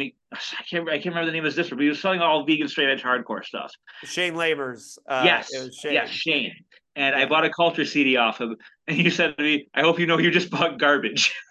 I 0.00 0.12
can't 0.68 0.88
I 0.88 0.98
can't 0.98 1.06
remember 1.06 1.26
the 1.26 1.32
name 1.32 1.44
of 1.44 1.54
his 1.54 1.56
distro, 1.56 1.70
but 1.70 1.82
he 1.82 1.88
was 1.88 2.00
selling 2.00 2.20
all 2.20 2.44
vegan 2.44 2.68
straight 2.68 2.90
edge 2.90 3.02
hardcore 3.02 3.44
stuff. 3.44 3.72
Shane 4.04 4.34
Labors. 4.34 4.98
Uh, 5.06 5.22
yes. 5.24 5.50
Shane. 5.80 5.92
Yes, 5.92 6.08
Shane 6.08 6.52
and 6.96 7.14
I 7.14 7.26
bought 7.26 7.44
a 7.44 7.50
culture 7.50 7.84
CD 7.84 8.16
off 8.16 8.40
him, 8.40 8.56
and 8.86 8.96
he 8.96 9.10
said 9.10 9.36
to 9.36 9.42
me, 9.42 9.68
"I 9.74 9.82
hope 9.82 9.98
you 9.98 10.06
know 10.06 10.18
you 10.18 10.30
just 10.30 10.50
bought 10.50 10.78
garbage." 10.78 11.34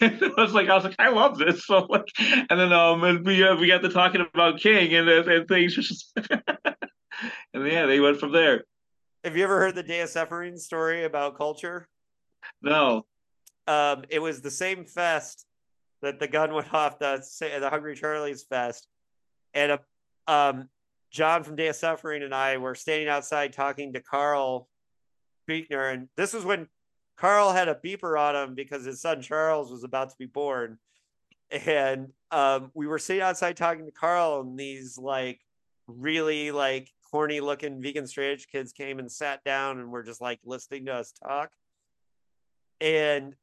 I 0.00 0.30
was 0.36 0.52
like, 0.52 0.68
I 0.68 0.74
was 0.74 0.84
like, 0.84 0.96
I 0.98 1.08
love 1.08 1.38
this. 1.38 1.64
So 1.68 1.86
like, 1.88 2.04
and 2.18 2.58
then 2.58 2.72
um, 2.72 3.04
and 3.04 3.26
we 3.26 3.42
uh, 3.42 3.56
we 3.56 3.66
got 3.66 3.82
to 3.82 3.88
talking 3.88 4.20
about 4.20 4.60
King 4.60 4.94
and 4.94 5.08
uh, 5.08 5.24
and 5.24 5.48
things, 5.48 5.74
just 5.74 6.18
and 7.54 7.66
yeah, 7.66 7.86
they 7.86 8.00
went 8.00 8.18
from 8.18 8.32
there. 8.32 8.64
Have 9.24 9.36
you 9.36 9.44
ever 9.44 9.58
heard 9.58 9.74
the 9.74 9.82
Day 9.82 10.00
of 10.00 10.08
Suffering 10.08 10.56
story 10.56 11.04
about 11.04 11.36
culture? 11.36 11.88
No. 12.62 13.06
Um, 13.66 14.04
it 14.08 14.20
was 14.20 14.40
the 14.40 14.50
same 14.50 14.84
fest 14.84 15.44
that 16.00 16.20
the 16.20 16.28
gun 16.28 16.54
went 16.54 16.72
off 16.72 16.98
the 16.98 17.22
the 17.60 17.68
Hungry 17.68 17.96
Charlie's 17.96 18.44
fest, 18.44 18.86
and 19.52 19.72
a 19.72 19.80
um 20.32 20.68
John 21.10 21.42
from 21.42 21.56
Day 21.56 21.68
of 21.68 21.76
Suffering 21.76 22.22
and 22.22 22.34
I 22.34 22.58
were 22.58 22.74
standing 22.74 23.08
outside 23.08 23.52
talking 23.52 23.92
to 23.92 24.00
Karl 24.00 24.68
Buechner. 25.46 25.88
And 25.88 26.08
this 26.16 26.32
was 26.32 26.44
when 26.44 26.68
Karl 27.16 27.52
had 27.52 27.68
a 27.68 27.74
beeper 27.74 28.18
on 28.18 28.36
him 28.36 28.54
because 28.54 28.84
his 28.84 29.00
son 29.00 29.22
Charles 29.22 29.70
was 29.70 29.84
about 29.84 30.10
to 30.10 30.16
be 30.18 30.26
born. 30.26 30.78
And 31.50 32.08
um, 32.30 32.70
we 32.74 32.86
were 32.86 32.98
sitting 32.98 33.22
outside 33.22 33.56
talking 33.56 33.86
to 33.86 33.92
Karl, 33.92 34.40
and 34.40 34.58
these 34.58 34.98
like 34.98 35.40
really 35.86 36.50
like 36.50 36.90
corny 37.10 37.40
looking 37.40 37.80
vegan 37.80 38.06
straight 38.06 38.32
edge 38.32 38.48
kids 38.52 38.72
came 38.72 38.98
and 38.98 39.10
sat 39.10 39.42
down 39.44 39.78
and 39.78 39.90
were 39.90 40.02
just 40.02 40.20
like 40.20 40.38
listening 40.44 40.84
to 40.86 40.92
us 40.92 41.12
talk. 41.12 41.50
And 42.82 43.34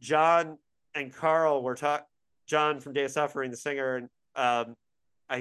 John 0.00 0.56
and 0.94 1.14
Karl 1.14 1.62
were 1.62 1.74
talk 1.74 2.06
John 2.46 2.80
from 2.80 2.94
Day 2.94 3.04
of 3.04 3.10
Suffering, 3.10 3.50
the 3.50 3.56
singer, 3.56 3.96
and 3.96 4.08
um, 4.34 4.76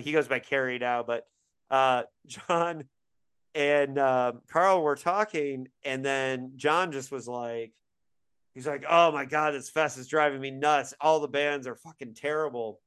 he 0.02 0.12
goes 0.12 0.28
by 0.28 0.40
Carrie 0.40 0.80
now, 0.80 1.02
but 1.02 1.26
uh, 1.72 2.04
John 2.28 2.84
and 3.56 3.98
uh, 3.98 4.34
Karl 4.48 4.82
were 4.82 4.96
talking, 4.96 5.68
and 5.84 6.06
then 6.06 6.54
John 6.58 6.92
just 6.92 7.12
was 7.12 7.28
like, 7.28 7.74
he's 8.54 8.68
like, 8.68 8.86
"Oh 8.88 9.12
my 9.12 9.26
god, 9.26 9.54
this 9.54 9.70
fest 9.70 9.98
is 9.98 10.08
driving 10.08 10.42
me 10.42 10.52
nuts. 10.52 10.94
All 11.02 11.20
the 11.20 11.28
bands 11.28 11.66
are 11.68 11.76
fucking 11.76 12.14
terrible." 12.14 12.80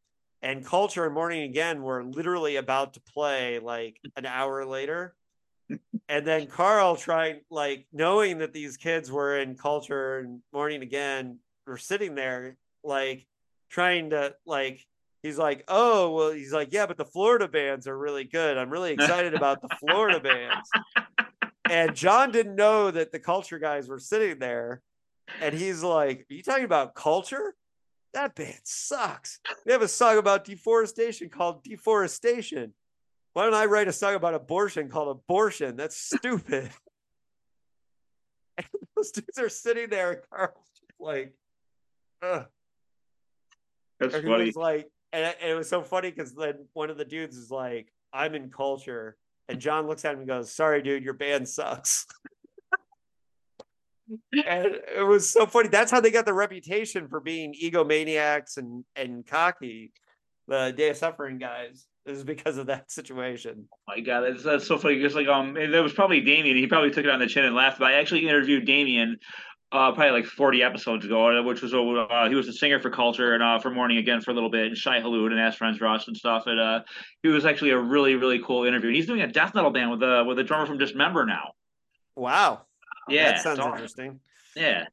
And 0.43 0.65
Culture 0.65 1.07
and 1.07 1.15
Morning 1.15 1.43
Again 1.43 1.83
were 1.83 2.05
literally 2.05 2.57
about 2.57 2.95
to 2.95 3.01
play 3.01 3.59
like 3.59 3.99
an 4.17 4.27
hour 4.27 4.67
later. 4.67 5.15
and 6.09 6.27
then 6.27 6.47
Karl 6.47 6.97
trying 6.97 7.41
like 7.51 7.87
knowing 7.93 8.39
that 8.39 8.53
these 8.53 8.77
kids 8.77 9.11
were 9.11 9.39
in 9.39 9.57
Culture 9.57 10.19
and 10.19 10.41
Morning 10.53 10.83
Again 10.83 11.39
were 11.67 11.79
sitting 11.79 12.15
there 12.15 12.59
like 12.83 13.27
trying 13.71 14.11
to 14.11 14.35
like 14.45 14.87
he's 15.25 15.39
like, 15.39 15.64
oh, 15.68 16.11
well, 16.11 16.31
he's 16.33 16.53
like, 16.53 16.68
yeah, 16.70 16.87
but 16.87 16.99
the 16.99 17.05
Florida 17.05 17.49
bands 17.49 17.89
are 17.89 17.97
really 17.97 18.25
good. 18.25 18.59
I'm 18.59 18.70
really 18.70 18.93
excited 18.93 19.35
about 19.35 19.62
the 19.62 19.75
Florida 19.81 20.20
bands. 20.20 20.70
And 21.68 21.97
John 21.97 22.31
didn't 22.31 22.55
know 22.55 22.91
that 22.91 23.11
the 23.11 23.18
culture 23.18 23.59
guys 23.59 23.89
were 23.89 23.99
sitting 23.99 24.39
there. 24.39 24.83
And 25.41 25.55
he's 25.55 25.83
like, 25.83 26.27
Are 26.31 26.35
you 26.35 26.43
talking 26.43 26.66
about 26.66 26.95
culture? 26.95 27.55
That 28.12 28.35
band 28.35 28.61
sucks. 28.64 29.41
They 29.64 29.72
have 29.72 29.81
a 29.81 29.89
song 29.89 30.18
about 30.18 30.45
deforestation 30.45 31.31
called 31.31 31.64
Deforestation. 31.64 32.75
Why 33.33 33.45
don't 33.45 33.55
I 33.55 33.64
write 33.64 33.89
a 33.89 33.93
song 33.93 34.14
about 34.14 34.35
abortion 34.35 34.91
called 34.91 35.09
Abortion? 35.09 35.77
That's 35.77 35.97
stupid. 35.97 36.70
And 38.57 38.66
those 38.95 39.11
dudes 39.11 39.37
are 39.37 39.49
sitting 39.49 39.91
there, 39.91 40.22
Karl's 40.31 40.55
like, 41.01 41.35
Ugh. 42.22 42.47
That's 43.99 44.14
funny. 44.14 44.53
like, 44.55 44.87
and 45.15 45.25
it, 45.25 45.39
and 45.41 45.51
it 45.51 45.55
was 45.55 45.69
so 45.69 45.83
funny 45.83 46.11
because 46.11 46.35
then 46.35 46.67
one 46.73 46.91
of 46.91 46.99
the 46.99 47.05
dudes 47.05 47.37
is 47.37 47.51
like, 47.51 47.93
"I'm 48.12 48.35
in 48.35 48.51
culture," 48.51 49.17
and 49.49 49.61
John 49.61 49.87
looks 49.87 50.05
at 50.05 50.12
him 50.12 50.21
and 50.21 50.29
goes, 50.29 50.53
"Sorry, 50.53 50.83
dude, 50.83 51.05
your 51.05 51.15
band 51.15 51.49
sucks." 51.49 52.07
and 54.47 54.77
it 54.97 55.07
was 55.07 55.29
so 55.29 55.47
funny. 55.47 55.69
That's 55.69 55.91
how 55.91 56.01
they 56.01 56.11
got 56.11 56.27
the 56.27 56.35
reputation 56.35 57.09
for 57.09 57.21
being 57.21 57.55
egomaniacs 57.55 58.57
and 58.57 58.85
and 58.97 59.27
cocky. 59.27 59.93
The 60.47 60.75
Day 60.77 60.91
of 60.91 60.97
Suffering 60.97 61.39
guys 61.39 61.87
is 62.05 62.23
because 62.23 62.59
of 62.59 62.67
that 62.67 62.91
situation. 62.91 63.67
my 63.87 64.01
god, 64.01 64.23
that's, 64.23 64.43
that's 64.43 64.67
so 64.67 64.77
funny. 64.77 64.97
Because 64.97 65.15
like 65.15 65.29
um, 65.29 65.55
that 65.55 65.83
was 65.83 65.93
probably 65.93 66.21
Damien. 66.21 66.57
He 66.57 66.67
probably 66.67 66.91
took 66.91 67.05
it 67.05 67.11
on 67.11 67.21
the 67.21 67.27
chin 67.27 67.45
and 67.45 67.55
laughed. 67.55 67.79
But 67.79 67.93
I 67.93 67.95
actually 67.95 68.29
interviewed 68.29 68.67
Damien, 68.67 69.19
uh, 69.75 69.93
probably 69.93 70.11
like 70.12 70.25
forty 70.27 70.62
episodes 70.62 71.05
ago, 71.05 71.43
which 71.43 71.61
was 71.61 71.75
uh, 71.75 72.29
he 72.29 72.35
was 72.35 72.49
a 72.49 72.53
singer 72.53 72.79
for 72.81 72.91
Culture 72.91 73.35
and 73.35 73.43
uh 73.43 73.59
for 73.59 73.70
Morning 73.70 73.99
Again 73.99 74.20
for 74.20 74.31
a 74.31 74.35
little 74.35 74.49
bit, 74.51 74.66
and 74.68 74.77
Shai 74.77 75.01
Hulud 75.01 75.33
and 75.33 75.41
As 75.41 75.57
Friends 75.57 75.81
Rust 75.81 76.09
and 76.09 76.16
stuff. 76.16 76.47
And 76.47 76.61
uh, 76.61 76.83
he 77.22 77.29
was 77.29 77.45
actually 77.45 77.70
a 77.70 77.79
really 77.79 78.14
really 78.14 78.41
cool 78.43 78.64
interview. 78.64 78.89
And 78.89 78.97
he's 78.97 79.07
doing 79.07 79.20
a 79.22 79.27
death 79.27 79.55
metal 79.55 79.70
band 79.70 79.91
with 79.91 80.03
a 80.03 80.25
with 80.25 80.39
a 80.39 80.45
drummer 80.45 80.66
from 80.66 80.79
Dismember 80.79 81.27
now. 81.27 81.53
Wow. 82.16 82.62
Yeah, 83.09 83.33
that 83.33 83.43
sounds 83.43 83.59
so- 83.59 83.70
interesting. 83.70 84.20
Yeah, 84.57 84.85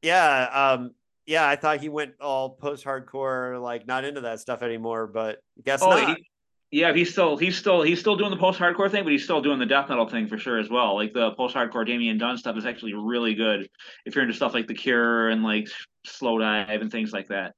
Yeah. 0.00 0.48
Um. 0.74 0.92
Yeah, 1.24 1.46
I 1.46 1.54
thought 1.54 1.80
he 1.80 1.88
went 1.88 2.14
all 2.20 2.50
post-hardcore, 2.50 3.62
like 3.62 3.86
not 3.86 4.04
into 4.04 4.22
that 4.22 4.40
stuff 4.40 4.62
anymore. 4.62 5.06
But 5.06 5.40
guess 5.64 5.80
Oh, 5.82 5.90
not. 5.90 6.16
he, 6.18 6.26
yeah, 6.72 6.94
he's 6.94 7.12
still 7.12 7.36
he's 7.36 7.56
still 7.56 7.82
he's 7.82 8.00
still 8.00 8.16
doing 8.16 8.30
the 8.30 8.36
post 8.38 8.58
hardcore 8.58 8.90
thing, 8.90 9.04
but 9.04 9.12
he's 9.12 9.24
still 9.24 9.42
doing 9.42 9.58
the 9.58 9.66
death 9.66 9.90
metal 9.90 10.08
thing 10.08 10.26
for 10.26 10.38
sure 10.38 10.58
as 10.58 10.70
well. 10.70 10.94
Like 10.94 11.12
the 11.12 11.32
post 11.32 11.54
hardcore 11.54 11.86
Damien 11.86 12.16
Done 12.16 12.38
stuff 12.38 12.56
is 12.56 12.64
actually 12.64 12.94
really 12.94 13.34
good 13.34 13.68
if 14.06 14.14
you're 14.14 14.24
into 14.24 14.34
stuff 14.34 14.54
like 14.54 14.66
The 14.66 14.74
Cure 14.74 15.28
and 15.28 15.42
like 15.42 15.68
Slowdive 16.06 16.80
and 16.80 16.90
things 16.90 17.12
like 17.12 17.28
that. 17.28 17.54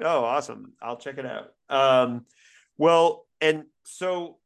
Oh, 0.00 0.24
awesome. 0.24 0.72
I'll 0.80 0.96
check 0.96 1.18
it 1.18 1.26
out. 1.26 1.52
Um, 1.68 2.24
well, 2.78 3.26
and 3.42 3.64
so 3.84 4.38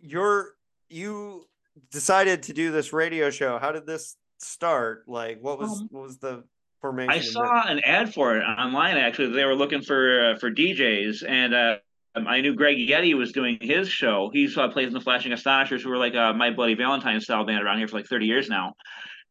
you're 0.00 0.50
you 0.90 1.46
decided 1.90 2.42
to 2.44 2.52
do 2.52 2.72
this 2.72 2.92
radio 2.92 3.30
show. 3.30 3.58
How 3.58 3.72
did 3.72 3.86
this 3.86 4.16
start? 4.36 5.04
Like 5.08 5.40
what 5.40 5.58
was 5.58 5.80
Um, 5.80 5.88
what 5.90 6.02
was 6.02 6.18
the 6.18 6.44
formation? 6.82 7.10
I 7.10 7.20
saw 7.20 7.66
an 7.66 7.80
ad 7.86 8.12
for 8.12 8.36
it 8.36 8.42
online. 8.42 8.98
Actually, 8.98 9.32
they 9.32 9.46
were 9.46 9.54
looking 9.54 9.80
for 9.80 10.32
uh, 10.32 10.38
for 10.38 10.50
DJs, 10.50 11.26
and 11.26 11.54
uh, 11.54 11.76
um, 12.14 12.26
I 12.26 12.40
knew 12.40 12.54
Greg 12.54 12.76
Yeti 12.76 13.16
was 13.16 13.32
doing 13.32 13.58
his 13.60 13.88
show. 13.88 14.30
He's 14.32 14.56
uh, 14.56 14.68
plays 14.68 14.88
in 14.88 14.94
the 14.94 15.00
Flashing 15.00 15.32
Astonishers, 15.32 15.82
who 15.82 15.90
were 15.90 15.98
like 15.98 16.14
a 16.14 16.32
My 16.34 16.50
Bloody 16.50 16.74
Valentine 16.74 17.20
style 17.20 17.44
band 17.44 17.62
around 17.62 17.78
here 17.78 17.88
for 17.88 17.96
like 17.96 18.06
thirty 18.06 18.26
years 18.26 18.48
now. 18.48 18.74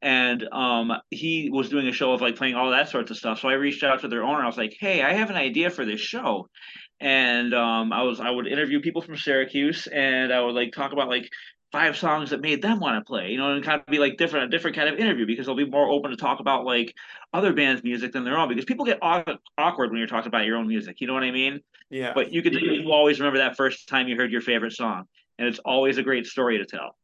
And 0.01 0.45
um, 0.51 0.91
he 1.09 1.49
was 1.49 1.69
doing 1.69 1.87
a 1.87 1.93
show 1.93 2.11
of 2.11 2.21
like 2.21 2.35
playing 2.35 2.55
all 2.55 2.71
that 2.71 2.89
sorts 2.89 3.09
of 3.09 3.17
stuff. 3.17 3.39
So 3.39 3.47
I 3.47 3.53
reached 3.53 3.83
out 3.83 4.01
to 4.01 4.09
their 4.09 4.23
owner. 4.23 4.43
I 4.43 4.47
was 4.47 4.57
like, 4.57 4.75
"Hey, 4.79 5.01
I 5.01 5.13
have 5.13 5.29
an 5.29 5.37
idea 5.37 5.69
for 5.69 5.85
this 5.85 6.01
show." 6.01 6.49
And 6.99 7.53
um, 7.53 7.93
I 7.93 8.03
was 8.03 8.19
I 8.19 8.29
would 8.29 8.47
interview 8.47 8.81
people 8.81 9.01
from 9.01 9.17
Syracuse, 9.17 9.87
and 9.87 10.33
I 10.33 10.41
would 10.41 10.55
like 10.55 10.73
talk 10.73 10.91
about 10.91 11.07
like 11.07 11.29
five 11.71 11.97
songs 11.97 12.29
that 12.29 12.39
made 12.41 12.61
them 12.61 12.79
want 12.79 12.95
to 13.03 13.07
play, 13.07 13.29
you 13.29 13.37
know, 13.37 13.51
and 13.51 13.63
kind 13.65 13.79
of 13.79 13.85
be 13.87 13.97
like 13.97 14.15
different, 14.15 14.45
a 14.45 14.49
different 14.49 14.77
kind 14.77 14.87
of 14.87 14.99
interview 14.99 15.25
because 15.25 15.47
they'll 15.47 15.55
be 15.55 15.65
more 15.65 15.89
open 15.89 16.11
to 16.11 16.17
talk 16.17 16.39
about 16.39 16.65
like 16.65 16.93
other 17.33 17.51
bands' 17.51 17.83
music 17.83 18.11
than 18.11 18.23
their 18.23 18.37
own 18.37 18.47
because 18.47 18.63
people 18.63 18.85
get 18.85 18.99
aw- 19.01 19.23
awkward 19.57 19.89
when 19.89 19.97
you're 19.97 20.07
talking 20.07 20.27
about 20.27 20.45
your 20.45 20.57
own 20.57 20.67
music. 20.67 21.01
You 21.01 21.07
know 21.07 21.13
what 21.13 21.23
I 21.23 21.31
mean? 21.31 21.61
Yeah. 21.89 22.13
But 22.13 22.31
you 22.31 22.41
could 22.41 22.53
you 22.53 22.91
always 22.91 23.19
remember 23.19 23.39
that 23.39 23.55
first 23.55 23.87
time 23.87 24.07
you 24.07 24.15
heard 24.15 24.31
your 24.31 24.41
favorite 24.41 24.73
song, 24.73 25.05
and 25.37 25.47
it's 25.47 25.59
always 25.59 25.97
a 25.97 26.03
great 26.03 26.25
story 26.25 26.57
to 26.57 26.65
tell. 26.65 26.95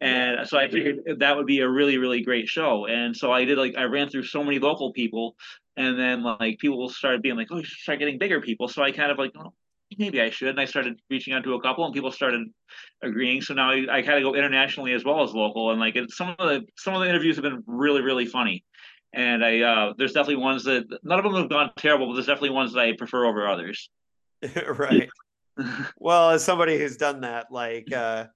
And 0.00 0.46
so 0.46 0.58
I 0.58 0.68
figured 0.68 0.98
that 1.20 1.36
would 1.36 1.46
be 1.46 1.60
a 1.60 1.68
really 1.68 1.98
really 1.98 2.22
great 2.22 2.48
show. 2.48 2.86
And 2.86 3.16
so 3.16 3.32
I 3.32 3.44
did 3.44 3.58
like 3.58 3.76
I 3.76 3.84
ran 3.84 4.08
through 4.08 4.24
so 4.24 4.44
many 4.44 4.58
local 4.58 4.92
people, 4.92 5.36
and 5.76 5.98
then 5.98 6.22
like 6.22 6.58
people 6.58 6.88
started 6.88 7.22
being 7.22 7.36
like, 7.36 7.48
oh, 7.50 7.58
you 7.58 7.64
should 7.64 7.78
start 7.78 7.98
getting 7.98 8.18
bigger 8.18 8.40
people. 8.40 8.68
So 8.68 8.82
I 8.82 8.90
kind 8.92 9.10
of 9.10 9.18
like, 9.18 9.32
oh, 9.38 9.52
maybe 9.98 10.20
I 10.20 10.30
should. 10.30 10.48
And 10.48 10.60
I 10.60 10.64
started 10.64 11.00
reaching 11.08 11.32
out 11.32 11.44
to 11.44 11.54
a 11.54 11.62
couple, 11.62 11.84
and 11.84 11.94
people 11.94 12.10
started 12.10 12.46
agreeing. 13.02 13.40
So 13.40 13.54
now 13.54 13.70
I, 13.70 13.86
I 13.90 14.02
kind 14.02 14.18
of 14.18 14.22
go 14.22 14.34
internationally 14.36 14.92
as 14.92 15.04
well 15.04 15.22
as 15.22 15.32
local, 15.32 15.70
and 15.70 15.80
like 15.80 15.96
it, 15.96 16.10
some 16.10 16.34
of 16.38 16.48
the 16.48 16.62
some 16.76 16.94
of 16.94 17.00
the 17.00 17.08
interviews 17.08 17.36
have 17.36 17.44
been 17.44 17.62
really 17.66 18.02
really 18.02 18.26
funny. 18.26 18.64
And 19.14 19.44
I 19.44 19.60
uh, 19.60 19.92
there's 19.96 20.12
definitely 20.12 20.42
ones 20.42 20.64
that 20.64 20.84
none 21.02 21.18
of 21.18 21.24
them 21.24 21.34
have 21.34 21.48
gone 21.48 21.70
terrible, 21.76 22.08
but 22.08 22.14
there's 22.14 22.26
definitely 22.26 22.50
ones 22.50 22.72
that 22.72 22.80
I 22.80 22.92
prefer 22.96 23.24
over 23.26 23.46
others. 23.46 23.88
right. 24.78 25.08
Well, 25.98 26.30
as 26.30 26.44
somebody 26.44 26.78
who's 26.78 26.96
done 26.96 27.20
that, 27.22 27.50
like, 27.50 27.92
uh, 27.94 28.26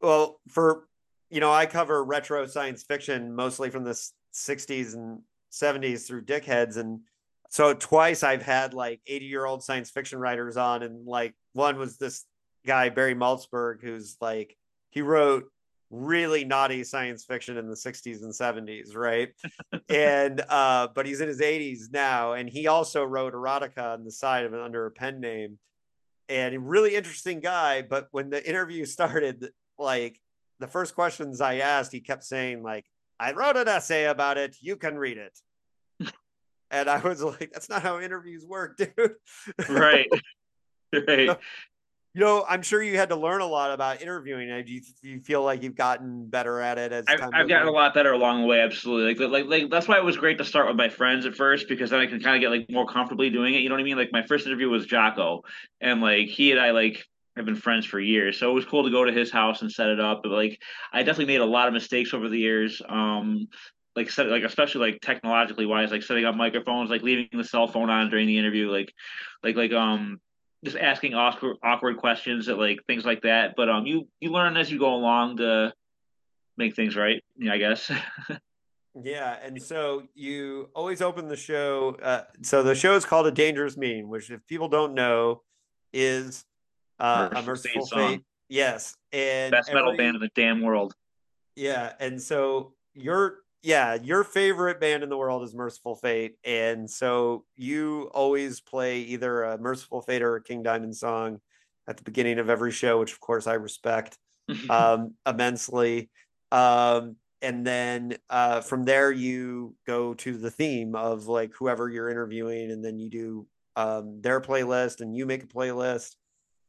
well, 0.00 0.40
for 0.48 0.86
you 1.30 1.40
know, 1.40 1.52
I 1.52 1.66
cover 1.66 2.04
retro 2.04 2.46
science 2.46 2.84
fiction 2.84 3.34
mostly 3.34 3.70
from 3.70 3.84
the 3.84 3.98
'60s 4.34 4.94
and 4.94 5.20
'70s 5.52 6.06
through 6.06 6.24
dickheads, 6.24 6.76
and 6.76 7.00
so 7.50 7.74
twice 7.74 8.22
I've 8.22 8.42
had 8.42 8.74
like 8.74 9.00
80 9.06 9.24
year 9.26 9.44
old 9.44 9.62
science 9.62 9.90
fiction 9.90 10.18
writers 10.18 10.56
on, 10.56 10.82
and 10.82 11.06
like 11.06 11.34
one 11.52 11.78
was 11.78 11.96
this 11.96 12.24
guy 12.64 12.88
Barry 12.88 13.14
Malzberg, 13.14 13.82
who's 13.82 14.16
like 14.20 14.56
he 14.90 15.02
wrote 15.02 15.44
really 15.90 16.44
naughty 16.44 16.84
science 16.84 17.24
fiction 17.24 17.56
in 17.56 17.68
the 17.68 17.76
60s 17.76 18.22
and 18.22 18.32
70s, 18.32 18.94
right? 18.94 19.30
and 19.88 20.40
uh, 20.48 20.88
but 20.94 21.06
he's 21.06 21.20
in 21.20 21.28
his 21.28 21.40
80s 21.40 21.92
now, 21.92 22.32
and 22.32 22.48
he 22.48 22.66
also 22.66 23.04
wrote 23.04 23.34
erotica 23.34 23.94
on 23.94 24.04
the 24.04 24.10
side 24.10 24.44
of 24.44 24.54
it 24.54 24.60
under 24.60 24.86
a 24.86 24.90
pen 24.90 25.20
name 25.20 25.58
and 26.28 26.54
a 26.54 26.60
really 26.60 26.94
interesting 26.94 27.40
guy. 27.40 27.82
But 27.82 28.08
when 28.10 28.30
the 28.30 28.46
interview 28.46 28.84
started, 28.86 29.50
like 29.78 30.20
the 30.58 30.66
first 30.66 30.94
questions 30.94 31.40
I 31.40 31.56
asked, 31.56 31.92
he 31.92 32.00
kept 32.00 32.24
saying, 32.24 32.62
like, 32.62 32.86
I 33.18 33.32
wrote 33.32 33.56
an 33.56 33.68
essay 33.68 34.04
about 34.04 34.36
it. 34.38 34.56
You 34.60 34.76
can 34.76 34.98
read 34.98 35.18
it. 35.18 35.38
and 36.70 36.88
I 36.90 36.98
was 36.98 37.22
like, 37.22 37.50
that's 37.52 37.68
not 37.68 37.82
how 37.82 38.00
interviews 38.00 38.44
work, 38.44 38.76
dude. 38.76 39.14
right, 39.68 40.08
right. 40.92 41.38
You 42.16 42.22
know, 42.22 42.46
I'm 42.48 42.62
sure 42.62 42.82
you 42.82 42.96
had 42.96 43.10
to 43.10 43.16
learn 43.16 43.42
a 43.42 43.46
lot 43.46 43.72
about 43.72 44.00
interviewing. 44.00 44.48
Do 44.64 44.72
you, 44.72 44.80
do 45.02 45.08
you 45.10 45.20
feel 45.20 45.42
like 45.42 45.62
you've 45.62 45.74
gotten 45.74 46.24
better 46.30 46.62
at 46.62 46.78
it 46.78 46.90
as 46.90 47.04
I've, 47.08 47.20
I've 47.34 47.46
gotten 47.46 47.68
a 47.68 47.70
lot 47.70 47.92
better 47.92 48.12
along 48.12 48.40
the 48.40 48.46
way. 48.46 48.62
Absolutely, 48.62 49.26
like, 49.26 49.30
like 49.30 49.44
like 49.44 49.70
that's 49.70 49.86
why 49.86 49.98
it 49.98 50.02
was 50.04 50.16
great 50.16 50.38
to 50.38 50.44
start 50.46 50.66
with 50.66 50.76
my 50.76 50.88
friends 50.88 51.26
at 51.26 51.34
first 51.34 51.68
because 51.68 51.90
then 51.90 52.00
I 52.00 52.06
can 52.06 52.18
kind 52.20 52.34
of 52.34 52.40
get 52.40 52.58
like 52.58 52.70
more 52.70 52.86
comfortably 52.86 53.28
doing 53.28 53.52
it. 53.52 53.58
You 53.58 53.68
know 53.68 53.74
what 53.74 53.82
I 53.82 53.84
mean? 53.84 53.98
Like 53.98 54.12
my 54.12 54.24
first 54.26 54.46
interview 54.46 54.70
was 54.70 54.86
Jocko, 54.86 55.42
and 55.82 56.00
like 56.00 56.28
he 56.28 56.52
and 56.52 56.58
I 56.58 56.70
like 56.70 57.04
have 57.36 57.44
been 57.44 57.54
friends 57.54 57.84
for 57.84 58.00
years, 58.00 58.38
so 58.38 58.50
it 58.50 58.54
was 58.54 58.64
cool 58.64 58.84
to 58.84 58.90
go 58.90 59.04
to 59.04 59.12
his 59.12 59.30
house 59.30 59.60
and 59.60 59.70
set 59.70 59.90
it 59.90 60.00
up. 60.00 60.22
But 60.22 60.32
like 60.32 60.58
I 60.94 61.02
definitely 61.02 61.34
made 61.34 61.42
a 61.42 61.44
lot 61.44 61.68
of 61.68 61.74
mistakes 61.74 62.14
over 62.14 62.30
the 62.30 62.38
years. 62.38 62.80
Um, 62.88 63.46
like 63.94 64.08
set 64.08 64.28
like 64.28 64.42
especially 64.42 64.90
like 64.90 65.02
technologically 65.02 65.66
wise, 65.66 65.90
like 65.90 66.02
setting 66.02 66.24
up 66.24 66.34
microphones, 66.34 66.88
like 66.88 67.02
leaving 67.02 67.28
the 67.32 67.44
cell 67.44 67.68
phone 67.68 67.90
on 67.90 68.08
during 68.08 68.26
the 68.26 68.38
interview, 68.38 68.70
like 68.70 68.90
like 69.42 69.56
like 69.56 69.72
um 69.72 70.18
just 70.66 70.76
asking 70.76 71.14
awkward 71.14 71.56
awkward 71.62 71.96
questions 71.96 72.46
that 72.46 72.56
like 72.58 72.78
things 72.86 73.04
like 73.04 73.22
that. 73.22 73.54
But 73.56 73.68
um 73.70 73.86
you 73.86 74.08
you 74.20 74.30
learn 74.30 74.56
as 74.56 74.70
you 74.70 74.78
go 74.78 74.94
along 74.94 75.38
to 75.38 75.72
make 76.56 76.74
things 76.76 76.96
right. 76.96 77.22
Yeah, 77.38 77.52
I 77.52 77.58
guess. 77.58 77.90
Yeah, 79.02 79.36
and 79.42 79.62
so 79.62 80.04
you 80.14 80.70
always 80.74 81.02
open 81.02 81.28
the 81.28 81.36
show. 81.36 81.98
Uh, 82.02 82.22
so 82.40 82.62
the 82.62 82.74
show 82.74 82.94
is 82.96 83.04
called 83.04 83.26
A 83.26 83.30
Dangerous 83.30 83.76
Mean, 83.76 84.08
which, 84.08 84.30
if 84.30 84.40
people 84.46 84.68
don't 84.70 84.94
know, 84.94 85.42
is 85.92 86.46
uh, 86.98 87.28
a 87.30 87.42
Mercyful 87.42 87.84
Fate. 87.88 88.22
Yes, 88.48 88.96
and 89.12 89.50
Best 89.50 89.70
metal 89.70 89.90
every- 89.90 89.98
band 89.98 90.14
in 90.16 90.22
the 90.22 90.30
damn 90.34 90.62
world. 90.62 90.94
Yeah, 91.56 91.92
and 92.00 92.22
so 92.22 92.72
your 92.94 93.40
yeah 93.66 93.94
your 93.94 94.22
favorite 94.22 94.80
band 94.80 95.02
in 95.02 95.08
the 95.08 95.16
world 95.16 95.42
is 95.42 95.52
Mercyful 95.52 95.96
Fate, 95.96 96.36
and 96.44 96.88
so 96.88 97.44
you 97.56 98.08
always 98.14 98.60
play 98.60 99.00
either 99.00 99.42
a 99.42 99.58
Mercyful 99.58 100.02
Fate 100.02 100.22
or 100.22 100.36
a 100.36 100.42
King 100.42 100.62
Diamond 100.62 100.94
song 100.94 101.40
at 101.88 101.96
the 101.96 102.04
beginning 102.04 102.38
of 102.38 102.48
every 102.48 102.70
show, 102.70 103.00
which 103.00 103.12
of 103.12 103.18
course 103.18 103.48
I 103.48 103.54
respect 103.54 104.18
um, 104.70 105.14
immensely. 105.26 106.10
Um, 106.52 107.16
and 107.42 107.66
then 107.66 108.16
uh, 108.30 108.60
from 108.60 108.84
there, 108.84 109.10
you 109.10 109.74
go 109.84 110.14
to 110.14 110.38
the 110.38 110.50
theme 110.50 110.94
of 110.94 111.26
like 111.26 111.52
whoever 111.58 111.88
you're 111.88 112.08
interviewing, 112.08 112.70
and 112.70 112.84
then 112.84 113.00
you 113.00 113.10
do 113.10 113.46
um, 113.74 114.20
their 114.22 114.40
playlist, 114.40 115.00
and 115.00 115.16
you 115.16 115.26
make 115.26 115.42
a 115.42 115.48
playlist. 115.48 116.14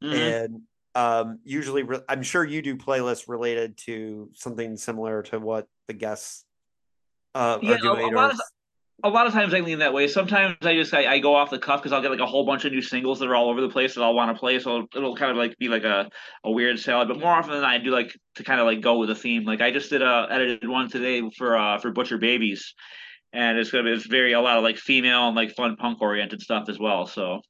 Mhm. 0.04 0.14
And 0.14 0.62
um, 0.96 1.40
usually, 1.44 1.84
re- 1.84 2.02
I'm 2.10 2.24
sure 2.24 2.44
you 2.44 2.64
do 2.64 2.76
playlists 2.76 3.30
related 3.30 3.78
to 3.86 4.32
something 4.34 4.78
similar 4.78 5.22
to 5.24 5.40
what 5.40 5.68
the 5.88 5.94
guests 5.94 6.44
uh, 7.38 7.60
Yeah, 7.62 7.78
a- 7.84 7.94
a 7.94 8.10
lot 8.16 8.32
of- 8.32 8.40
a 9.04 9.10
lot 9.10 9.28
of 9.28 9.34
times 9.34 9.54
I 9.54 9.60
lean 9.60 9.78
that 9.80 9.94
way. 9.94 10.08
Sometimes 10.08 10.58
I 10.64 10.74
just 10.74 10.92
I, 10.92 11.06
I 11.06 11.20
go 11.20 11.36
off 11.36 11.52
the 11.52 11.60
cuff 11.60 11.80
because 11.82 11.94
I'll 11.94 12.02
get 12.02 12.10
like 12.10 12.20
a 12.20 12.26
whole 12.26 12.46
bunch 12.48 12.66
of 12.66 12.72
new 12.72 12.82
singles 12.82 13.20
that 13.20 13.28
are 13.30 13.36
all 13.36 13.48
over 13.52 13.62
the 13.62 13.70
place 13.70 13.94
that 13.94 14.02
I'll 14.02 14.16
want 14.16 14.36
to 14.36 14.40
play. 14.40 14.58
So 14.58 14.88
it'll 14.96 15.16
kind 15.16 15.30
of 15.30 15.38
like 15.38 15.56
be 15.60 15.68
like 15.68 15.84
a, 15.84 16.10
a 16.44 16.50
weird 16.50 16.80
salad. 16.80 17.08
But 17.08 17.20
more 17.20 17.32
often 17.32 17.52
than 17.52 17.62
not, 17.62 17.70
I 17.76 17.78
do 17.78 17.92
like 17.92 18.12
to 18.38 18.44
kind 18.44 18.60
of 18.60 18.66
like 18.66 18.82
go 18.82 18.98
with 18.98 19.12
a 19.12 19.16
theme. 19.16 19.46
Like 19.46 19.62
I 19.62 19.70
just 19.70 19.92
did 19.92 20.02
a 20.02 20.28
edited 20.32 20.68
one 20.68 20.90
today 20.90 21.22
for 21.38 21.56
uh 21.56 21.78
for 21.78 21.92
Butcher 21.92 22.18
Babies, 22.18 22.74
and 23.34 23.60
it's 23.60 23.70
gonna 23.70 23.84
be 23.84 23.92
it's 23.92 24.08
very 24.08 24.34
a 24.34 24.42
lot 24.42 24.58
of 24.58 24.64
like 24.64 24.78
female 24.78 25.28
and 25.28 25.36
like 25.36 25.52
fun 25.52 25.76
punk 25.76 26.02
oriented 26.02 26.42
stuff 26.42 26.68
as 26.68 26.80
well. 26.80 27.06
So 27.06 27.42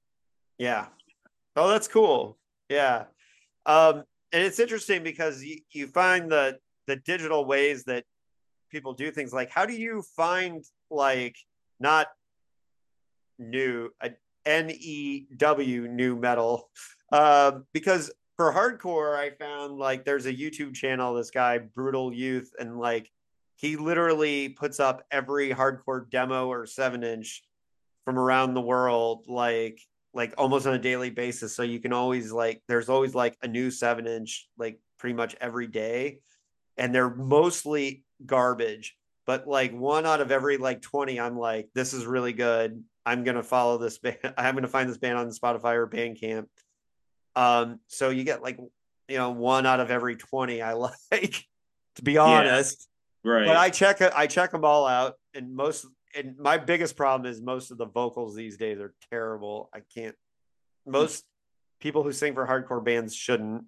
Yeah. 0.58 0.88
Oh, 1.56 1.70
that's 1.70 1.88
cool. 1.88 2.38
Yeah. 2.70 3.06
Um, 3.66 4.04
and 4.34 4.44
it's 4.44 4.60
interesting 4.60 5.02
because 5.02 5.42
you, 5.42 5.60
you 5.72 5.88
find 5.88 6.30
the 6.30 6.60
the 6.88 6.98
digital 6.98 7.46
ways 7.46 7.86
that 7.86 8.04
people 8.70 8.94
do 8.94 9.12
things 9.12 9.34
like 9.34 9.50
how 9.50 9.66
do 9.66 9.74
you 9.74 10.04
find 10.16 10.64
like 10.90 11.36
not 11.80 12.08
new 13.40 13.90
I, 14.02 14.14
N 14.46 14.72
E 14.72 15.28
W 15.36 15.88
new 15.88 16.16
metal. 16.16 16.70
Uh, 17.12 17.60
because 17.74 18.12
for 18.36 18.54
hardcore, 18.54 19.16
I 19.16 19.32
found 19.32 19.78
like 19.78 20.06
there's 20.06 20.26
a 20.26 20.34
YouTube 20.34 20.74
channel, 20.74 21.14
this 21.14 21.32
guy, 21.32 21.58
Brutal 21.58 22.14
Youth, 22.14 22.52
and 22.60 22.80
like 22.80 23.12
he 23.56 23.76
literally 23.76 24.50
puts 24.50 24.80
up 24.80 25.04
every 25.12 25.50
hardcore 25.50 26.10
demo 26.10 26.48
or 26.48 26.66
seven 26.66 27.04
inch 27.04 27.44
from 28.06 28.18
around 28.18 28.54
the 28.54 28.62
world, 28.62 29.26
like 29.28 29.80
like 30.14 30.34
almost 30.38 30.66
on 30.66 30.74
a 30.74 30.80
daily 30.80 31.10
basis. 31.10 31.56
So 31.56 31.64
you 31.64 31.80
can 31.80 31.94
always 31.94 32.32
like 32.32 32.62
there's 32.68 32.90
always 32.90 33.14
like 33.14 33.38
a 33.42 33.48
new 33.48 33.70
seven 33.70 34.08
inch 34.08 34.48
like 34.58 34.80
pretty 34.98 35.16
much 35.16 35.36
every 35.42 35.68
day. 35.68 36.20
And 36.78 36.94
they're 36.94 37.14
mostly 37.14 38.06
garbage. 38.26 38.96
But 39.26 39.48
like 39.48 39.74
one 39.74 40.06
out 40.06 40.22
of 40.22 40.32
every 40.32 40.58
like 40.58 40.82
20, 40.82 41.20
I'm 41.20 41.38
like, 41.38 41.70
this 41.74 41.94
is 41.94 42.06
really 42.06 42.34
good. 42.34 42.84
I'm 43.06 43.24
gonna 43.24 43.44
follow 43.44 43.78
this 43.78 43.98
band. 43.98 44.18
I'm 44.38 44.56
gonna 44.56 44.68
find 44.68 44.90
this 44.90 44.98
band 44.98 45.18
on 45.18 45.30
Spotify 45.30 45.76
or 45.76 45.88
Bandcamp. 45.88 46.46
Um, 47.36 47.80
so 47.88 48.10
you 48.10 48.24
get 48.24 48.42
like 48.42 48.58
you 49.08 49.18
know 49.18 49.32
one 49.32 49.66
out 49.66 49.80
of 49.80 49.92
every 49.92 50.16
20 50.16 50.62
I 50.62 50.74
like, 51.12 51.46
to 51.96 52.04
be 52.04 52.18
honest. 52.18 52.88
Yeah, 53.24 53.32
right. 53.32 53.46
But 53.46 53.58
I 53.58 53.70
check 53.70 54.02
I 54.02 54.28
check 54.28 54.52
them 54.52 54.66
all 54.66 54.88
out, 54.88 55.16
and 55.34 55.56
most 55.56 55.86
and 56.16 56.38
my 56.38 56.58
biggest 56.58 56.96
problem 56.96 57.30
is 57.30 57.42
most 57.42 57.72
of 57.72 57.78
the 57.78 57.86
vocals 57.86 58.36
these 58.36 58.58
days 58.58 58.80
are 58.80 58.94
terrible. 59.10 59.70
I 59.74 59.82
can't. 59.94 60.16
Most 60.86 61.26
people 61.80 62.04
who 62.04 62.12
sing 62.12 62.34
for 62.34 62.48
hardcore 62.48 62.84
bands 62.84 63.16
shouldn't. 63.16 63.66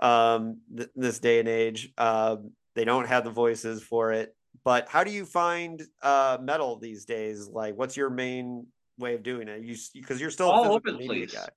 Um, 0.00 0.60
th- 0.76 0.90
this 0.94 1.18
day 1.18 1.40
and 1.40 1.48
age, 1.48 1.92
um, 1.98 2.52
they 2.78 2.84
don't 2.84 3.08
have 3.08 3.24
the 3.24 3.30
voices 3.30 3.82
for 3.82 4.12
it. 4.12 4.34
But 4.64 4.88
how 4.88 5.02
do 5.02 5.10
you 5.10 5.24
find 5.24 5.82
uh 6.02 6.38
metal 6.40 6.78
these 6.78 7.04
days? 7.04 7.48
Like, 7.48 7.76
what's 7.76 7.96
your 7.96 8.10
main 8.10 8.66
way 8.98 9.14
of 9.14 9.22
doing 9.22 9.48
it? 9.48 9.62
You 9.62 9.76
because 9.94 10.20
you're 10.20 10.30
still 10.30 10.50
all 10.50 10.72
over 10.72 10.92
the 10.92 10.98
place. 10.98 11.34
Guy. 11.34 11.48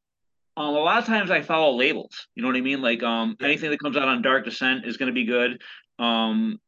Um, 0.58 0.76
a 0.76 0.80
lot 0.80 0.98
of 0.98 1.06
times 1.06 1.32
I 1.32 1.42
follow 1.42 1.76
labels. 1.76 2.28
You 2.36 2.42
know 2.42 2.50
what 2.50 2.58
I 2.58 2.62
mean? 2.62 2.82
Like, 2.82 3.04
um, 3.04 3.38
yeah. 3.40 3.48
anything 3.48 3.70
that 3.72 3.80
comes 3.80 3.96
out 3.96 4.08
on 4.08 4.22
Dark 4.22 4.46
Descent 4.46 4.86
is 4.86 4.98
going 4.98 5.08
to 5.08 5.14
be 5.14 5.26
good. 5.26 5.62
Um, 5.98 6.60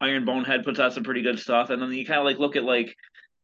Iron 0.00 0.24
Bonehead 0.24 0.64
puts 0.64 0.80
out 0.80 0.94
some 0.94 1.02
pretty 1.02 1.22
good 1.22 1.38
stuff, 1.38 1.70
and 1.70 1.82
then 1.82 1.92
you 1.92 2.06
kind 2.06 2.20
of 2.20 2.24
like 2.24 2.38
look 2.38 2.56
at 2.56 2.64
like 2.64 2.94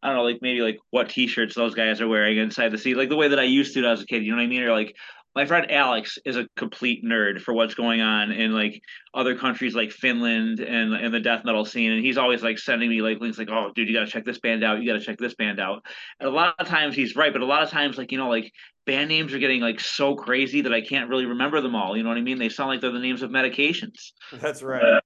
I 0.02 0.08
don't 0.08 0.16
know, 0.16 0.22
like 0.22 0.38
maybe 0.40 0.60
like 0.60 0.78
what 0.90 1.08
T-shirts 1.08 1.54
those 1.54 1.74
guys 1.74 2.00
are 2.00 2.08
wearing 2.08 2.38
inside 2.38 2.70
the 2.70 2.78
seat, 2.78 2.96
like 2.96 3.08
the 3.08 3.16
way 3.16 3.28
that 3.28 3.38
I 3.38 3.44
used 3.44 3.74
to 3.74 3.86
as 3.86 4.02
a 4.02 4.06
kid. 4.06 4.22
You 4.22 4.30
know 4.30 4.36
what 4.36 4.44
I 4.44 4.48
mean? 4.48 4.62
Or 4.62 4.72
like 4.72 4.94
my 5.34 5.44
friend 5.44 5.70
Alex 5.70 6.18
is 6.24 6.36
a 6.36 6.48
complete 6.56 7.04
nerd 7.04 7.40
for 7.40 7.52
what's 7.52 7.74
going 7.74 8.00
on 8.00 8.30
in 8.30 8.52
like 8.52 8.80
other 9.12 9.36
countries 9.36 9.74
like 9.74 9.90
Finland 9.90 10.60
and 10.60 10.94
and 10.94 11.12
the 11.12 11.20
death 11.20 11.44
metal 11.44 11.64
scene, 11.64 11.92
and 11.92 12.04
he's 12.04 12.16
always 12.16 12.42
like 12.42 12.58
sending 12.58 12.88
me 12.88 13.02
like 13.02 13.20
links 13.20 13.38
like, 13.38 13.50
oh, 13.50 13.72
dude, 13.74 13.88
you 13.88 13.94
got 13.94 14.04
to 14.04 14.10
check 14.10 14.24
this 14.24 14.38
band 14.38 14.62
out. 14.62 14.80
You 14.80 14.86
got 14.86 14.98
to 14.98 15.04
check 15.04 15.18
this 15.18 15.34
band 15.34 15.58
out. 15.58 15.84
And 16.20 16.28
a 16.28 16.32
lot 16.32 16.54
of 16.58 16.68
times 16.68 16.94
he's 16.94 17.16
right, 17.16 17.32
but 17.32 17.42
a 17.42 17.46
lot 17.46 17.62
of 17.62 17.70
times 17.70 17.98
like 17.98 18.12
you 18.12 18.18
know 18.18 18.28
like 18.28 18.52
band 18.86 19.08
names 19.08 19.34
are 19.34 19.38
getting 19.38 19.60
like 19.60 19.80
so 19.80 20.14
crazy 20.14 20.60
that 20.60 20.72
I 20.72 20.80
can't 20.80 21.10
really 21.10 21.26
remember 21.26 21.60
them 21.60 21.74
all. 21.74 21.96
You 21.96 22.04
know 22.04 22.10
what 22.10 22.18
I 22.18 22.22
mean? 22.22 22.38
They 22.38 22.48
sound 22.48 22.68
like 22.68 22.80
they're 22.80 22.92
the 22.92 22.98
names 23.00 23.22
of 23.22 23.30
medications. 23.30 24.12
That's 24.32 24.62
right. 24.62 24.84
Uh, 24.84 25.00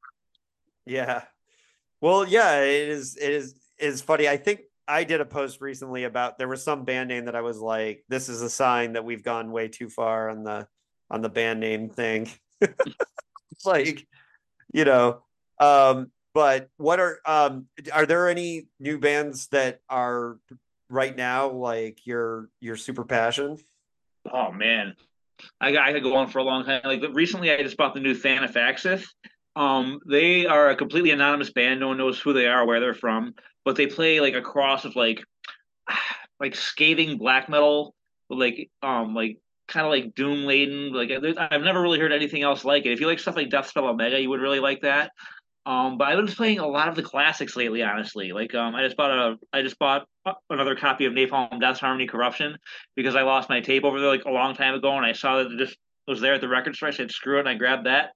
yeah. 0.85 1.23
Well, 2.01 2.27
yeah, 2.27 2.61
it 2.61 2.89
is. 2.89 3.17
It 3.17 3.31
is. 3.31 3.55
Is 3.79 4.01
funny. 4.01 4.29
I 4.29 4.37
think 4.37 4.63
I 4.89 5.05
did 5.05 5.21
a 5.21 5.27
post 5.27 5.61
recently 5.61 6.05
about 6.05 6.39
there 6.39 6.49
was 6.49 6.65
some 6.65 6.85
band 6.85 7.09
name 7.09 7.27
that 7.27 7.37
I 7.37 7.43
was 7.43 7.59
like, 7.59 8.05
this 8.09 8.29
is 8.29 8.41
a 8.41 8.49
sign 8.49 8.95
that 8.95 9.05
we've 9.05 9.23
gone 9.23 9.53
way 9.53 9.69
too 9.69 9.91
far 9.91 10.31
on 10.31 10.45
the 10.45 10.67
on 11.11 11.21
the 11.21 11.29
band 11.29 11.61
name 11.61 11.91
thing. 11.91 12.29
it's 12.61 13.65
like, 13.65 14.07
you 14.73 14.85
know, 14.85 15.23
um, 15.61 16.11
but 16.33 16.71
what 16.79 17.01
are 17.01 17.19
um 17.27 17.67
are 17.93 18.07
there 18.07 18.29
any 18.29 18.69
new 18.81 18.99
bands 18.99 19.49
that 19.49 19.81
are 19.89 20.39
right 20.89 21.17
now 21.17 21.51
like 21.51 22.07
your 22.07 22.49
your 22.61 22.77
super 22.77 23.05
passion? 23.05 23.59
Oh 24.33 24.51
man. 24.51 24.97
I, 25.61 25.71
got 25.71 25.87
I 25.87 25.93
could 25.93 26.03
go 26.03 26.17
on 26.17 26.29
for 26.29 26.39
a 26.39 26.43
long 26.43 26.65
time. 26.65 26.81
Like 26.85 27.03
recently 27.13 27.53
I 27.53 27.63
just 27.63 27.77
bought 27.77 27.95
the 27.95 28.01
new 28.01 28.15
Thantifaxath. 28.15 29.05
Um, 29.57 30.01
they 30.09 30.47
are 30.47 30.71
a 30.71 30.77
completely 30.77 31.11
anonymous 31.11 31.51
band. 31.51 31.81
No 31.81 31.89
one 31.89 31.99
knows 31.99 32.21
who 32.21 32.33
they 32.33 32.47
are, 32.47 32.65
where 32.65 32.81
they're 32.81 32.95
from 32.95 33.35
but 33.69 33.77
they 33.77 33.87
play 33.87 34.19
like 34.19 34.33
a 34.33 34.41
cross 34.41 34.87
of 34.87 34.97
like 34.97 35.23
like 36.41 36.57
scathing 36.57 37.19
black 37.19 37.51
metal 37.51 37.95
like 38.31 38.71
um 38.83 39.15
like 39.15 39.37
kind 39.67 39.85
of 39.85 39.91
like 39.91 40.15
doom 40.15 40.47
laden 40.47 40.91
like 40.95 41.11
i've 41.11 41.61
never 41.61 41.83
really 41.83 42.01
heard 42.01 42.11
anything 42.11 42.43
else 42.43 42.65
like 42.65 42.87
it. 42.87 42.93
If 42.93 43.01
you 43.01 43.07
like 43.07 43.19
stuff 43.19 43.37
like 43.37 43.51
deathspell 43.51 43.91
omega 43.91 44.19
you 44.19 44.31
would 44.31 44.41
really 44.41 44.59
like 44.59 44.81
that. 44.81 45.11
Um 45.67 45.99
but 45.99 46.09
i've 46.09 46.17
been 46.17 46.35
playing 46.35 46.61
a 46.61 46.67
lot 46.67 46.89
of 46.89 46.95
the 46.95 47.03
classics 47.03 47.57
lately 47.57 47.83
honestly. 47.83 48.33
Like 48.33 48.55
um 48.55 48.75
i 48.75 48.83
just 48.83 48.97
bought 48.97 49.11
a 49.11 49.37
i 49.53 49.61
just 49.61 49.79
bought 49.79 50.07
another 50.49 50.75
copy 50.75 51.05
of 51.05 51.13
napalm 51.13 51.61
death 51.61 51.81
harmony 51.81 52.07
corruption 52.07 52.57
because 52.97 53.17
i 53.17 53.23
lost 53.23 53.51
my 53.51 53.61
tape 53.61 53.85
over 53.85 54.01
there 54.01 54.09
like 54.09 54.25
a 54.25 54.31
long 54.31 54.55
time 54.55 54.75
ago 54.75 54.97
and 54.97 55.05
i 55.05 55.13
saw 55.13 55.37
that 55.37 55.53
it 55.53 55.59
just 55.59 55.77
was 56.07 56.23
there 56.23 56.33
at 56.33 56.41
the 56.41 56.49
record 56.49 56.75
store. 56.75 56.89
I 56.89 56.93
said 56.93 57.11
screw 57.11 57.37
it 57.37 57.41
and 57.41 57.49
i 57.51 57.55
grabbed 57.55 57.85
that 57.85 58.13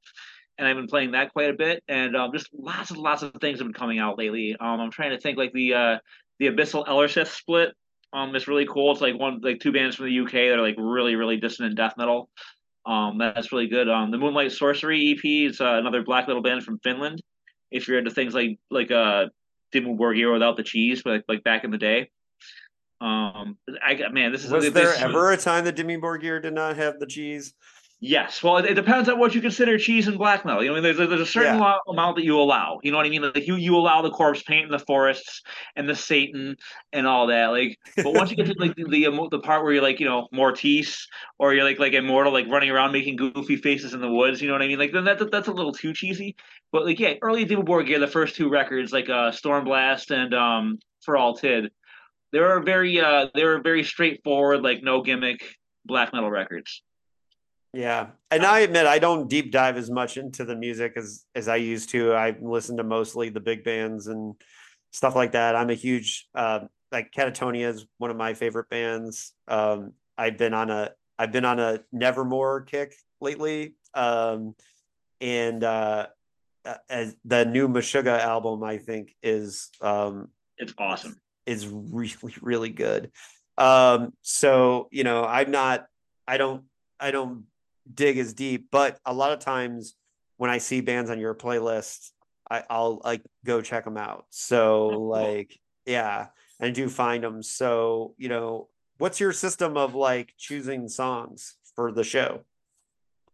and 0.58 0.68
I've 0.68 0.76
been 0.76 0.86
playing 0.86 1.12
that 1.12 1.32
quite 1.32 1.50
a 1.50 1.54
bit. 1.54 1.82
And 1.88 2.16
um, 2.16 2.32
just 2.32 2.48
lots 2.52 2.90
and 2.90 2.98
lots 2.98 3.22
of 3.22 3.32
things 3.40 3.58
have 3.58 3.66
been 3.66 3.74
coming 3.74 3.98
out 3.98 4.18
lately. 4.18 4.56
Um, 4.58 4.80
I'm 4.80 4.90
trying 4.90 5.10
to 5.10 5.18
think 5.18 5.38
like 5.38 5.52
the 5.52 5.74
uh, 5.74 5.98
the 6.38 6.46
Abyssal 6.46 6.86
Ellorsith 6.86 7.28
split. 7.28 7.74
Um, 8.12 8.34
it's 8.36 8.48
really 8.48 8.66
cool. 8.66 8.92
It's 8.92 9.00
like 9.00 9.18
one 9.18 9.40
like 9.42 9.60
two 9.60 9.72
bands 9.72 9.96
from 9.96 10.06
the 10.06 10.20
UK 10.20 10.32
that 10.32 10.58
are 10.58 10.62
like 10.62 10.76
really 10.78 11.14
really 11.14 11.36
dissonant 11.36 11.76
death 11.76 11.94
metal. 11.96 12.28
Um, 12.84 13.18
that's 13.18 13.52
really 13.52 13.68
good. 13.68 13.88
Um, 13.88 14.10
the 14.10 14.18
Moonlight 14.18 14.52
Sorcery 14.52 15.12
EP 15.12 15.50
is 15.50 15.60
uh, 15.60 15.74
another 15.74 16.02
black 16.02 16.26
metal 16.26 16.42
band 16.42 16.64
from 16.64 16.78
Finland. 16.80 17.22
If 17.70 17.88
you're 17.88 17.98
into 17.98 18.10
things 18.10 18.34
like 18.34 18.58
like 18.70 18.90
uh 18.90 19.26
Dimmu 19.72 19.96
Borgir 19.96 20.32
without 20.32 20.56
the 20.56 20.62
cheese, 20.62 21.02
like 21.06 21.24
like 21.28 21.42
back 21.42 21.64
in 21.64 21.70
the 21.70 21.78
day. 21.78 22.10
Um, 23.00 23.56
I 23.82 24.00
man, 24.12 24.30
this 24.30 24.44
is 24.44 24.50
was 24.50 24.64
this, 24.64 24.74
there 24.74 24.94
ever 24.94 25.32
a 25.32 25.36
time 25.36 25.64
that 25.64 25.76
Dimmu 25.76 26.00
Borgir 26.00 26.40
did 26.42 26.52
not 26.52 26.76
have 26.76 27.00
the 27.00 27.06
cheese? 27.06 27.54
Yes, 28.04 28.42
well, 28.42 28.56
it, 28.56 28.64
it, 28.64 28.74
depends 28.74 29.08
on 29.08 29.20
what 29.20 29.32
you 29.32 29.40
consider 29.40 29.78
cheese 29.78 30.08
and 30.08 30.18
black 30.18 30.44
metal. 30.44 30.60
You 30.60 30.70
know, 30.70 30.74
I 30.74 30.80
mean, 30.80 30.96
there's 30.96 31.08
there's 31.08 31.20
a 31.20 31.24
certain 31.24 31.60
yeah. 31.60 31.76
amount 31.86 32.16
that 32.16 32.24
you 32.24 32.36
allow. 32.36 32.80
You 32.82 32.90
know 32.90 32.96
what 32.96 33.06
I 33.06 33.10
mean? 33.10 33.22
Like 33.22 33.46
you 33.46 33.54
you 33.54 33.76
allow 33.76 34.02
the 34.02 34.10
corpse 34.10 34.42
paint 34.42 34.64
in 34.64 34.72
the 34.72 34.80
forests 34.80 35.40
and 35.76 35.88
the 35.88 35.94
Satan 35.94 36.56
and 36.92 37.06
all 37.06 37.28
that. 37.28 37.52
Like, 37.52 37.78
but 37.94 38.12
once 38.12 38.28
you 38.32 38.36
get 38.36 38.46
to 38.46 38.54
like 38.58 38.74
the 38.74 38.86
the, 38.86 39.28
the 39.30 39.38
part 39.38 39.62
where 39.62 39.72
you're 39.72 39.84
like 39.84 40.00
you 40.00 40.06
know 40.06 40.26
Mortiis 40.34 41.04
or 41.38 41.54
you're 41.54 41.62
like 41.62 41.78
like 41.78 41.92
immortal, 41.92 42.32
like 42.32 42.48
running 42.48 42.70
around 42.70 42.90
making 42.90 43.14
goofy 43.14 43.54
faces 43.54 43.94
in 43.94 44.00
the 44.00 44.10
woods. 44.10 44.42
You 44.42 44.48
know 44.48 44.54
what 44.54 44.62
I 44.62 44.66
mean? 44.66 44.80
Like 44.80 44.92
then 44.92 45.04
that, 45.04 45.30
that's 45.30 45.46
a 45.46 45.52
little 45.52 45.72
too 45.72 45.94
cheesy. 45.94 46.34
But 46.72 46.84
like 46.84 46.98
yeah, 46.98 47.14
early 47.22 47.46
Dimmu 47.46 47.64
Borgir, 47.64 48.00
the 48.00 48.08
first 48.08 48.34
two 48.34 48.48
records 48.48 48.92
like 48.92 49.08
uh 49.10 49.30
Stormblast 49.30 50.10
and 50.10 50.34
um 50.34 50.80
For 51.04 51.16
All 51.16 51.36
Tid, 51.36 51.70
they 52.32 52.40
were 52.40 52.64
very 52.64 53.00
uh 53.00 53.28
they 53.32 53.44
were 53.44 53.60
very 53.60 53.84
straightforward, 53.84 54.62
like 54.62 54.82
no 54.82 55.02
gimmick 55.02 55.44
black 55.84 56.12
metal 56.12 56.32
records. 56.32 56.82
Yeah. 57.72 58.08
And 58.30 58.44
I 58.44 58.60
admit 58.60 58.86
I 58.86 58.98
don't 58.98 59.28
deep 59.28 59.50
dive 59.50 59.76
as 59.76 59.90
much 59.90 60.16
into 60.16 60.44
the 60.44 60.56
music 60.56 60.92
as 60.96 61.24
as 61.34 61.48
I 61.48 61.56
used 61.56 61.90
to. 61.90 62.12
I 62.12 62.36
listen 62.40 62.76
to 62.76 62.84
mostly 62.84 63.30
the 63.30 63.40
big 63.40 63.64
bands 63.64 64.08
and 64.08 64.34
stuff 64.92 65.16
like 65.16 65.32
that. 65.32 65.56
I'm 65.56 65.70
a 65.70 65.74
huge 65.74 66.28
uh 66.34 66.60
like 66.90 67.12
Katatonia 67.12 67.68
is 67.68 67.86
one 67.96 68.10
of 68.10 68.16
my 68.16 68.34
favorite 68.34 68.68
bands. 68.68 69.32
Um 69.48 69.92
I've 70.18 70.36
been 70.36 70.52
on 70.52 70.70
a 70.70 70.90
I've 71.18 71.32
been 71.32 71.46
on 71.46 71.60
a 71.60 71.80
Nevermore 71.92 72.62
kick 72.62 72.94
lately. 73.20 73.74
Um 73.94 74.54
and 75.22 75.64
uh 75.64 76.08
as 76.90 77.16
the 77.24 77.44
new 77.46 77.68
Meshuggah 77.68 78.20
album 78.20 78.62
I 78.62 78.76
think 78.76 79.14
is 79.22 79.70
um 79.80 80.28
it's 80.58 80.74
awesome. 80.76 81.18
Is 81.46 81.66
really 81.66 82.34
really 82.42 82.70
good. 82.70 83.12
Um 83.56 84.12
so, 84.20 84.88
you 84.92 85.04
know, 85.04 85.24
I'm 85.24 85.50
not 85.50 85.86
I 86.28 86.36
don't 86.36 86.64
I 87.00 87.10
don't 87.12 87.44
dig 87.92 88.18
as 88.18 88.34
deep, 88.34 88.68
but 88.70 88.98
a 89.04 89.12
lot 89.12 89.32
of 89.32 89.40
times 89.40 89.94
when 90.36 90.50
I 90.50 90.58
see 90.58 90.80
bands 90.80 91.10
on 91.10 91.18
your 91.18 91.34
playlist, 91.34 92.10
I, 92.50 92.64
will 92.70 93.00
like 93.04 93.22
go 93.44 93.62
check 93.62 93.84
them 93.84 93.96
out. 93.96 94.26
So 94.30 94.88
like, 94.88 95.58
yeah, 95.86 96.26
and 96.60 96.68
I 96.68 96.70
do 96.70 96.88
find 96.88 97.24
them. 97.24 97.42
So 97.42 98.14
you 98.18 98.28
know, 98.28 98.68
what's 98.98 99.20
your 99.20 99.32
system 99.32 99.76
of 99.76 99.94
like 99.94 100.34
choosing 100.36 100.88
songs 100.88 101.56
for 101.74 101.92
the 101.92 102.04
show? 102.04 102.42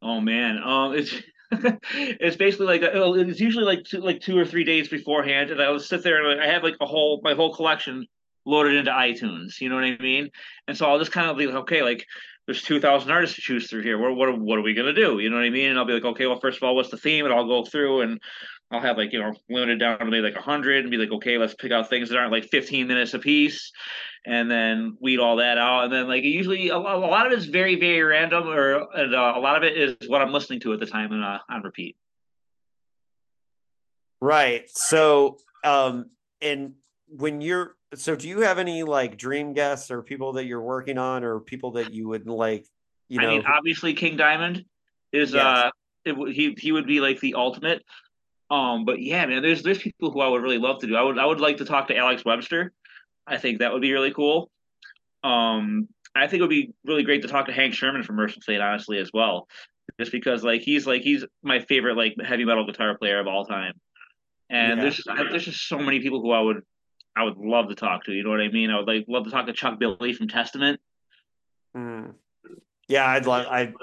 Oh 0.01 0.21
man, 0.21 0.59
um, 0.63 0.95
it's 0.95 1.15
it's 1.93 2.37
basically 2.37 2.67
like 2.67 2.83
it's 2.83 3.41
usually 3.41 3.65
like 3.65 3.85
two, 3.85 4.01
like 4.01 4.21
two 4.21 4.39
or 4.39 4.45
three 4.45 4.65
days 4.65 4.89
beforehand, 4.89 5.51
and 5.51 5.61
I 5.61 5.71
will 5.71 5.81
sit 5.81 6.03
there 6.03 6.31
and 6.31 6.41
I 6.41 6.47
have 6.47 6.63
like 6.63 6.77
a 6.81 6.87
whole 6.87 7.21
my 7.23 7.35
whole 7.35 7.55
collection 7.55 8.07
loaded 8.45 8.75
into 8.75 8.91
iTunes. 8.91 9.61
You 9.61 9.69
know 9.69 9.75
what 9.75 9.85
I 9.85 9.97
mean? 9.99 10.31
And 10.67 10.77
so 10.77 10.87
I'll 10.87 10.99
just 10.99 11.13
kind 11.13 11.29
of 11.29 11.37
be 11.37 11.47
like, 11.47 11.57
okay, 11.57 11.83
like 11.83 12.07
there's 12.49 12.63
2,000 12.63 13.11
artists 13.11 13.37
to 13.37 13.43
choose 13.43 13.69
through 13.69 13.83
here. 13.83 13.99
What, 13.99 14.17
what, 14.17 14.41
what 14.41 14.59
are 14.59 14.63
we 14.63 14.73
going 14.73 14.87
to 14.87 14.95
do? 14.95 15.19
You 15.19 15.29
know 15.29 15.37
what 15.37 15.45
I 15.45 15.51
mean? 15.51 15.69
And 15.69 15.79
I'll 15.79 15.85
be 15.85 15.93
like, 15.93 16.07
okay, 16.07 16.27
well, 16.27 16.41
first 16.41 16.57
of 16.57 16.63
all, 16.63 16.75
what's 16.75 16.89
the 16.89 16.97
theme? 16.97 17.27
And 17.27 17.35
I'll 17.35 17.47
go 17.47 17.63
through 17.63 18.01
and 18.01 18.19
I'll 18.71 18.81
have 18.81 18.97
like, 18.97 19.13
you 19.13 19.21
know, 19.21 19.35
limited 19.51 19.81
down 19.81 19.99
to 19.99 20.07
maybe 20.07 20.23
like 20.23 20.35
100 20.35 20.79
and 20.79 20.91
be 20.91 20.97
like, 20.97 21.13
okay, 21.13 21.37
let's 21.37 21.53
pick 21.53 21.73
out 21.73 21.91
things 21.91 22.09
that 22.09 22.17
aren't 22.17 22.33
like 22.33 22.45
15 22.47 22.87
minutes 22.87 23.13
a 23.13 23.19
piece 23.19 23.71
and 24.25 24.51
then 24.51 24.97
weed 24.99 25.19
all 25.19 25.37
that 25.37 25.59
out. 25.59 25.85
And 25.85 25.93
then 25.93 26.09
like 26.09 26.25
usually 26.25 26.71
a, 26.71 26.79
lot 26.79 27.27
of 27.27 27.35
it 27.35 27.39
is 27.39 27.45
very, 27.45 27.79
very 27.79 28.03
random 28.03 28.49
or 28.49 28.87
and, 28.95 29.15
uh, 29.15 29.35
a 29.37 29.41
lot 29.41 29.59
of 29.59 29.65
it 29.65 29.77
is 29.77 30.09
what 30.09 30.23
I'm 30.23 30.33
listening 30.33 30.61
to 30.61 30.73
at 30.73 30.81
the 30.81 30.87
time 30.87 31.13
and 31.13 31.23
uh, 31.23 31.41
on 31.51 31.61
repeat. 31.61 31.99
Right. 34.23 34.71
So, 34.71 35.37
um, 35.65 36.07
and 36.41 36.77
when 37.09 37.43
you're 37.43 37.77
so 37.95 38.15
do 38.15 38.29
you 38.29 38.41
have 38.41 38.59
any 38.59 38.83
like 38.83 39.17
dream 39.17 39.53
guests 39.53 39.91
or 39.91 40.03
people 40.03 40.35
that 40.35 40.47
you're 40.47 40.61
working 40.61 40.99
on 40.99 41.25
or 41.25 41.41
people 41.41 41.73
that 41.73 41.93
you 41.93 42.09
would 42.09 42.27
like 42.27 42.67
you 43.09 43.21
know 43.21 43.29
I 43.29 43.31
mean, 43.31 43.45
obviously 43.47 43.95
King 43.95 44.17
Diamond 44.17 44.65
is 45.13 45.33
Yes. 45.33 45.45
uh 45.45 45.71
it, 46.05 46.35
he 46.35 46.55
he 46.59 46.73
would 46.73 46.87
be 46.87 47.01
like 47.01 47.21
the 47.21 47.35
ultimate. 47.35 47.83
Um, 48.51 48.85
but 48.87 49.01
yeah, 49.03 49.27
man, 49.27 49.43
there's 49.43 49.63
there's 49.63 49.79
people 49.79 50.11
who 50.11 50.21
I 50.21 50.29
would 50.29 50.43
really 50.43 50.59
love 50.59 50.81
to 50.81 50.87
do. 50.87 50.97
I 50.97 51.03
would 51.03 51.19
I 51.19 51.27
would 51.27 51.41
like 51.41 51.59
to 51.59 51.65
talk 51.67 51.89
to 51.89 51.97
Alex 51.97 52.25
Webster. 52.25 52.73
I 53.27 53.37
think 53.37 53.59
that 53.59 53.73
would 53.73 53.83
be 53.83 53.93
really 53.93 54.13
cool. 54.13 54.51
Um, 55.23 55.89
I 56.15 56.27
think 56.29 56.39
it 56.39 56.43
would 56.43 56.51
be 56.51 56.73
really 56.85 57.03
great 57.03 57.23
to 57.23 57.29
talk 57.29 57.47
to 57.47 57.53
Hank 57.53 57.75
Shermann 57.75 58.05
from 58.05 58.17
Mercyful 58.17 58.43
Fate, 58.47 58.61
honestly, 58.61 58.99
as 58.99 59.11
well, 59.13 59.49
just 60.01 60.13
because 60.13 60.43
like 60.43 60.63
he's 60.63 60.87
like 60.87 61.03
he's 61.03 61.25
my 61.43 61.61
favorite 61.61 61.97
like 61.97 62.15
heavy 62.25 62.45
metal 62.47 62.65
guitar 62.65 62.97
player 62.97 63.21
of 63.21 63.27
all 63.27 63.45
time. 63.45 63.75
And 64.49 64.79
Yeah. 64.79 64.83
there's 64.83 65.05
there's 65.31 65.45
just 65.45 65.69
so 65.69 65.79
many 65.79 66.01
people 66.01 66.23
who 66.23 66.31
I 66.31 66.41
would 66.41 66.63
I 67.19 67.25
would 67.25 67.37
love 67.37 67.69
to 67.69 67.75
talk 67.75 68.05
to. 68.05 68.13
You 68.13 68.23
know 68.23 68.31
what 68.31 68.41
I 68.41 68.49
mean? 68.49 68.71
I 68.71 68.79
would 68.79 68.87
like 68.87 69.07
love 69.09 69.25
to 69.25 69.31
talk 69.31 69.47
to 69.47 69.53
Chuck 69.53 69.79
Billy 69.79 70.13
from 70.13 70.29
Testament. 70.29 70.81
Mm. 71.77 72.15
Yeah, 72.87 73.07
I'd 73.07 73.27
love 73.27 73.47
I 73.51 73.75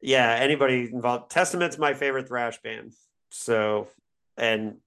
yeah, 0.00 0.32
anybody 0.32 0.90
involved. 0.92 1.30
Testament's 1.30 1.78
my 1.78 1.94
favorite 1.94 2.26
thrash 2.26 2.60
band. 2.60 2.92
So 3.30 3.88
and 4.36 4.78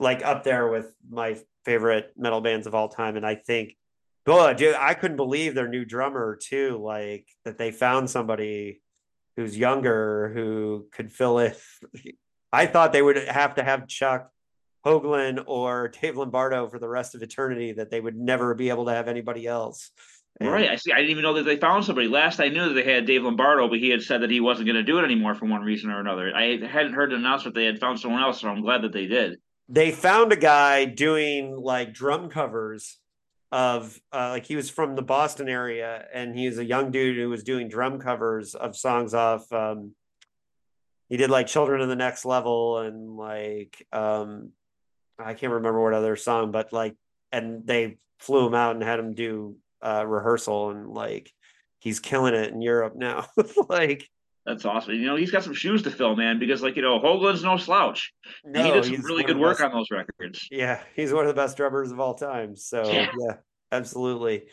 like 0.00 0.24
up 0.24 0.42
there 0.42 0.68
with 0.68 0.92
my 1.08 1.38
favorite 1.64 2.12
metal 2.16 2.40
bands 2.40 2.66
of 2.66 2.74
all 2.74 2.88
time. 2.88 3.16
And 3.16 3.24
I 3.24 3.36
think 3.36 3.76
boy, 4.26 4.54
dude, 4.54 4.74
I 4.74 4.94
couldn't 4.94 5.16
believe 5.16 5.54
their 5.54 5.68
new 5.68 5.84
drummer 5.84 6.36
too, 6.36 6.78
like 6.82 7.26
that 7.44 7.56
they 7.56 7.70
found 7.70 8.10
somebody 8.10 8.82
who's 9.36 9.56
younger 9.56 10.32
who 10.34 10.88
could 10.92 11.12
fill 11.12 11.38
in. 11.38 11.54
I 12.52 12.66
thought 12.66 12.92
they 12.92 13.02
would 13.02 13.16
have 13.28 13.54
to 13.54 13.62
have 13.62 13.86
Chuck 13.86 14.30
Hoglan 14.84 15.42
or 15.46 15.88
Dave 15.88 16.16
Lombardo 16.16 16.68
for 16.68 16.78
the 16.78 16.88
rest 16.88 17.14
of 17.14 17.22
eternity, 17.22 17.72
that 17.72 17.90
they 17.90 18.00
would 18.00 18.16
never 18.16 18.54
be 18.54 18.68
able 18.70 18.86
to 18.86 18.92
have 18.92 19.08
anybody 19.08 19.46
else. 19.46 19.90
And- 20.40 20.50
Right. 20.50 20.70
I 20.70 20.76
see. 20.76 20.92
I 20.92 20.96
didn't 20.96 21.10
even 21.10 21.22
know 21.24 21.34
that 21.34 21.42
they 21.44 21.56
found 21.56 21.84
somebody. 21.84 22.06
Last 22.06 22.38
I 22.40 22.48
knew 22.48 22.68
that 22.68 22.74
they 22.74 22.84
had 22.94 23.06
Dave 23.06 23.24
Lombardo, 23.24 23.68
but 23.68 23.78
he 23.80 23.88
had 23.90 24.02
said 24.02 24.22
that 24.22 24.30
he 24.30 24.40
wasn't 24.40 24.66
going 24.66 24.76
to 24.76 24.84
do 24.84 24.98
it 24.98 25.04
anymore 25.04 25.34
for 25.34 25.46
one 25.46 25.62
reason 25.62 25.90
or 25.90 25.98
another. 25.98 26.32
I 26.34 26.58
hadn't 26.64 26.92
heard 26.92 27.12
an 27.12 27.18
announcement 27.18 27.54
they 27.56 27.64
had 27.64 27.80
found 27.80 27.98
someone 27.98 28.22
else, 28.22 28.40
so 28.40 28.48
I'm 28.48 28.62
glad 28.62 28.82
that 28.82 28.92
they 28.92 29.06
did. 29.06 29.38
they 29.68 29.90
found 29.90 30.32
a 30.32 30.36
guy 30.36 30.84
doing 30.84 31.54
like 31.56 31.92
drum 31.92 32.28
covers 32.30 32.98
of 33.50 34.00
uh, 34.12 34.28
like 34.30 34.46
he 34.46 34.56
was 34.56 34.70
from 34.70 34.94
the 34.94 35.02
Boston 35.02 35.48
area 35.48 36.06
and 36.14 36.38
he's 36.38 36.58
a 36.58 36.64
young 36.64 36.90
dude 36.90 37.16
who 37.16 37.28
was 37.30 37.42
doing 37.42 37.68
drum 37.68 37.98
covers 37.98 38.54
of 38.54 38.76
songs 38.76 39.14
off 39.14 39.50
um 39.52 39.92
he 41.08 41.16
did 41.16 41.30
like 41.30 41.46
Children 41.46 41.80
of 41.80 41.88
the 41.88 41.96
Next 41.96 42.24
Level 42.26 42.78
and 42.78 43.16
like 43.16 43.86
um 43.92 44.52
I 45.18 45.34
can't 45.34 45.52
remember 45.52 45.82
what 45.82 45.94
other 45.94 46.16
song 46.16 46.50
but 46.52 46.72
like 46.72 46.96
and 47.32 47.66
they 47.66 47.98
flew 48.20 48.46
him 48.46 48.54
out 48.54 48.74
and 48.74 48.82
had 48.82 48.98
him 48.98 49.14
do 49.14 49.56
uh 49.82 50.04
rehearsal 50.06 50.70
and 50.70 50.88
like 50.88 51.32
he's 51.78 52.00
killing 52.00 52.34
it 52.34 52.52
in 52.52 52.60
Europe 52.62 52.94
now 52.96 53.26
like 53.68 54.08
That's 54.46 54.64
awesome. 54.64 54.94
You 54.94 55.04
know, 55.06 55.16
he's 55.16 55.30
got 55.30 55.44
some 55.44 55.52
shoes 55.52 55.82
to 55.82 55.90
fill, 55.90 56.16
man, 56.16 56.38
because 56.38 56.62
like 56.62 56.74
you 56.76 56.82
know, 56.82 56.98
Hoglan's 56.98 57.44
no 57.44 57.58
slouch. 57.58 58.14
And 58.44 58.56
he 58.56 58.70
did 58.72 58.84
some 58.84 59.02
really 59.02 59.22
good 59.22 59.36
work 59.38 59.58
best- 59.58 59.70
on 59.70 59.72
those 59.76 59.90
records. 59.90 60.48
Yeah, 60.50 60.80
he's 60.96 61.12
one 61.12 61.24
of 61.26 61.28
the 61.28 61.40
best 61.42 61.56
drummers 61.58 61.92
of 61.92 62.00
all 62.00 62.14
time. 62.14 62.56
So 62.56 62.90
Yeah. 62.90 63.10
yeah, 63.20 63.34
absolutely. 63.70 64.44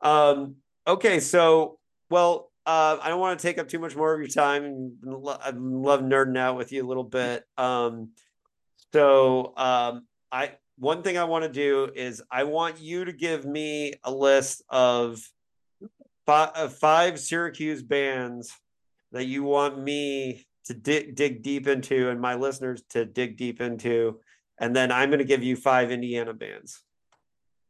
Um, 0.00 0.56
okay, 0.86 1.20
so 1.20 1.78
well, 2.08 2.50
uh, 2.64 2.96
I 3.02 3.10
don't 3.10 3.20
want 3.20 3.38
to 3.38 3.46
take 3.46 3.58
up 3.58 3.68
too 3.68 3.78
much 3.78 3.94
more 3.94 4.14
of 4.14 4.20
your 4.20 4.28
time. 4.28 4.96
I 5.06 5.52
love 5.54 6.00
nerding 6.00 6.38
out 6.38 6.56
with 6.56 6.72
you 6.72 6.82
a 6.82 6.88
little 6.88 7.04
bit. 7.04 7.44
Um, 7.58 8.12
so 8.94 9.52
um, 9.56 10.06
I 10.30 10.52
one 10.78 11.02
thing 11.02 11.18
I 11.18 11.24
want 11.24 11.42
to 11.42 11.50
do 11.50 11.90
is 11.92 12.22
I 12.30 12.44
want 12.44 12.78
you 12.78 13.04
to 13.06 13.12
give 13.12 13.44
me 13.44 13.94
a 14.04 14.12
list 14.12 14.62
of 14.68 15.20
five, 16.26 16.50
uh, 16.54 16.68
five 16.68 17.18
Syracuse 17.18 17.82
bands 17.82 18.52
that 19.10 19.24
you 19.24 19.42
want 19.42 19.82
me 19.82 20.46
to 20.66 20.74
dig 20.74 21.16
dig 21.16 21.42
deep 21.42 21.66
into 21.66 22.08
and 22.08 22.20
my 22.20 22.36
listeners 22.36 22.84
to 22.90 23.04
dig 23.04 23.36
deep 23.36 23.60
into 23.60 24.20
and 24.60 24.76
then 24.76 24.92
I'm 24.92 25.10
going 25.10 25.18
to 25.18 25.24
give 25.24 25.42
you 25.42 25.56
five 25.56 25.90
Indiana 25.90 26.32
bands. 26.32 26.80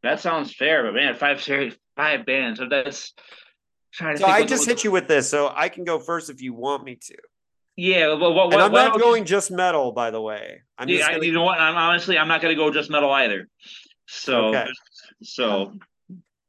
That 0.02 0.20
sounds 0.20 0.54
fair, 0.54 0.82
but 0.84 0.92
man, 0.92 1.14
five 1.14 1.42
series, 1.42 1.74
five 1.96 2.26
bands. 2.26 2.58
So 2.58 2.68
that's 2.68 3.14
trying 3.94 4.16
to. 4.16 4.24
So 4.24 4.26
I 4.26 4.44
just 4.44 4.66
hit 4.66 4.84
you 4.84 4.90
with 4.90 5.08
this, 5.08 5.30
so 5.30 5.50
I 5.56 5.70
can 5.70 5.84
go 5.84 5.98
first 5.98 6.28
if 6.28 6.42
you 6.42 6.52
want 6.52 6.84
me 6.84 6.98
to. 7.06 7.16
Yeah, 7.76 8.14
well, 8.14 8.32
what, 8.34 8.52
And 8.52 8.62
I'm 8.62 8.72
why 8.72 8.86
not 8.86 9.00
going 9.00 9.24
just 9.24 9.50
metal, 9.50 9.90
by 9.92 10.10
the 10.10 10.20
way. 10.20 10.62
I'm 10.78 10.88
I, 10.88 10.98
gonna, 10.98 11.24
you 11.24 11.32
know 11.32 11.42
what? 11.42 11.58
I'm 11.60 11.76
honestly, 11.76 12.16
I'm 12.16 12.28
not 12.28 12.40
going 12.40 12.54
to 12.54 12.56
go 12.56 12.70
just 12.70 12.88
metal 12.90 13.10
either. 13.10 13.48
So, 14.06 14.46
Okay. 14.46 14.66
so 15.22 15.72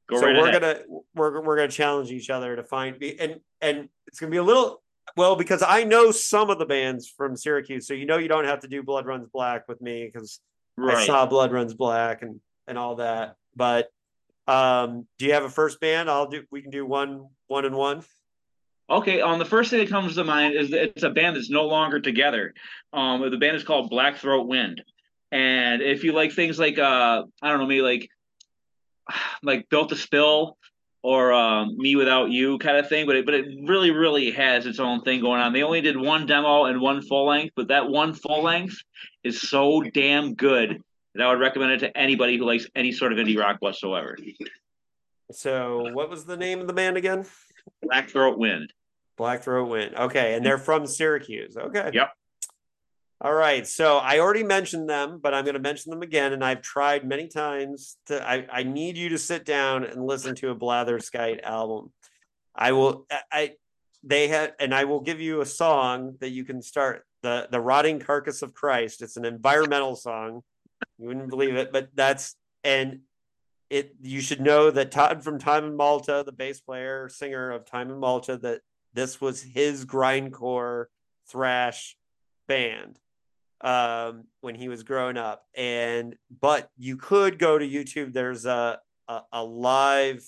go 0.07 0.19
so 0.19 0.25
right 0.27 0.35
we're 0.35 0.49
ahead. 0.49 0.61
gonna 0.61 0.79
we're 1.15 1.41
we're 1.41 1.55
gonna 1.55 1.67
challenge 1.67 2.11
each 2.11 2.29
other 2.29 2.55
to 2.55 2.63
find 2.63 3.01
and 3.01 3.39
and 3.61 3.89
it's 4.05 4.19
gonna 4.19 4.29
be 4.29 4.37
a 4.37 4.43
little 4.43 4.83
well 5.17 5.35
because 5.35 5.63
I 5.65 5.83
know 5.83 6.11
some 6.11 6.49
of 6.51 6.59
the 6.59 6.65
bands 6.65 7.09
from 7.09 7.35
Syracuse, 7.35 7.87
so 7.87 7.93
you 7.95 8.05
know 8.05 8.17
you 8.17 8.27
don't 8.27 8.45
have 8.45 8.59
to 8.59 8.67
do 8.67 8.83
Blood 8.83 9.05
Runs 9.07 9.27
Black 9.27 9.67
with 9.67 9.81
me 9.81 10.05
because 10.05 10.41
I 10.79 11.05
saw 11.05 11.25
Blood 11.25 11.51
Runs 11.51 11.73
Black 11.73 12.21
and 12.21 12.39
and 12.67 12.77
all 12.77 12.97
that. 12.97 13.35
But 13.55 13.89
um, 14.47 15.07
do 15.17 15.25
you 15.25 15.33
have 15.33 15.43
a 15.43 15.49
first 15.49 15.79
band? 15.79 16.09
I'll 16.09 16.27
do. 16.27 16.43
We 16.51 16.61
can 16.61 16.71
do 16.71 16.85
one 16.85 17.27
one 17.47 17.65
and 17.65 17.75
one. 17.75 18.03
Okay, 18.89 19.19
um, 19.21 19.39
the 19.39 19.45
first 19.45 19.71
thing 19.71 19.79
that 19.79 19.89
comes 19.89 20.15
to 20.15 20.23
mind 20.23 20.55
is 20.55 20.69
that 20.69 20.83
it's 20.83 21.03
a 21.03 21.09
band 21.09 21.35
that's 21.35 21.49
no 21.49 21.65
longer 21.65 21.99
together. 21.99 22.53
Um, 22.93 23.29
the 23.29 23.37
band 23.37 23.55
is 23.55 23.63
called 23.63 23.89
Black 23.89 24.17
Throat 24.17 24.47
Wind, 24.47 24.83
and 25.31 25.81
if 25.81 26.03
you 26.03 26.11
like 26.11 26.33
things 26.33 26.59
like 26.59 26.77
uh, 26.77 27.23
I 27.41 27.49
don't 27.49 27.59
know, 27.59 27.65
maybe 27.65 27.81
like 27.81 28.09
like 29.43 29.69
Built 29.69 29.89
to 29.89 29.95
Spill 29.95 30.57
or 31.01 31.33
um, 31.33 31.77
Me 31.77 31.95
Without 31.95 32.29
You 32.29 32.59
kind 32.59 32.77
of 32.77 32.87
thing, 32.87 33.07
but 33.07 33.15
it, 33.15 33.25
but 33.25 33.33
it 33.33 33.45
really 33.63 33.89
really 33.89 34.31
has 34.31 34.67
its 34.67 34.79
own 34.79 35.01
thing 35.01 35.19
going 35.19 35.41
on. 35.41 35.51
They 35.51 35.63
only 35.63 35.81
did 35.81 35.97
one 35.97 36.27
demo 36.27 36.65
and 36.65 36.79
one 36.79 37.01
full 37.01 37.25
length, 37.25 37.53
but 37.55 37.69
that 37.69 37.89
one 37.89 38.13
full 38.13 38.43
length 38.43 38.77
is 39.23 39.41
so 39.41 39.81
damn 39.81 40.35
good 40.35 40.81
that 41.15 41.25
I 41.25 41.29
would 41.29 41.39
recommend 41.39 41.71
it 41.71 41.79
to 41.79 41.97
anybody 41.97 42.37
who 42.37 42.45
likes 42.45 42.67
any 42.75 42.91
sort 42.91 43.13
of 43.13 43.17
indie 43.17 43.39
rock 43.39 43.57
whatsoever. 43.61 44.17
So 45.31 45.91
what 45.93 46.09
was 46.09 46.25
the 46.25 46.37
name 46.37 46.59
of 46.59 46.67
the 46.67 46.73
band 46.73 46.97
again? 46.97 47.25
Black 47.81 48.09
Throat 48.09 48.37
Wind. 48.37 48.73
Black 49.17 49.43
Throat 49.43 49.69
Wind. 49.69 49.95
Okay, 49.95 50.35
and 50.35 50.45
they're 50.45 50.57
from 50.57 50.85
Syracuse. 50.85 51.55
Okay. 51.57 51.91
Yep. 51.93 52.11
All 53.21 53.33
right. 53.33 53.65
So 53.65 53.97
I 53.97 54.19
already 54.19 54.43
mentioned 54.43 54.89
them, 54.89 55.19
but 55.23 55.33
I'm 55.33 55.45
going 55.45 55.53
to 55.55 55.61
mention 55.61 55.89
them 55.89 56.01
again. 56.01 56.33
And 56.33 56.43
I've 56.43 56.61
tried 56.61 57.05
many 57.07 57.27
times 57.27 57.97
to. 58.07 58.27
I, 58.27 58.45
I 58.51 58.63
need 58.63 58.97
you 58.97 59.09
to 59.09 59.17
sit 59.17 59.45
down 59.45 59.85
and 59.85 60.05
listen 60.05 60.35
to 60.35 60.49
a 60.49 60.55
Blatherskite 60.55 61.41
album. 61.43 61.91
I 62.55 62.73
will. 62.73 63.05
I- 63.11 63.21
I. 63.31 63.51
They 64.07 64.27
had, 64.27 64.53
and 64.59 64.71
I 64.75 64.83
will 64.83 64.99
give 64.99 65.19
you 65.19 65.41
a 65.41 65.47
song 65.47 66.17
that 66.19 66.29
you 66.29 66.43
can 66.45 66.61
start. 66.61 67.05
the 67.23 67.47
The 67.49 67.59
rotting 67.59 67.99
carcass 67.99 68.43
of 68.43 68.53
Christ. 68.53 69.01
It's 69.01 69.17
an 69.17 69.25
environmental 69.25 69.95
song. 69.95 70.43
You 70.99 71.07
wouldn't 71.07 71.29
believe 71.29 71.55
it, 71.55 71.71
but 71.71 71.89
that's 71.95 72.35
and 72.63 72.99
it. 73.69 73.95
You 74.01 74.21
should 74.21 74.41
know 74.41 74.71
that 74.71 74.91
Todd 74.91 75.23
from 75.23 75.39
Time 75.39 75.65
in 75.65 75.75
Malta, 75.75 76.23
the 76.25 76.31
bass 76.31 76.61
player 76.61 77.09
singer 77.09 77.51
of 77.51 77.65
Time 77.65 77.89
in 77.89 77.99
Malta, 77.99 78.37
that 78.37 78.61
this 78.93 79.19
was 79.19 79.41
his 79.41 79.85
grindcore 79.85 80.85
thrash 81.27 81.97
band 82.47 82.99
um 83.61 84.25
when 84.41 84.53
he 84.55 84.69
was 84.69 84.83
growing 84.83 85.17
up. 85.17 85.45
And 85.55 86.15
but 86.41 86.69
you 86.77 86.97
could 86.97 87.39
go 87.39 87.57
to 87.57 87.67
youtube. 87.67 88.13
There's 88.13 88.45
a 88.45 88.79
a, 89.07 89.21
a 89.31 89.43
live 89.43 90.23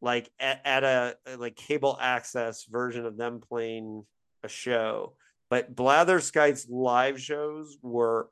like 0.00 0.30
at, 0.38 0.60
at 0.64 0.84
a 0.84 1.16
like 1.38 1.56
cable 1.56 1.96
access 2.00 2.64
version 2.64 3.06
of 3.06 3.16
them 3.16 3.40
playing 3.40 4.04
a 4.42 4.48
show. 4.48 5.14
But 5.48 5.74
blatherskite's 5.74 6.68
live 6.68 7.20
shows 7.20 7.78
were 7.82 8.28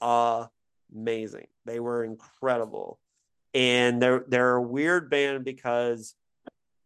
amazing. 0.00 1.46
They 1.64 1.80
were 1.80 2.04
incredible 2.04 2.98
and 3.58 4.00
they're 4.00 4.24
they're 4.28 4.54
a 4.54 4.62
weird 4.62 5.10
band 5.10 5.44
because 5.44 6.14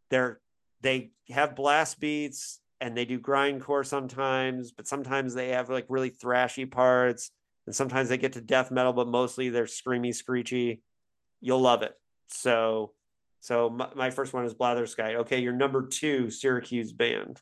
they're 0.09 0.41
they 0.81 1.11
have 1.29 1.55
blast 1.55 2.01
beats 2.01 2.61
and 2.81 2.97
they 2.97 3.05
do 3.05 3.21
grindcore 3.21 3.85
sometimes, 3.85 4.73
but 4.73 4.89
sometimes 4.89 5.35
they 5.35 5.51
have 5.51 5.69
like 5.69 5.85
really 5.91 6.11
thrashy 6.11 6.69
parts, 6.69 7.31
and 7.67 7.77
sometimes 7.77 8.09
they 8.09 8.17
get 8.17 8.33
to 8.33 8.41
death 8.41 8.71
metal, 8.71 8.95
but 8.95 9.07
mostly 9.07 9.51
they're 9.51 9.67
screamy, 9.67 10.15
screechy. 10.15 10.81
You'll 11.43 11.61
love 11.61 11.83
it. 11.83 11.93
So, 12.29 12.93
so 13.41 13.69
my, 13.69 13.89
my 13.95 14.11
first 14.11 14.33
one 14.33 14.47
is 14.47 14.55
Blatherskite. 14.55 15.17
Okay, 15.17 15.41
your 15.41 15.53
number 15.53 15.87
two 15.87 16.31
Syracuse 16.31 16.93
band. 16.93 17.41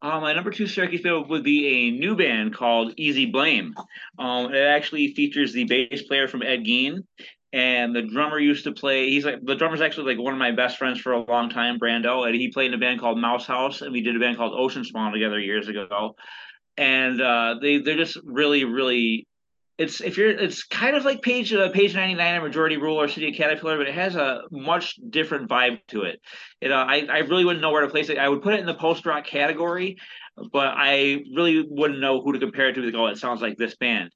Uh, 0.00 0.20
my 0.20 0.32
number 0.32 0.50
two 0.50 0.66
Syracuse 0.66 1.02
band 1.02 1.28
would 1.28 1.42
be 1.42 1.66
a 1.66 1.90
new 1.90 2.16
band 2.16 2.54
called 2.54 2.94
Easy 2.96 3.26
Blame. 3.26 3.74
Um, 4.18 4.54
it 4.54 4.58
actually 4.58 5.14
features 5.14 5.52
the 5.52 5.64
bass 5.64 6.02
player 6.02 6.28
from 6.28 6.42
Ed 6.42 6.64
Gein, 6.64 7.04
and 7.52 7.94
the 7.94 8.02
drummer 8.02 8.38
used 8.38 8.64
to 8.64 8.72
play. 8.72 9.10
He's 9.10 9.24
like 9.24 9.44
the 9.44 9.56
drummer's 9.56 9.80
actually 9.80 10.14
like 10.14 10.24
one 10.24 10.32
of 10.32 10.38
my 10.38 10.52
best 10.52 10.78
friends 10.78 11.00
for 11.00 11.12
a 11.12 11.24
long 11.24 11.50
time, 11.50 11.78
Brando, 11.80 12.26
and 12.26 12.34
he 12.34 12.50
played 12.52 12.68
in 12.68 12.74
a 12.74 12.78
band 12.78 13.00
called 13.00 13.18
Mouse 13.18 13.46
House, 13.46 13.82
and 13.82 13.92
we 13.92 14.02
did 14.02 14.14
a 14.14 14.20
band 14.20 14.36
called 14.36 14.52
Ocean 14.56 14.84
Spawn 14.84 15.12
together 15.12 15.40
years 15.40 15.68
ago. 15.68 16.14
And 16.76 17.20
uh, 17.20 17.56
they 17.60 17.78
they're 17.78 17.96
just 17.96 18.18
really 18.24 18.64
really 18.64 19.27
it's 19.78 20.00
if 20.00 20.16
you're 20.16 20.30
it's 20.30 20.64
kind 20.64 20.96
of 20.96 21.04
like 21.04 21.22
page 21.22 21.52
uh, 21.52 21.70
page 21.70 21.94
99 21.94 22.42
majority 22.42 22.76
rule 22.76 23.00
or 23.00 23.06
city 23.06 23.28
of 23.28 23.36
caterpillar 23.36 23.78
but 23.78 23.86
it 23.86 23.94
has 23.94 24.16
a 24.16 24.42
much 24.50 24.98
different 25.08 25.48
vibe 25.48 25.78
to 25.88 26.02
it. 26.02 26.20
You 26.60 26.68
know 26.68 26.76
I, 26.76 27.06
I 27.08 27.18
really 27.18 27.44
wouldn't 27.44 27.62
know 27.62 27.70
where 27.70 27.82
to 27.82 27.88
place 27.88 28.08
it. 28.08 28.18
I 28.18 28.28
would 28.28 28.42
put 28.42 28.54
it 28.54 28.60
in 28.60 28.66
the 28.66 28.74
post 28.74 29.06
rock 29.06 29.24
category 29.24 29.96
but 30.52 30.68
i 30.76 31.24
really 31.34 31.66
wouldn't 31.68 32.00
know 32.00 32.20
who 32.20 32.32
to 32.32 32.38
compare 32.38 32.68
it 32.68 32.74
to 32.74 32.80
like 32.80 32.94
oh 32.94 33.06
it 33.06 33.18
sounds 33.18 33.40
like 33.40 33.56
this 33.56 33.76
band. 33.76 34.10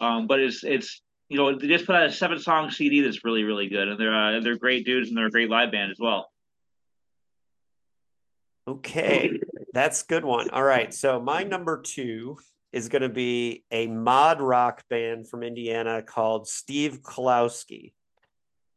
Um, 0.00 0.26
but 0.28 0.40
it's 0.40 0.62
it's 0.62 1.02
you 1.28 1.36
know 1.36 1.58
they 1.58 1.66
just 1.66 1.86
put 1.86 1.96
out 1.96 2.06
a 2.06 2.12
seven 2.12 2.38
song 2.38 2.70
cd 2.70 3.00
that's 3.00 3.24
really 3.24 3.42
really 3.42 3.68
good 3.68 3.88
and 3.88 4.00
they're 4.00 4.14
uh, 4.14 4.40
they're 4.40 4.56
great 4.56 4.86
dudes 4.86 5.08
and 5.08 5.18
they're 5.18 5.26
a 5.26 5.30
great 5.30 5.50
live 5.50 5.72
band 5.72 5.90
as 5.90 5.98
well. 5.98 6.30
Okay 8.68 9.32
that's 9.72 10.04
good 10.04 10.24
one. 10.24 10.50
All 10.50 10.62
right 10.62 10.94
so 10.94 11.20
my 11.20 11.42
number 11.42 11.82
two 11.82 12.38
is 12.72 12.88
going 12.88 13.02
to 13.02 13.08
be 13.08 13.64
a 13.70 13.86
mod 13.86 14.40
rock 14.40 14.82
band 14.90 15.28
from 15.28 15.42
Indiana 15.42 16.02
called 16.02 16.48
Steve 16.48 17.00
Kolowski. 17.02 17.92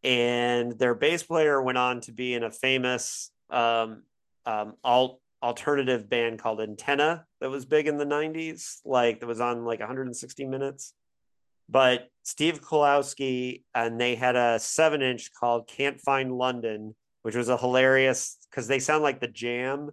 And 0.03 0.77
their 0.79 0.95
bass 0.95 1.23
player 1.23 1.61
went 1.61 1.77
on 1.77 2.01
to 2.01 2.11
be 2.11 2.33
in 2.33 2.43
a 2.43 2.51
famous 2.51 3.31
um, 3.49 4.03
um, 4.45 4.73
alt 4.83 5.19
alternative 5.43 6.07
band 6.07 6.37
called 6.39 6.61
Antenna 6.61 7.25
that 7.39 7.49
was 7.49 7.65
big 7.65 7.87
in 7.87 7.97
the 7.97 8.05
90s, 8.05 8.77
like 8.85 9.19
that 9.19 9.25
was 9.25 9.41
on 9.41 9.65
like 9.65 9.79
160 9.79 10.45
minutes. 10.45 10.93
But 11.67 12.09
Steve 12.23 12.61
Kolowski 12.61 13.63
and 13.73 13.99
they 13.99 14.15
had 14.15 14.35
a 14.35 14.59
seven 14.59 15.01
inch 15.01 15.31
called 15.33 15.67
Can't 15.67 15.99
Find 15.99 16.31
London, 16.31 16.95
which 17.23 17.35
was 17.35 17.49
a 17.49 17.57
hilarious 17.57 18.37
because 18.49 18.67
they 18.67 18.79
sound 18.79 19.03
like 19.03 19.19
the 19.19 19.27
jam 19.27 19.91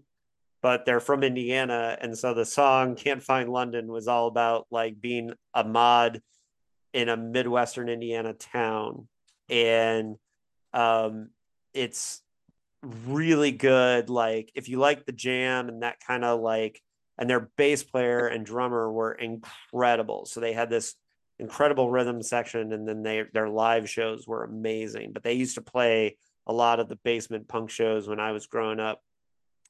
but 0.62 0.84
they're 0.84 1.00
from 1.00 1.22
Indiana. 1.22 1.96
And 2.00 2.16
so 2.16 2.34
the 2.34 2.44
song 2.44 2.96
Can't 2.96 3.22
Find 3.22 3.48
London 3.48 3.88
was 3.88 4.08
all 4.08 4.26
about 4.26 4.66
like 4.70 5.00
being 5.00 5.32
a 5.54 5.64
mod 5.64 6.20
in 6.92 7.08
a 7.08 7.16
Midwestern 7.16 7.88
Indiana 7.88 8.32
town. 8.34 9.08
And 9.48 10.16
um, 10.72 11.30
it's 11.72 12.22
really 12.82 13.52
good. 13.52 14.10
Like, 14.10 14.50
if 14.54 14.68
you 14.68 14.78
like 14.78 15.04
the 15.04 15.12
jam 15.12 15.68
and 15.68 15.82
that 15.82 16.00
kind 16.06 16.24
of 16.24 16.40
like, 16.40 16.82
and 17.18 17.28
their 17.28 17.50
bass 17.56 17.82
player 17.82 18.26
and 18.26 18.46
drummer 18.46 18.90
were 18.90 19.12
incredible. 19.12 20.24
So 20.26 20.40
they 20.40 20.52
had 20.52 20.70
this 20.70 20.94
incredible 21.38 21.90
rhythm 21.90 22.22
section, 22.22 22.72
and 22.72 22.86
then 22.86 23.02
they 23.02 23.24
their 23.32 23.48
live 23.48 23.90
shows 23.90 24.26
were 24.26 24.44
amazing. 24.44 25.12
But 25.12 25.24
they 25.24 25.32
used 25.32 25.56
to 25.56 25.62
play 25.62 26.16
a 26.46 26.52
lot 26.52 26.78
of 26.78 26.88
the 26.88 26.96
basement 26.96 27.48
punk 27.48 27.70
shows 27.70 28.08
when 28.08 28.20
I 28.20 28.32
was 28.32 28.46
growing 28.46 28.78
up 28.78 29.02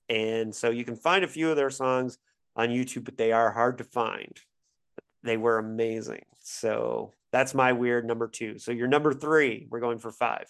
and 0.08 0.54
so 0.54 0.70
you 0.70 0.84
can 0.84 0.96
find 0.96 1.24
a 1.24 1.28
few 1.28 1.50
of 1.50 1.56
their 1.56 1.70
songs 1.70 2.18
on 2.56 2.70
YouTube, 2.70 3.04
but 3.04 3.16
they 3.16 3.32
are 3.32 3.50
hard 3.50 3.78
to 3.78 3.84
find. 3.84 4.38
They 5.22 5.36
were 5.36 5.58
amazing. 5.58 6.24
So 6.42 7.12
that's 7.32 7.54
my 7.54 7.72
weird 7.72 8.06
number 8.06 8.28
two. 8.28 8.58
So 8.58 8.72
your 8.72 8.88
number 8.88 9.12
three, 9.12 9.66
we're 9.70 9.80
going 9.80 9.98
for 9.98 10.10
five. 10.10 10.46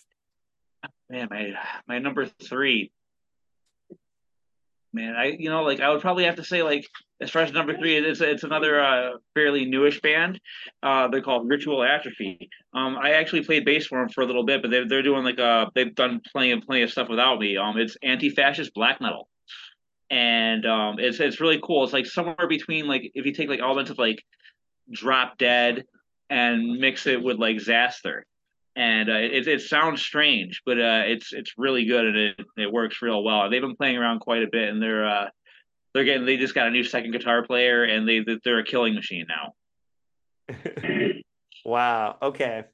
Man, 1.11 1.29
my 1.31 1.55
my 1.89 1.99
number 1.99 2.27
three. 2.27 2.93
Man, 4.93 5.17
I 5.17 5.37
you 5.39 5.51
know 5.51 5.65
like 5.65 5.81
I 5.81 5.91
would 5.91 6.01
probably 6.01 6.25
have 6.25 6.37
to 6.37 6.45
say 6.45 6.63
like 6.63 6.87
as 7.21 7.31
far 7.31 7.43
as 7.43 7.53
number 7.53 7.77
three, 7.77 7.97
it's 7.97 8.21
it's 8.21 8.45
another 8.45 8.81
uh, 8.81 9.11
fairly 9.35 9.65
newish 9.65 10.01
band. 10.01 10.41
Uh, 10.83 11.09
they're 11.09 11.23
called 11.23 11.49
Ritual 11.49 11.83
Atrophy. 11.83 12.49
Um, 12.73 12.97
I 12.97 13.13
actually 13.13 13.45
played 13.45 13.65
bass 13.65 13.87
for 13.87 13.99
them 13.99 14.09
for 14.09 14.23
a 14.23 14.27
little 14.27 14.45
bit, 14.45 14.63
but 14.63 14.71
they're 14.71 14.89
they're 14.89 15.03
doing 15.03 15.25
like 15.25 15.41
uh 15.41 15.67
they've 15.75 15.95
done 15.95 16.21
plenty 16.33 16.53
of 16.53 16.61
plenty 16.63 16.83
of 16.83 16.91
stuff 16.91 17.09
without 17.09 17.41
me. 17.41 17.57
Um, 17.57 17.77
it's 17.77 17.97
anti-fascist 18.03 18.73
black 18.73 19.01
metal 19.01 19.29
and 20.11 20.67
um, 20.67 20.99
it's 20.99 21.21
it's 21.21 21.41
really 21.41 21.61
cool. 21.63 21.85
It's 21.85 21.93
like 21.93 22.07
somewhere 22.07 22.49
between 22.49 22.87
like 22.87 23.11
if 23.15 23.27
you 23.27 23.33
take 23.33 23.49
like 23.49 23.61
elements 23.61 23.91
of 23.91 23.99
like 23.99 24.25
Drop 24.91 25.39
Dead 25.39 25.85
and 26.31 26.79
mix 26.79 27.07
it 27.07 27.23
with 27.23 27.39
like 27.39 27.61
Zaster, 27.61 28.25
and 28.77 29.11
uh, 29.11 29.15
it 29.15 29.47
it 29.47 29.61
sounds 29.63 30.03
strange, 30.03 30.63
but 30.65 30.79
uh, 30.79 31.03
it's 31.07 31.33
it's 31.33 31.55
really 31.59 31.85
good 31.85 32.07
and 32.07 32.17
it 32.17 32.47
it 32.57 32.73
works 32.73 33.03
real 33.03 33.23
well. 33.23 33.51
They've 33.51 33.61
been 33.61 33.77
playing 33.77 33.97
around 33.97 34.21
quite 34.21 34.43
a 34.43 34.49
bit, 34.51 34.69
and 34.69 34.83
they're 34.83 35.07
uh, 35.07 35.29
they're 35.93 36.05
getting 36.05 36.27
they 36.27 36.37
just 36.37 36.55
got 36.55 36.69
a 36.69 36.71
new 36.71 36.85
second 36.85 37.13
guitar 37.13 37.43
player, 37.43 37.85
and 37.85 38.09
they 38.09 38.25
they're 38.45 38.61
a 38.61 38.65
killing 38.65 38.95
machine 38.95 39.27
now. 39.29 39.55
wow. 41.65 42.17
Okay. 42.23 42.65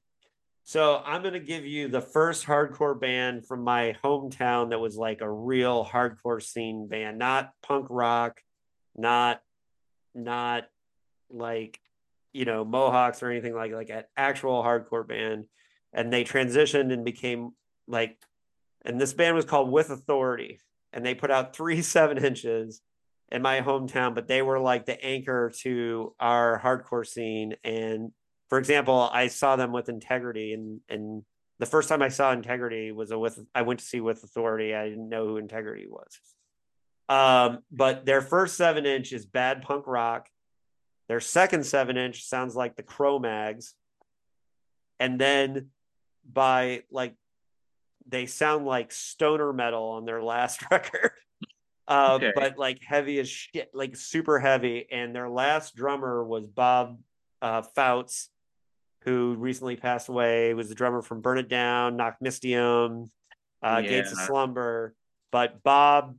So 0.67 1.03
I'm 1.05 1.21
going 1.21 1.35
to 1.35 1.41
give 1.41 1.67
you 1.67 1.89
the 1.89 2.01
first 2.01 2.47
hardcore 2.47 2.99
band 2.99 3.47
from 3.47 3.62
my 3.62 3.97
hometown 4.03 4.71
that 4.71 4.81
was 4.81 4.97
like 4.97 5.21
a 5.21 5.31
real 5.31 5.85
hardcore 5.85 6.43
scene 6.43 6.89
band, 6.89 7.19
not 7.19 7.51
punk 7.62 7.87
rock, 7.91 8.41
not 8.97 9.43
not 10.15 10.65
like 11.29 11.79
you 12.33 12.47
know 12.47 12.65
Mohawks 12.65 13.23
or 13.23 13.31
anything 13.31 13.55
like 13.55 13.73
like 13.73 13.91
an 13.91 14.05
actual 14.17 14.62
hardcore 14.62 15.07
band. 15.07 15.45
And 15.93 16.11
they 16.11 16.25
transitioned 16.25 16.93
and 16.93 17.05
became 17.05 17.51
like, 17.87 18.17
and 18.87 18.99
this 18.99 19.12
band 19.12 19.37
was 19.37 19.45
called 19.45 19.71
With 19.71 19.91
Authority, 19.91 20.61
and 20.95 21.05
they 21.05 21.15
put 21.15 21.31
out 21.31 21.55
three 21.55 21.83
seven 21.83 22.25
inches 22.25 22.81
in 23.31 23.43
my 23.43 23.61
hometown, 23.61 24.15
but 24.15 24.29
they 24.29 24.41
were 24.41 24.59
like 24.59 24.87
the 24.87 25.05
anchor 25.05 25.53
to 25.61 26.15
our 26.19 26.59
hardcore 26.59 27.07
scene. 27.07 27.55
And 27.65 28.12
for 28.55 28.59
example, 28.61 29.11
I 29.13 29.27
saw 29.27 29.57
them 29.57 29.73
with 29.73 29.89
integrity 29.89 30.53
and 30.53 30.81
and 30.89 31.25
the 31.59 31.67
first 31.67 31.89
time 31.89 32.03
I 32.03 32.09
saw 32.09 32.31
integrity 32.31 32.93
was 32.93 33.11
a 33.11 33.19
with 33.19 33.37
I 33.53 33.63
went 33.63 33.81
to 33.81 33.85
see 33.85 34.01
with 34.01 34.23
authority. 34.23 34.73
I 34.73 34.89
didn't 34.89 35.09
know 35.09 35.27
who 35.27 35.39
integrity 35.39 35.89
was. 35.89 36.21
Um, 37.09 37.65
but 37.73 38.07
their 38.07 38.21
first 38.21 38.57
seven 38.57 38.87
inch 38.87 39.13
is 39.13 39.27
bad 39.27 39.63
punk 39.63 39.89
rock. 39.89 40.29
Their 41.09 41.19
second 41.19 41.67
seven 41.67 41.97
inch 41.97 42.23
sounds 42.23 42.55
like 42.55 42.77
the 42.77 42.85
Cro-Mags. 42.85 43.75
And 45.01 45.21
then 45.21 45.71
by 46.25 46.85
like 46.93 47.17
they 48.07 48.27
sound 48.27 48.67
like 48.67 48.93
stoner 48.93 49.53
metal 49.53 49.83
on 49.83 50.05
their 50.05 50.23
last 50.23 50.63
record. 50.71 51.11
Uh, 51.89 52.19
okay. 52.23 52.31
but 52.37 52.57
like 52.57 52.85
heavy 52.85 53.19
as 53.19 53.29
shit, 53.29 53.73
like 53.75 53.97
super 53.97 54.39
heavy. 54.39 54.87
And 54.93 55.13
their 55.13 55.29
last 55.29 55.75
drummer 55.75 56.23
was 56.23 56.47
Bob 56.47 57.01
uh, 57.43 57.63
Fouts, 57.63 58.29
who 59.05 59.35
recently 59.39 59.77
passed 59.77 60.09
away, 60.09 60.55
was 60.55 60.69
the 60.69 60.75
drummer 60.75 61.03
from 61.03 61.21
Burn 61.21 61.39
It 61.39 61.49
Down, 61.49 61.99
Nachtmystium, 61.99 63.09
uh, 63.63 63.81
yeah. 63.83 63.89
Gates 63.89 64.13
of 64.13 64.19
Slumber. 64.19 64.95
But 65.31 65.63
Bob 65.63 66.17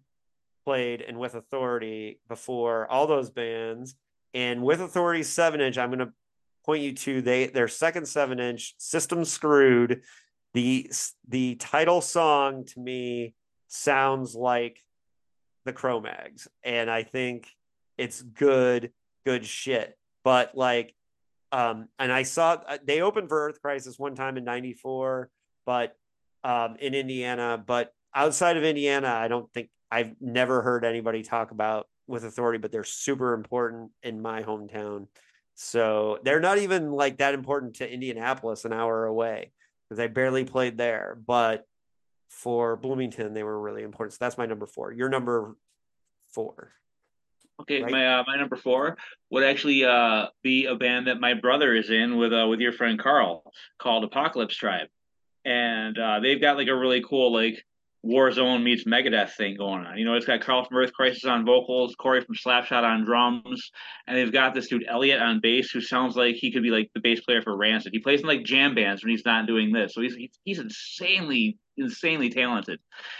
played 0.65 1.01
and 1.01 1.19
With 1.19 1.35
Authority 1.35 2.19
before 2.27 2.89
all 2.89 3.07
those 3.07 3.29
bands. 3.29 3.95
And 4.33 4.63
With 4.63 4.81
Authority 4.81 5.23
seven 5.23 5.61
inch, 5.61 5.77
I'm 5.77 5.89
going 5.89 5.99
to 5.99 6.13
point 6.65 6.83
you 6.83 6.93
to 6.93 7.21
they 7.21 7.47
their 7.47 7.67
second 7.67 8.07
seven 8.07 8.39
inch, 8.39 8.75
System 8.77 9.23
Screwed. 9.25 10.01
The 10.53 10.89
the 11.27 11.55
title 11.55 12.01
song 12.01 12.65
to 12.65 12.79
me 12.79 13.33
sounds 13.67 14.35
like 14.35 14.79
the 15.65 15.73
Cro-Mags, 15.73 16.47
and 16.63 16.89
I 16.89 17.03
think 17.03 17.47
it's 17.97 18.21
good, 18.21 18.91
good 19.25 19.45
shit. 19.45 19.97
But 20.23 20.55
like 20.55 20.94
um, 21.55 21.87
and 21.97 22.11
I 22.11 22.23
saw 22.23 22.57
uh, 22.67 22.77
they 22.83 22.99
opened 22.99 23.29
for 23.29 23.47
Earth 23.47 23.61
Crisis 23.61 23.97
one 23.97 24.13
time 24.13 24.35
in 24.35 24.43
'94, 24.43 25.29
but 25.65 25.95
um, 26.43 26.75
in 26.81 26.93
Indiana. 26.93 27.63
But 27.65 27.93
outside 28.13 28.57
of 28.57 28.65
Indiana, 28.65 29.07
I 29.07 29.29
don't 29.29 29.49
think 29.53 29.69
I've 29.89 30.15
never 30.19 30.61
heard 30.61 30.83
anybody 30.83 31.23
talk 31.23 31.51
about 31.51 31.87
with 32.07 32.25
authority. 32.25 32.57
But 32.57 32.73
they're 32.73 32.83
super 32.83 33.33
important 33.33 33.91
in 34.03 34.21
my 34.21 34.43
hometown. 34.43 35.07
So 35.53 36.19
they're 36.23 36.41
not 36.41 36.57
even 36.57 36.91
like 36.91 37.19
that 37.19 37.33
important 37.33 37.77
to 37.77 37.89
Indianapolis, 37.89 38.65
an 38.65 38.73
hour 38.73 39.05
away, 39.05 39.53
because 39.87 40.01
I 40.01 40.07
barely 40.07 40.43
played 40.43 40.77
there. 40.77 41.17
But 41.25 41.65
for 42.27 42.75
Bloomington, 42.75 43.33
they 43.33 43.43
were 43.43 43.57
really 43.57 43.83
important. 43.83 44.11
So 44.11 44.17
that's 44.19 44.37
my 44.37 44.45
number 44.45 44.65
four. 44.65 44.91
Your 44.91 45.07
number 45.07 45.55
four. 46.33 46.73
Okay, 47.61 47.81
right? 47.81 47.91
my 47.91 48.19
uh, 48.19 48.23
my 48.27 48.35
number 48.35 48.55
four 48.55 48.97
would 49.29 49.43
actually 49.43 49.85
uh, 49.85 50.27
be 50.43 50.65
a 50.65 50.75
band 50.75 51.07
that 51.07 51.19
my 51.19 51.33
brother 51.33 51.73
is 51.73 51.89
in 51.89 52.17
with 52.17 52.33
uh, 52.33 52.47
with 52.47 52.59
your 52.59 52.73
friend 52.73 52.99
Karl 52.99 53.51
called 53.79 54.03
Apocalypse 54.03 54.55
Tribe, 54.55 54.87
and 55.45 55.97
uh, 55.97 56.19
they've 56.19 56.41
got 56.41 56.57
like 56.57 56.67
a 56.67 56.75
really 56.75 57.03
cool 57.07 57.33
like 57.33 57.65
Warzone 58.05 58.61
meets 58.61 58.83
Megadeth 58.83 59.31
thing 59.31 59.57
going 59.57 59.85
on. 59.85 59.97
You 59.97 60.05
know, 60.05 60.13
it's 60.13 60.25
got 60.25 60.41
Karl 60.41 60.63
from 60.63 60.77
Earth 60.77 60.93
Crisis 60.93 61.25
on 61.25 61.43
vocals, 61.45 61.95
Corey 61.95 62.21
from 62.21 62.35
Slapshot 62.35 62.83
on 62.83 63.03
drums, 63.03 63.71
and 64.05 64.15
they've 64.15 64.31
got 64.31 64.53
this 64.53 64.67
dude 64.67 64.85
Elliot 64.87 65.21
on 65.21 65.39
bass 65.41 65.71
who 65.71 65.81
sounds 65.81 66.15
like 66.15 66.35
he 66.35 66.51
could 66.51 66.61
be 66.61 66.69
like 66.69 66.91
the 66.93 66.99
bass 66.99 67.21
player 67.21 67.41
for 67.41 67.55
Rancid. 67.57 67.93
He 67.93 67.99
plays 67.99 68.21
in 68.21 68.27
like 68.27 68.43
jam 68.43 68.75
bands 68.75 69.03
when 69.03 69.09
he's 69.09 69.25
not 69.25 69.47
doing 69.47 69.71
this, 69.71 69.93
so 69.95 70.01
he's 70.01 70.15
he's 70.43 70.59
insanely 70.59 71.57
insanely 71.77 72.29
talented. 72.29 72.79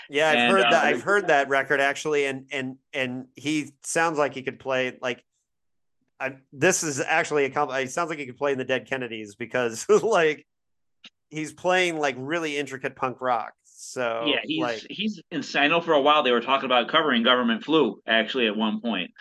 Yeah, 0.10 0.30
I've 0.30 0.38
and, 0.38 0.52
heard 0.52 0.64
that. 0.64 0.74
Uh, 0.74 0.88
I've 0.88 1.02
heard 1.02 1.28
that 1.28 1.50
record 1.50 1.82
actually, 1.82 2.26
and 2.26 2.46
and 2.52 2.78
and 2.94 3.26
he 3.36 3.72
sounds 3.84 4.18
like 4.18 4.34
he 4.34 4.44
could 4.44 4.60
play 4.60 4.98
like. 5.02 5.24
I, 6.18 6.38
this 6.54 6.84
is 6.84 7.02
actually 7.02 7.44
a 7.44 7.50
comp. 7.50 7.74
It 7.74 7.92
sounds 7.92 8.10
like 8.10 8.20
he 8.20 8.26
could 8.26 8.38
play 8.38 8.54
in 8.54 8.58
the 8.58 8.64
Dead 8.64 8.88
Kennedys 8.88 9.36
because 9.36 9.86
like 10.04 10.48
he's 11.30 11.52
playing 11.52 12.00
like 12.00 12.16
really 12.18 12.58
intricate 12.58 12.96
punk 12.96 13.20
rock. 13.20 13.54
So 13.78 14.26
yeah, 14.28 14.40
he's 14.44 14.62
like, 14.62 14.82
he's 14.90 15.22
insane. 15.32 15.64
I 15.64 15.68
know 15.68 15.82
for 15.82 15.94
a 15.94 16.02
while 16.02 16.24
they 16.24 16.32
were 16.32 16.42
talking 16.42 16.66
about 16.66 16.88
covering 16.88 17.24
government 17.24 17.64
flu 17.64 18.02
actually 18.08 18.48
at 18.48 18.56
one 18.56 18.80
point. 18.82 19.12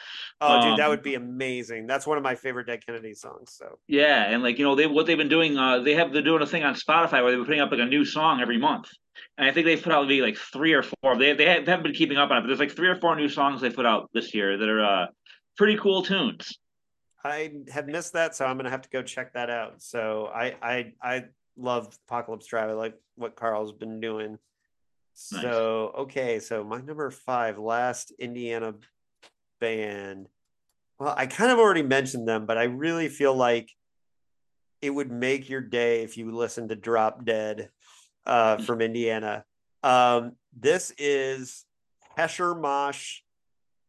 oh, 0.41 0.61
dude, 0.61 0.79
that 0.79 0.85
Um, 0.85 0.91
would 0.91 1.03
be 1.03 1.17
amazing. 1.17 1.87
That's 1.87 2.07
one 2.07 2.19
of 2.19 2.25
my 2.25 2.37
favorite 2.37 2.67
Dead 2.67 2.85
Kennedy 2.87 3.15
songs. 3.15 3.53
So 3.59 3.79
Yeah, 3.89 4.25
and 4.31 4.43
like 4.43 4.59
you 4.59 4.65
know, 4.65 4.75
they 4.77 4.87
what 4.87 5.07
they've 5.07 5.19
been 5.19 5.29
doing, 5.29 5.59
uh, 5.59 5.81
they 5.81 5.95
have 5.95 6.13
they're 6.13 6.23
doing 6.23 6.43
a 6.43 6.47
thing 6.47 6.63
on 6.63 6.75
Spotify 6.75 7.23
where 7.23 7.31
they've 7.31 7.39
been 7.39 7.47
putting 7.47 7.61
up 7.61 7.73
like 7.73 7.81
a 7.81 7.85
new 7.87 8.05
song 8.05 8.41
every 8.41 8.59
month, 8.59 8.89
and 9.37 9.49
I 9.49 9.53
think 9.53 9.67
they've 9.67 9.83
put 9.83 9.93
out 9.93 10.07
maybe 10.07 10.23
like 10.23 10.37
three 10.37 10.73
or 10.73 10.85
four. 10.85 11.17
They 11.19 11.33
they 11.35 11.47
haven't 11.47 11.83
been 11.83 11.95
keeping 11.95 12.17
up 12.17 12.31
on 12.31 12.39
it, 12.39 12.41
but 12.43 12.47
there's 12.47 12.61
like 12.61 12.77
three 12.77 12.89
or 12.89 12.97
four 12.97 13.17
new 13.17 13.29
songs 13.29 13.61
they 13.61 13.71
put 13.71 13.87
out 13.87 14.09
this 14.15 14.35
year 14.35 14.57
that 14.57 14.69
are 14.69 14.85
uh, 14.85 15.07
pretty 15.57 15.77
cool 15.79 16.03
tunes. 16.03 16.59
I 17.25 17.53
had 17.73 17.87
missed 17.89 18.13
that, 18.13 18.37
so 18.37 18.45
I'm 18.45 18.57
gonna 18.57 18.71
have 18.71 18.83
to 18.83 18.91
go 18.91 19.03
check 19.03 19.33
that 19.35 19.51
out. 19.51 19.83
So 19.83 20.27
I 20.27 20.55
I 20.63 20.93
I 21.03 21.25
love 21.57 21.97
Apocalypse 22.07 22.47
Drive. 22.47 22.71
I 22.71 22.73
like 22.73 22.95
what 23.17 23.37
Karl's 23.37 23.73
been 23.73 24.01
doing. 24.01 24.39
Nice. 25.33 25.43
So 25.43 25.93
okay, 25.99 26.41
so 26.41 26.65
my 26.65 26.81
number 26.81 27.11
five, 27.11 27.59
last 27.59 28.13
Indiana 28.19 28.75
band. 29.61 30.29
Well, 30.99 31.15
I 31.17 31.27
kind 31.27 31.51
of 31.51 31.59
already 31.59 31.83
mentioned 31.83 32.29
them, 32.29 32.47
but 32.47 32.59
I 32.59 32.65
really 32.65 33.09
feel 33.09 33.35
like 33.35 33.71
it 34.81 34.91
would 34.91 35.11
make 35.11 35.49
your 35.49 35.61
day 35.61 36.03
if 36.03 36.17
you 36.17 36.31
listen 36.31 36.69
to 36.69 36.77
Drop 36.77 37.25
Dead 37.25 37.71
uh, 38.27 38.57
from 38.65 38.81
Indiana. 38.81 39.45
Um, 39.83 40.33
this 40.59 40.93
is 40.99 41.65
Hesher 42.17 42.55
Mosh, 42.55 43.21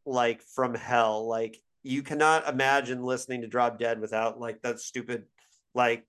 like 0.06 0.42
from 0.42 0.76
hell. 0.76 1.28
Like 1.28 1.62
you 1.84 2.02
cannot 2.02 2.48
imagine 2.48 3.04
listening 3.04 3.42
to 3.42 3.48
Drop 3.48 3.80
Dead 3.80 4.00
without 4.00 4.40
like 4.40 4.62
that 4.62 4.80
stupid, 4.80 5.26
like 5.74 6.06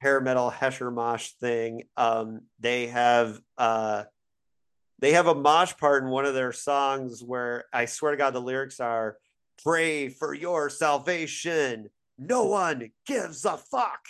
hair 0.00 0.20
metal 0.20 0.50
Hesher 0.50 0.92
Mosh 0.92 1.30
thing. 1.40 1.84
Um, 1.96 2.42
they 2.58 2.88
have 2.88 3.40
uh, 3.56 4.04
they 4.98 5.12
have 5.12 5.26
a 5.26 5.34
mosh 5.34 5.76
part 5.76 6.02
in 6.02 6.10
one 6.10 6.24
of 6.24 6.34
their 6.34 6.52
songs 6.52 7.22
where 7.22 7.64
I 7.72 7.86
swear 7.86 8.12
to 8.12 8.18
God 8.18 8.34
the 8.34 8.40
lyrics 8.40 8.80
are 8.80 9.18
"Pray 9.62 10.08
for 10.08 10.34
your 10.34 10.70
salvation." 10.70 11.90
No 12.18 12.44
one 12.44 12.90
gives 13.06 13.44
a 13.44 13.56
fuck. 13.56 14.00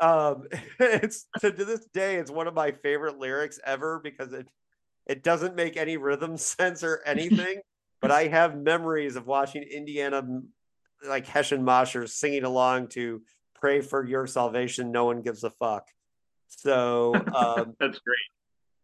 Um, 0.00 0.44
it's 0.80 1.26
to, 1.40 1.52
to 1.52 1.64
this 1.64 1.86
day, 1.92 2.16
it's 2.16 2.30
one 2.30 2.46
of 2.46 2.54
my 2.54 2.72
favorite 2.72 3.18
lyrics 3.18 3.60
ever 3.64 4.00
because 4.02 4.32
it 4.32 4.48
it 5.06 5.22
doesn't 5.22 5.54
make 5.54 5.76
any 5.76 5.96
rhythm 5.96 6.36
sense 6.36 6.82
or 6.82 7.02
anything. 7.06 7.60
but 8.00 8.10
I 8.10 8.28
have 8.28 8.56
memories 8.56 9.16
of 9.16 9.26
watching 9.26 9.62
Indiana 9.62 10.22
like 11.06 11.26
Hessian 11.26 11.62
moshers 11.62 12.10
singing 12.10 12.44
along 12.44 12.88
to 12.88 13.22
"Pray 13.60 13.80
for 13.80 14.04
your 14.04 14.26
salvation." 14.26 14.92
No 14.92 15.04
one 15.06 15.22
gives 15.22 15.44
a 15.44 15.50
fuck. 15.50 15.88
So 16.48 17.14
um, 17.34 17.74
That's 17.78 17.98
great. 17.98 18.16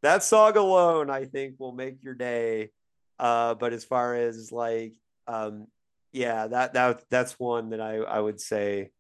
that 0.03 0.23
song 0.23 0.57
alone, 0.57 1.11
I 1.11 1.25
think, 1.25 1.57
will 1.59 1.73
make 1.73 2.03
your 2.03 2.15
day. 2.15 2.71
Uh, 3.19 3.55
but 3.55 3.73
as 3.73 3.85
far 3.85 4.15
as 4.15 4.51
like, 4.51 4.95
um, 5.27 5.67
yeah, 6.13 6.47
that 6.47 6.75
that 6.75 7.05
that's 7.11 7.39
one 7.39 7.71
that 7.71 7.81
I 7.81 7.97
I 7.97 8.21
would 8.21 8.41
say 8.41 8.91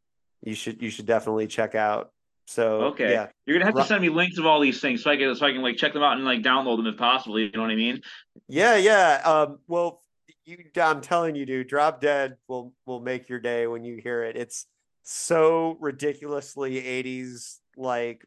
you 0.42 0.54
should 0.54 0.82
you 0.82 0.90
should 0.90 1.06
definitely 1.06 1.46
check 1.46 1.74
out. 1.74 2.12
So 2.46 2.82
Okay, 2.86 3.12
yeah, 3.12 3.28
you're 3.46 3.58
gonna 3.58 3.66
have 3.66 3.76
to 3.76 3.84
send 3.84 4.02
me 4.02 4.08
links 4.08 4.38
of 4.38 4.46
all 4.46 4.60
these 4.60 4.80
things 4.80 5.02
so 5.02 5.10
I 5.10 5.16
can 5.16 5.34
so 5.34 5.46
I 5.46 5.52
can 5.52 5.62
like 5.62 5.76
check 5.76 5.92
them 5.92 6.02
out 6.02 6.16
and 6.16 6.24
like 6.24 6.42
download 6.42 6.76
them 6.76 6.86
if 6.86 6.96
possible. 6.96 7.38
You 7.38 7.50
know 7.52 7.62
what 7.62 7.70
I 7.70 7.76
mean? 7.76 8.02
yeah, 8.48 8.76
yeah. 8.76 9.20
Um, 9.24 9.58
well, 9.68 10.02
you, 10.44 10.58
I'm 10.80 11.00
telling 11.00 11.34
you, 11.34 11.46
dude, 11.46 11.68
Drop 11.68 12.00
Dead 12.00 12.36
will 12.48 12.72
will 12.86 13.00
make 13.00 13.28
your 13.28 13.38
day 13.38 13.66
when 13.66 13.84
you 13.84 13.96
hear 13.96 14.24
it. 14.24 14.36
It's 14.36 14.66
so 15.02 15.76
ridiculously 15.80 16.74
80s 16.80 17.58
like 17.76 18.24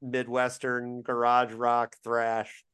midwestern 0.00 1.02
garage 1.02 1.52
rock 1.52 1.96
thrash 2.04 2.64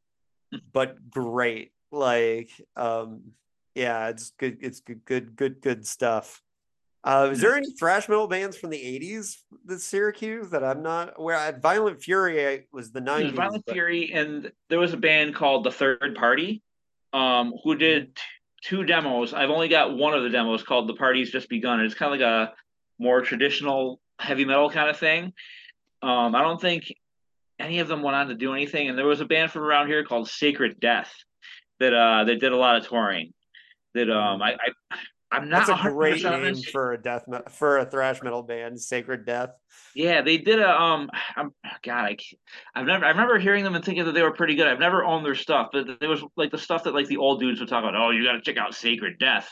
but 0.73 1.11
great. 1.11 1.73
Like 1.93 2.51
um 2.77 3.33
yeah 3.75 4.09
it's 4.09 4.31
good 4.39 4.59
it's 4.61 4.81
good 4.81 5.05
good 5.05 5.37
good 5.37 5.61
good 5.61 5.87
stuff. 5.87 6.43
Uh 7.03 7.31
is 7.33 7.41
there 7.41 7.57
any 7.57 7.71
thrash 7.73 8.09
metal 8.09 8.27
bands 8.29 8.57
from 8.57 8.71
the 8.71 8.77
80s 8.79 9.37
the 9.65 9.79
syracuse 9.79 10.51
that 10.51 10.63
i'm 10.63 10.83
not 10.83 11.15
aware 11.17 11.59
violent 11.63 12.03
fury 12.03 12.67
was 12.73 12.93
the 12.93 13.01
90s 13.01 13.19
There's 13.19 13.33
Violent 13.33 13.65
but- 13.67 13.73
Fury, 13.73 14.13
and 14.13 14.53
there 14.69 14.79
was 14.79 14.93
a 14.93 14.97
band 14.99 15.35
called 15.35 15.65
The 15.65 15.73
Third 15.73 16.15
Party, 16.17 16.63
um, 17.13 17.55
who 17.65 17.75
did 17.75 18.15
t- 18.17 18.23
two 18.63 18.85
demos. 18.85 19.33
I've 19.33 19.51
only 19.51 19.69
got 19.69 19.97
one 19.97 20.13
of 20.15 20.23
the 20.23 20.29
demos 20.31 20.63
called 20.63 20.89
The 20.89 20.95
Party's 20.95 21.31
Just 21.31 21.49
Begun. 21.49 21.81
It's 21.81 21.95
kind 21.95 22.13
of 22.13 22.21
like 22.21 22.27
a 22.29 22.53
more 23.01 23.23
traditional 23.23 24.01
heavy 24.19 24.45
metal 24.45 24.71
kind 24.71 24.91
of 24.91 24.99
thing. 24.99 25.33
Um, 26.03 26.35
I 26.35 26.43
don't 26.43 26.61
think 26.61 26.93
any 27.59 27.81
of 27.81 27.89
them 27.89 28.03
went 28.03 28.17
on 28.17 28.29
to 28.29 28.35
do 28.35 28.53
anything. 28.53 28.89
And 28.89 28.97
there 28.97 29.07
was 29.07 29.21
a 29.21 29.25
band 29.25 29.51
from 29.51 29.63
around 29.63 29.89
here 29.89 30.05
called 30.05 30.29
Sacred 30.29 30.79
Death 30.81 31.13
that 31.81 31.95
uh 31.95 32.25
that 32.25 32.41
did 32.41 32.53
a 32.53 32.57
lot 32.57 32.77
of 32.77 32.87
touring. 32.87 33.33
That 33.95 34.11
um 34.11 34.43
I, 34.43 34.53
I 34.53 34.97
I'm 35.33 35.49
not 35.49 35.67
that's 35.67 35.81
a 35.81 35.91
great 35.91 36.23
name 36.23 36.57
for 36.57 36.93
a 36.93 37.01
death 37.01 37.25
for 37.51 37.79
a 37.79 37.87
thrash 37.87 38.21
metal 38.23 38.43
band 38.43 38.81
sacred 38.81 39.25
death 39.25 39.51
Yeah, 39.95 40.23
they 40.23 40.39
did 40.39 40.59
a 40.59 40.69
um. 40.69 41.09
I'm, 41.37 41.55
God, 41.83 42.05
I, 42.05 42.17
I've 42.75 42.87
never. 42.87 43.05
I 43.05 43.11
remember 43.11 43.39
hearing 43.39 43.65
them 43.65 43.75
and 43.75 43.85
thinking 43.85 44.05
that 44.05 44.13
they 44.13 44.23
were 44.23 44.33
pretty 44.33 44.57
good. 44.57 44.67
I've 44.67 44.81
never 44.81 45.05
owned 45.05 45.25
their 45.25 45.37
stuff, 45.37 45.69
but 45.73 45.87
there 46.01 46.09
was 46.09 46.23
like 46.37 46.51
the 46.51 46.59
stuff 46.59 46.85
that 46.85 46.95
like 46.95 47.07
the 47.07 47.19
old 47.19 47.41
dudes 47.41 47.61
would 47.61 47.69
talk 47.69 47.85
about. 47.85 47.95
Oh, 47.95 48.11
you 48.11 48.25
got 48.25 48.33
to 48.33 48.41
check 48.41 48.57
out 48.57 48.75
Sacred 48.75 49.19
Death, 49.19 49.49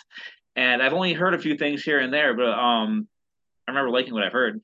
and 0.57 0.83
I've 0.83 0.93
only 0.93 1.13
heard 1.13 1.35
a 1.35 1.39
few 1.39 1.57
things 1.57 1.83
here 1.83 2.01
and 2.01 2.13
there, 2.13 2.35
but 2.35 2.51
um, 2.51 3.07
I 3.69 3.71
remember 3.71 3.91
liking 3.91 4.15
what 4.15 4.23
I've 4.23 4.33
heard. 4.33 4.63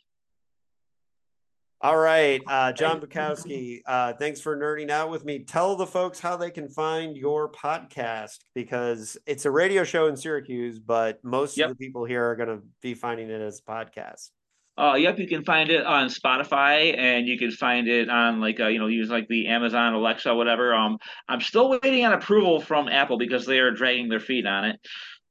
All 1.83 1.99
right, 1.99 2.41
uh, 2.47 2.73
John 2.73 3.03
Bukowski, 3.03 3.83
uh, 3.87 4.15
thanks 4.15 4.41
for 4.41 4.57
nerding 4.57 4.89
out 4.89 5.11
with 5.11 5.27
me. 5.27 5.41
Tell 5.41 5.77
the 5.77 5.87
folks 5.87 6.19
how 6.19 6.39
they 6.39 6.51
can 6.51 6.71
find 6.71 7.15
your 7.15 7.53
podcast 7.53 8.39
because 8.55 9.19
it's 9.27 9.45
a 9.45 9.51
radio 9.51 9.85
show 9.85 10.07
in 10.07 10.17
Syracuse, 10.17 10.79
but 10.79 11.23
most 11.23 11.59
Yep. 11.59 11.71
of 11.73 11.77
the 11.77 11.85
people 11.85 12.07
here 12.07 12.25
are 12.31 12.37
going 12.37 12.49
to 12.49 12.63
be 12.81 12.95
finding 12.95 13.29
it 13.29 13.43
as 13.43 13.61
a 13.61 13.71
podcast. 13.71 14.31
Uh, 14.79 14.95
yep, 14.95 15.19
you 15.19 15.29
can 15.29 15.45
find 15.45 15.69
it 15.69 15.85
on 15.85 16.09
Spotify, 16.09 16.97
and 16.99 17.29
you 17.29 17.39
can 17.39 17.51
find 17.51 17.87
it 17.87 18.09
on 18.09 18.41
like 18.41 18.59
uh, 18.59 18.69
you 18.69 18.79
know 18.79 18.87
use 18.87 19.11
like 19.11 19.29
the 19.29 19.49
Amazon 19.49 19.93
Alexa, 19.93 20.35
whatever. 20.35 20.75
Um, 20.75 20.97
I'm 21.29 21.43
still 21.43 21.69
waiting 21.69 22.07
on 22.07 22.15
approval 22.15 22.61
from 22.63 22.89
Apple 22.89 23.19
because 23.19 23.45
they 23.45 23.59
are 23.59 23.71
dragging 23.71 24.09
their 24.09 24.21
feet 24.21 24.47
on 24.47 24.65
it, 24.65 24.81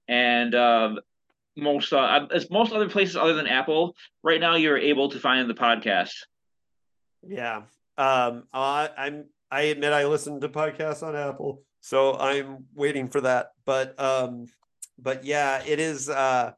and 0.07 0.53
um, 0.53 0.99
most 1.55 1.93
uh, 1.93 2.27
as 2.33 2.49
most 2.49 2.73
other 2.73 2.89
places 2.89 3.15
other 3.15 3.33
than 3.33 3.47
Apple 3.47 3.95
right 4.23 4.39
now, 4.39 4.55
you're 4.55 4.77
able 4.77 5.09
to 5.09 5.19
find 5.19 5.49
the 5.49 5.53
podcast. 5.53 6.13
Yeah, 7.25 7.63
um, 7.97 8.43
I, 8.53 8.89
I'm. 8.97 9.25
I 9.51 9.63
admit 9.63 9.93
I 9.93 10.05
listen 10.05 10.41
to 10.41 10.49
podcasts 10.49 11.03
on 11.03 11.15
Apple, 11.15 11.61
so 11.79 12.17
I'm 12.17 12.65
waiting 12.73 13.07
for 13.09 13.21
that. 13.21 13.51
But 13.65 13.99
um, 13.99 14.47
but 14.97 15.23
yeah, 15.23 15.61
it 15.65 15.79
is. 15.79 16.09
Uh, 16.09 16.53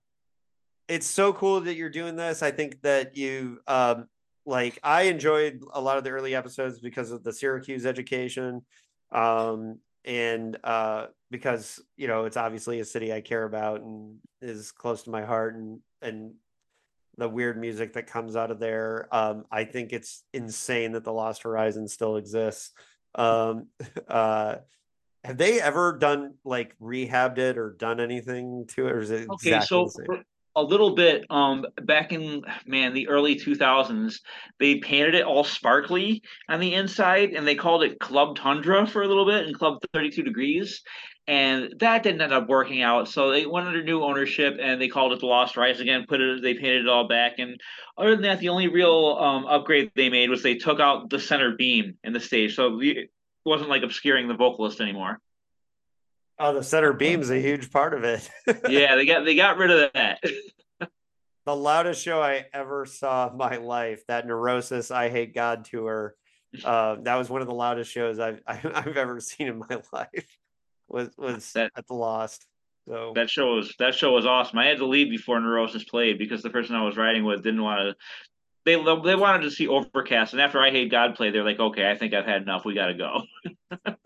it's 0.88 1.08
so 1.08 1.34
cool 1.34 1.62
that 1.62 1.76
you're 1.76 1.90
doing 1.90 2.16
this. 2.16 2.42
I 2.42 2.52
think 2.52 2.82
that 2.82 3.18
you 3.18 3.60
um 3.68 4.08
like 4.46 4.80
I 4.84 5.04
enjoyed 5.04 5.64
a 5.74 5.82
lot 5.82 5.98
of 5.98 6.04
the 6.04 6.12
early 6.12 6.36
episodes 6.36 6.80
because 6.80 7.12
of 7.12 7.24
the 7.24 7.34
Syracuse 7.34 7.86
education. 7.86 8.64
Um 9.12 9.80
and 10.06 10.58
uh 10.64 11.08
because 11.32 11.82
you 11.98 12.08
know 12.08 12.26
it's 12.26 12.38
obviously 12.38 12.80
a 12.80 12.86
city 12.86 13.12
I 13.12 13.22
care 13.22 13.44
about 13.44 13.82
and 13.82 14.18
is 14.42 14.72
close 14.72 15.04
to 15.04 15.10
my 15.10 15.26
heart 15.26 15.56
and 15.56 15.80
and 16.02 16.34
the 17.18 17.28
weird 17.28 17.58
music 17.58 17.94
that 17.94 18.08
comes 18.08 18.36
out 18.36 18.52
of 18.52 18.60
there. 18.60 19.08
Um 19.12 19.46
I 19.52 19.66
think 19.66 19.92
it's 19.92 20.24
insane 20.34 20.94
that 20.94 21.04
the 21.04 21.14
Lost 21.14 21.44
Horizon 21.44 21.88
still 21.88 22.18
exists. 22.18 22.72
Um 23.16 23.68
uh 24.08 24.58
have 25.24 25.38
they 25.38 25.60
ever 25.60 25.98
done 25.98 26.36
like 26.44 26.78
rehabbed 26.80 27.40
it 27.40 27.58
or 27.58 27.72
done 27.72 28.00
anything 28.00 28.66
to 28.76 28.88
it 28.88 28.92
or 28.92 29.00
is 29.00 29.10
it 29.10 29.24
Okay, 29.24 29.50
exactly 29.50 29.66
so 29.66 29.84
the 29.86 29.90
same? 29.90 30.06
for 30.06 30.24
a 30.56 30.64
little 30.64 30.96
bit, 30.96 31.26
um, 31.30 31.66
back 31.84 32.14
in 32.14 32.44
man 32.66 32.94
the 32.94 33.08
early 33.08 33.36
2000s, 33.36 34.22
they 34.60 34.76
painted 34.76 35.16
it 35.16 35.26
all 35.26 35.44
sparkly 35.44 36.22
on 36.48 36.60
the 36.60 36.74
inside, 36.74 37.32
and 37.32 37.46
they 37.46 37.56
called 37.56 37.84
it 37.84 38.00
Club 38.00 38.38
Tundra 38.38 38.88
for 38.88 39.04
a 39.04 39.08
little 39.08 39.26
bit 39.26 39.46
and 39.46 39.58
Club 39.58 39.80
32 39.94 40.24
Degrees, 40.24 40.82
and 41.28 41.74
that 41.80 42.04
didn't 42.04 42.22
end 42.22 42.32
up 42.32 42.48
working 42.48 42.82
out. 42.82 43.10
So 43.10 43.32
they 43.32 43.46
went 43.46 43.68
under 43.68 43.84
new 43.84 44.04
ownership, 44.04 44.58
and 44.62 44.82
they 44.82 44.88
called 44.88 45.12
it 45.12 45.20
the 45.20 45.26
Lost 45.26 45.58
Rise 45.58 45.82
again. 45.82 46.06
Put 46.08 46.22
it, 46.22 46.42
they 46.42 46.54
painted 46.54 46.86
it 46.86 46.90
all 46.90 47.08
back, 47.08 47.40
and 47.40 47.60
other 47.98 48.12
than 48.12 48.22
that, 48.24 48.40
the 48.40 48.50
only 48.50 48.68
real 48.68 49.18
um 49.20 49.46
upgrade 49.46 49.92
they 49.96 50.10
made 50.10 50.30
was 50.30 50.42
they 50.42 50.56
took 50.56 50.80
out 50.80 51.10
the 51.10 51.20
center 51.20 51.56
beam 51.56 51.98
in 52.04 52.14
the 52.14 52.20
stage, 52.20 52.56
so 52.56 52.80
it 52.82 53.10
wasn't 53.44 53.70
like 53.70 53.84
obscuring 53.84 54.28
the 54.28 54.34
vocalist 54.36 54.80
anymore. 54.80 55.20
Oh, 56.38 56.54
the 56.54 56.64
center 56.64 56.92
beam's 56.94 57.30
a 57.30 57.40
huge 57.40 57.72
part 57.72 57.94
of 57.94 58.04
it. 58.04 58.30
Yeah, 58.70 58.96
they 58.96 59.06
got 59.06 59.24
they 59.26 59.36
got 59.36 59.58
rid 59.58 59.72
of 59.72 59.92
that. 59.94 60.22
the 61.46 61.56
loudest 61.56 62.04
show 62.04 62.22
I 62.22 62.46
ever 62.54 62.86
saw 62.86 63.30
in 63.30 63.38
my 63.38 63.58
life, 63.58 64.06
that 64.08 64.28
Neurosis 64.28 64.92
I 64.92 65.10
Hate 65.10 65.34
God 65.34 65.66
tour. 65.66 66.16
Uh, 66.64 66.96
that 67.04 67.16
was 67.16 67.30
one 67.30 67.42
of 67.42 67.48
the 67.48 67.54
loudest 67.54 67.92
shows 67.92 68.20
I've 68.20 68.42
I've 68.48 68.66
ever 68.98 69.20
seen 69.20 69.48
in 69.48 69.60
my 69.60 69.82
life. 69.94 70.38
Was 70.88 71.10
was 71.18 71.52
That- 71.54 71.72
at 71.76 71.88
the 71.88 71.94
Lost. 71.94 72.46
So 72.88 73.14
that 73.16 73.32
show 73.32 73.56
was 73.56 73.74
that 73.80 73.96
show 73.96 74.12
was 74.12 74.28
awesome. 74.28 74.60
I 74.60 74.68
had 74.68 74.78
to 74.78 74.86
leave 74.86 75.10
before 75.10 75.40
Neurosis 75.40 75.84
played 75.84 76.20
because 76.20 76.44
the 76.44 76.52
person 76.52 76.76
I 76.76 76.84
was 76.86 76.96
riding 76.98 77.24
with 77.26 77.42
didn't 77.44 77.64
want 77.64 77.80
to 77.80 77.96
they 78.64 78.76
they 78.76 79.16
wanted 79.16 79.42
to 79.44 79.52
see 79.52 79.68
Overcast, 79.68 80.34
and 80.34 80.42
after 80.42 80.60
I 80.62 80.70
Hate 80.72 80.92
God 80.92 81.16
play, 81.16 81.32
they're 81.32 81.44
like, 81.44 81.60
okay, 81.60 81.90
I 81.90 81.96
think 81.96 82.14
I've 82.14 82.26
had 82.26 82.42
enough. 82.44 82.64
We 82.66 82.74
got 82.76 82.88
to 82.88 82.94
go. 82.94 83.22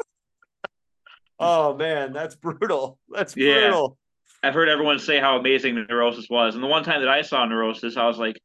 oh 1.40 1.76
man, 1.76 2.14
that's 2.14 2.36
brutal. 2.36 3.00
That's 3.10 3.34
brutal. 3.34 3.98
yeah. 4.44 4.48
I've 4.48 4.54
heard 4.54 4.70
everyone 4.70 5.00
say 5.00 5.20
how 5.20 5.38
amazing 5.38 5.86
Neurosis 5.90 6.30
was, 6.30 6.56
and 6.56 6.64
the 6.64 6.68
one 6.68 6.84
time 6.84 7.02
that 7.02 7.10
I 7.10 7.22
saw 7.24 7.46
Neurosis, 7.46 7.98
I 7.98 8.08
was 8.08 8.18
like, 8.18 8.40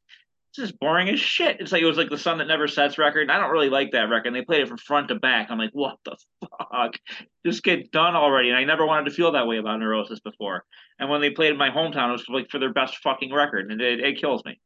"This 0.57 0.65
is 0.65 0.73
boring 0.73 1.09
as 1.09 1.21
shit." 1.21 1.61
It's 1.61 1.71
like 1.71 1.83
it 1.83 1.87
was 1.87 1.97
like 1.97 2.11
the 2.11 2.19
Sun 2.19 2.39
That 2.39 2.49
Never 2.49 2.67
Sets 2.67 2.99
record. 2.99 3.23
And 3.23 3.31
I 3.31 3.39
don't 3.39 3.53
really 3.53 3.69
like 3.71 3.93
that 3.93 4.09
record. 4.09 4.29
And 4.29 4.37
they 4.37 4.43
played 4.43 4.63
it 4.63 4.69
from 4.69 4.79
front 4.79 5.09
to 5.09 5.15
back. 5.15 5.51
I'm 5.51 5.59
like, 5.59 5.71
"What 5.73 5.99
the 6.05 6.17
fuck? 6.41 6.97
Just 7.47 7.63
get 7.63 7.93
done 7.93 8.17
already." 8.17 8.49
And 8.49 8.59
I 8.59 8.65
never 8.65 8.85
wanted 8.87 9.05
to 9.05 9.13
feel 9.13 9.33
that 9.33 9.47
way 9.47 9.59
about 9.59 9.79
Neurosis 9.79 10.21
before. 10.21 10.65
And 10.99 11.09
when 11.09 11.21
they 11.21 11.31
played 11.31 11.53
in 11.53 11.57
my 11.59 11.71
hometown, 11.71 12.09
it 12.09 12.13
was 12.13 12.25
like 12.29 12.51
for 12.51 12.59
their 12.59 12.73
best 12.73 12.97
fucking 12.99 13.33
record, 13.33 13.71
and 13.71 13.81
it, 13.81 14.01
it 14.01 14.21
kills 14.21 14.45
me. 14.45 14.59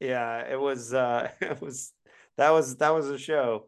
Yeah, 0.00 0.38
it 0.40 0.60
was. 0.60 0.92
uh 0.92 1.30
It 1.40 1.60
was. 1.60 1.92
That 2.36 2.50
was 2.50 2.76
that 2.78 2.92
was 2.92 3.08
a 3.08 3.18
show. 3.18 3.66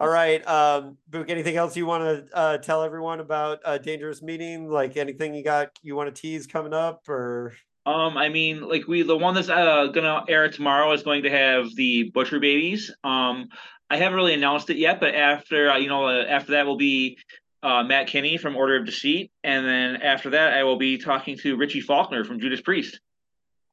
All 0.00 0.08
right, 0.08 0.46
um, 0.46 0.96
Book. 1.08 1.28
Anything 1.28 1.56
else 1.56 1.76
you 1.76 1.84
want 1.84 2.04
to 2.04 2.36
uh, 2.36 2.58
tell 2.58 2.84
everyone 2.84 3.18
about 3.18 3.58
a 3.64 3.80
dangerous 3.80 4.22
meeting? 4.22 4.70
Like 4.70 4.96
anything 4.96 5.34
you 5.34 5.42
got 5.42 5.76
you 5.82 5.96
want 5.96 6.14
to 6.14 6.22
tease 6.22 6.46
coming 6.46 6.72
up, 6.72 7.08
or? 7.08 7.52
Um, 7.84 8.16
I 8.16 8.28
mean, 8.28 8.60
like 8.60 8.86
we 8.86 9.02
the 9.02 9.16
one 9.16 9.34
that's 9.34 9.48
uh, 9.48 9.88
gonna 9.92 10.24
air 10.28 10.48
tomorrow 10.50 10.92
is 10.92 11.02
going 11.02 11.24
to 11.24 11.30
have 11.30 11.74
the 11.74 12.12
Butcher 12.14 12.38
Babies. 12.38 12.94
Um, 13.02 13.48
I 13.90 13.96
haven't 13.96 14.14
really 14.14 14.34
announced 14.34 14.70
it 14.70 14.76
yet, 14.76 15.00
but 15.00 15.16
after 15.16 15.68
uh, 15.68 15.78
you 15.78 15.88
know, 15.88 16.06
uh, 16.06 16.24
after 16.28 16.52
that 16.52 16.66
will 16.66 16.76
be 16.76 17.18
uh, 17.64 17.82
Matt 17.82 18.06
Kinney 18.06 18.36
from 18.36 18.54
Order 18.54 18.76
of 18.76 18.86
Deceit, 18.86 19.32
and 19.42 19.66
then 19.66 19.96
after 19.96 20.30
that, 20.30 20.52
I 20.52 20.62
will 20.62 20.78
be 20.78 20.98
talking 20.98 21.36
to 21.38 21.56
Richie 21.56 21.80
Faulkner 21.80 22.22
from 22.22 22.38
Judas 22.38 22.60
Priest. 22.60 23.00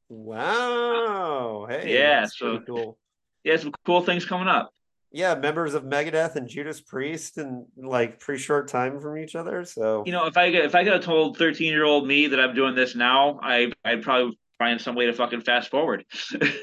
Wow! 0.08 1.68
Hey, 1.70 1.94
yeah, 1.96 2.26
so 2.26 2.58
cool. 2.66 2.98
Yeah, 3.44 3.58
some 3.58 3.72
cool 3.84 4.00
things 4.00 4.24
coming 4.24 4.48
up 4.48 4.72
yeah, 5.16 5.34
members 5.34 5.72
of 5.72 5.84
Megadeth 5.84 6.36
and 6.36 6.46
Judas 6.46 6.82
Priest 6.82 7.38
in 7.38 7.64
like 7.74 8.20
pretty 8.20 8.42
short 8.42 8.68
time 8.68 9.00
from 9.00 9.16
each 9.16 9.34
other. 9.34 9.64
So 9.64 10.02
you 10.04 10.12
know, 10.12 10.26
if 10.26 10.36
I 10.36 10.48
if 10.48 10.74
I 10.74 10.84
could 10.84 10.92
have 10.92 11.04
told 11.04 11.38
thirteen 11.38 11.72
year 11.72 11.84
old 11.84 12.06
me 12.06 12.26
that 12.26 12.38
I'm 12.38 12.54
doing 12.54 12.74
this 12.74 12.94
now, 12.94 13.40
I 13.42 13.72
I'd 13.82 14.02
probably 14.02 14.38
find 14.58 14.78
some 14.78 14.94
way 14.94 15.06
to 15.06 15.14
fucking 15.14 15.40
fast 15.40 15.70
forward. 15.70 16.04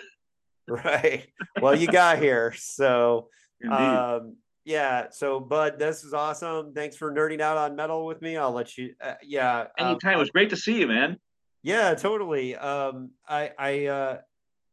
right. 0.67 1.25
Well, 1.59 1.75
you 1.75 1.87
got 1.87 2.19
here, 2.19 2.53
so 2.55 3.29
um, 3.71 4.35
yeah. 4.65 5.07
So, 5.09 5.39
Bud, 5.39 5.79
this 5.79 6.03
is 6.03 6.13
awesome. 6.13 6.73
Thanks 6.75 6.95
for 6.95 7.11
nerding 7.11 7.41
out 7.41 7.57
on 7.57 7.75
metal 7.75 8.05
with 8.05 8.21
me. 8.21 8.37
I'll 8.37 8.51
let 8.51 8.77
you. 8.77 8.93
Uh, 9.01 9.15
yeah. 9.23 9.65
Anytime. 9.79 10.13
Um, 10.13 10.17
it 10.17 10.19
was 10.19 10.29
great 10.29 10.51
to 10.51 10.57
see 10.57 10.79
you, 10.79 10.87
man. 10.87 11.17
Yeah, 11.63 11.95
totally. 11.95 12.55
Um, 12.55 13.13
I 13.27 13.49
I 13.57 13.85
uh, 13.87 14.17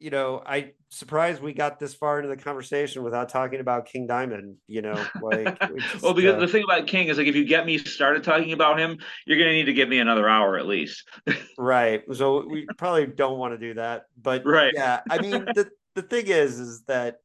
you 0.00 0.08
know, 0.08 0.42
I 0.44 0.72
surprised 0.88 1.42
we 1.42 1.52
got 1.52 1.78
this 1.78 1.94
far 1.94 2.18
into 2.18 2.34
the 2.34 2.42
conversation 2.42 3.04
without 3.04 3.28
talking 3.28 3.60
about 3.60 3.84
King 3.84 4.06
Diamond. 4.06 4.56
You 4.66 4.80
know, 4.80 5.06
like 5.22 5.60
just, 5.60 6.02
well, 6.02 6.14
because 6.14 6.36
uh, 6.36 6.40
the 6.40 6.48
thing 6.48 6.64
about 6.64 6.86
King 6.86 7.08
is 7.08 7.18
like 7.18 7.26
if 7.26 7.36
you 7.36 7.44
get 7.44 7.66
me 7.66 7.76
started 7.76 8.24
talking 8.24 8.52
about 8.52 8.80
him, 8.80 8.98
you're 9.26 9.38
gonna 9.38 9.52
need 9.52 9.66
to 9.66 9.74
give 9.74 9.88
me 9.88 9.98
another 9.98 10.28
hour 10.28 10.58
at 10.58 10.66
least. 10.66 11.06
right. 11.58 12.02
So 12.14 12.46
we 12.48 12.66
probably 12.78 13.06
don't 13.06 13.38
want 13.38 13.52
to 13.54 13.58
do 13.58 13.74
that, 13.74 14.06
but 14.20 14.44
right. 14.46 14.72
Yeah, 14.74 15.00
I 15.08 15.20
mean 15.20 15.44
the 15.54 15.70
the 15.94 16.02
thing 16.02 16.26
is, 16.26 16.58
is 16.58 16.82
that 16.84 17.18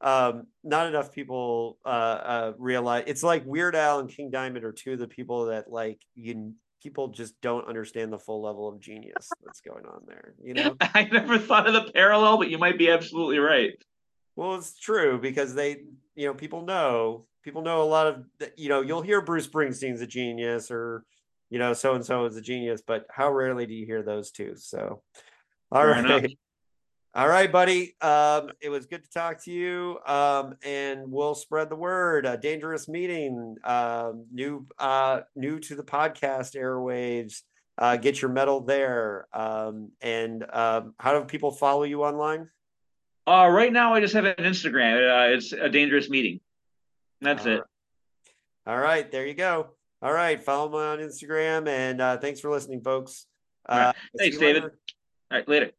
um 0.00 0.46
not 0.64 0.86
enough 0.86 1.12
people 1.12 1.76
uh 1.84 1.88
uh 1.88 2.52
realize 2.56 3.04
it's 3.06 3.22
like 3.22 3.44
Weird 3.44 3.74
Al 3.74 3.98
and 3.98 4.08
King 4.08 4.30
Diamond 4.30 4.64
are 4.64 4.72
two 4.72 4.92
of 4.92 4.98
the 5.00 5.08
people 5.08 5.46
that 5.46 5.70
like 5.70 6.00
you 6.14 6.54
people 6.82 7.08
just 7.08 7.40
don't 7.40 7.68
understand 7.68 8.12
the 8.12 8.18
full 8.18 8.42
level 8.42 8.68
of 8.68 8.80
genius 8.80 9.30
that's 9.44 9.60
going 9.60 9.86
on 9.86 10.02
there. 10.06 10.34
You 10.42 10.54
know, 10.54 10.76
I 10.80 11.08
never 11.10 11.38
thought 11.38 11.66
of 11.66 11.74
the 11.74 11.92
parallel, 11.92 12.38
but 12.38 12.50
you 12.50 12.58
might 12.58 12.78
be 12.78 12.90
absolutely 12.90 13.38
right. 13.38 13.72
Well, 14.36 14.54
it's 14.54 14.78
true 14.78 15.18
because 15.20 15.54
they, 15.54 15.82
you 16.14 16.26
know, 16.26 16.34
people 16.34 16.62
know 16.62 17.26
people 17.42 17.62
know 17.62 17.82
a 17.82 17.84
lot 17.84 18.06
of, 18.06 18.24
you 18.56 18.68
know, 18.68 18.82
you'll 18.82 19.02
hear 19.02 19.20
Bruce 19.20 19.46
Springsteen's 19.46 20.00
a 20.00 20.06
genius 20.06 20.70
or, 20.70 21.04
you 21.48 21.58
know, 21.58 21.72
so 21.72 21.94
and 21.94 22.04
so 22.04 22.26
is 22.26 22.36
a 22.36 22.42
genius, 22.42 22.82
but 22.86 23.06
how 23.10 23.32
rarely 23.32 23.66
do 23.66 23.74
you 23.74 23.86
hear 23.86 24.02
those 24.02 24.30
two? 24.30 24.54
So, 24.56 25.02
all 25.72 25.82
Fair 25.82 25.90
right. 25.90 26.36
All 27.12 27.28
right, 27.28 27.50
buddy. 27.50 27.96
Um, 28.00 28.50
it 28.60 28.68
was 28.68 28.86
good 28.86 29.02
to 29.02 29.10
talk 29.10 29.42
to 29.44 29.50
you. 29.50 29.98
Um, 30.06 30.54
and 30.64 31.10
we'll 31.10 31.34
spread 31.34 31.68
the 31.68 31.76
word. 31.76 32.24
A 32.24 32.36
dangerous 32.36 32.88
meeting. 32.88 33.56
Um, 33.64 34.26
new, 34.32 34.66
uh, 34.78 35.22
new 35.34 35.58
to 35.58 35.74
the 35.74 35.82
podcast 35.82 36.54
airwaves. 36.54 37.42
Uh, 37.76 37.96
get 37.96 38.22
your 38.22 38.30
metal 38.30 38.60
there. 38.60 39.26
Um, 39.32 39.90
and 40.00 40.44
um, 40.52 40.94
how 41.00 41.18
do 41.18 41.24
people 41.24 41.50
follow 41.50 41.82
you 41.82 42.04
online? 42.04 42.48
Uh, 43.26 43.48
right 43.48 43.72
now, 43.72 43.94
I 43.94 44.00
just 44.00 44.14
have 44.14 44.24
an 44.24 44.34
Instagram. 44.38 45.32
Uh, 45.32 45.36
it's 45.36 45.52
a 45.52 45.68
dangerous 45.68 46.08
meeting. 46.08 46.40
That's 47.20 47.44
All 47.44 47.52
it. 47.52 47.56
Right. 47.56 47.64
All 48.66 48.78
right, 48.78 49.10
there 49.10 49.26
you 49.26 49.34
go. 49.34 49.70
All 50.02 50.12
right, 50.12 50.42
follow 50.42 50.70
me 50.70 50.78
on 50.78 50.98
Instagram, 50.98 51.68
and 51.68 52.00
uh, 52.00 52.18
thanks 52.18 52.40
for 52.40 52.50
listening, 52.50 52.82
folks. 52.82 53.26
Uh, 53.68 53.92
Thanks, 54.18 54.38
David. 54.38 54.64
All 54.64 54.70
right, 55.30 55.48
later. 55.48 55.70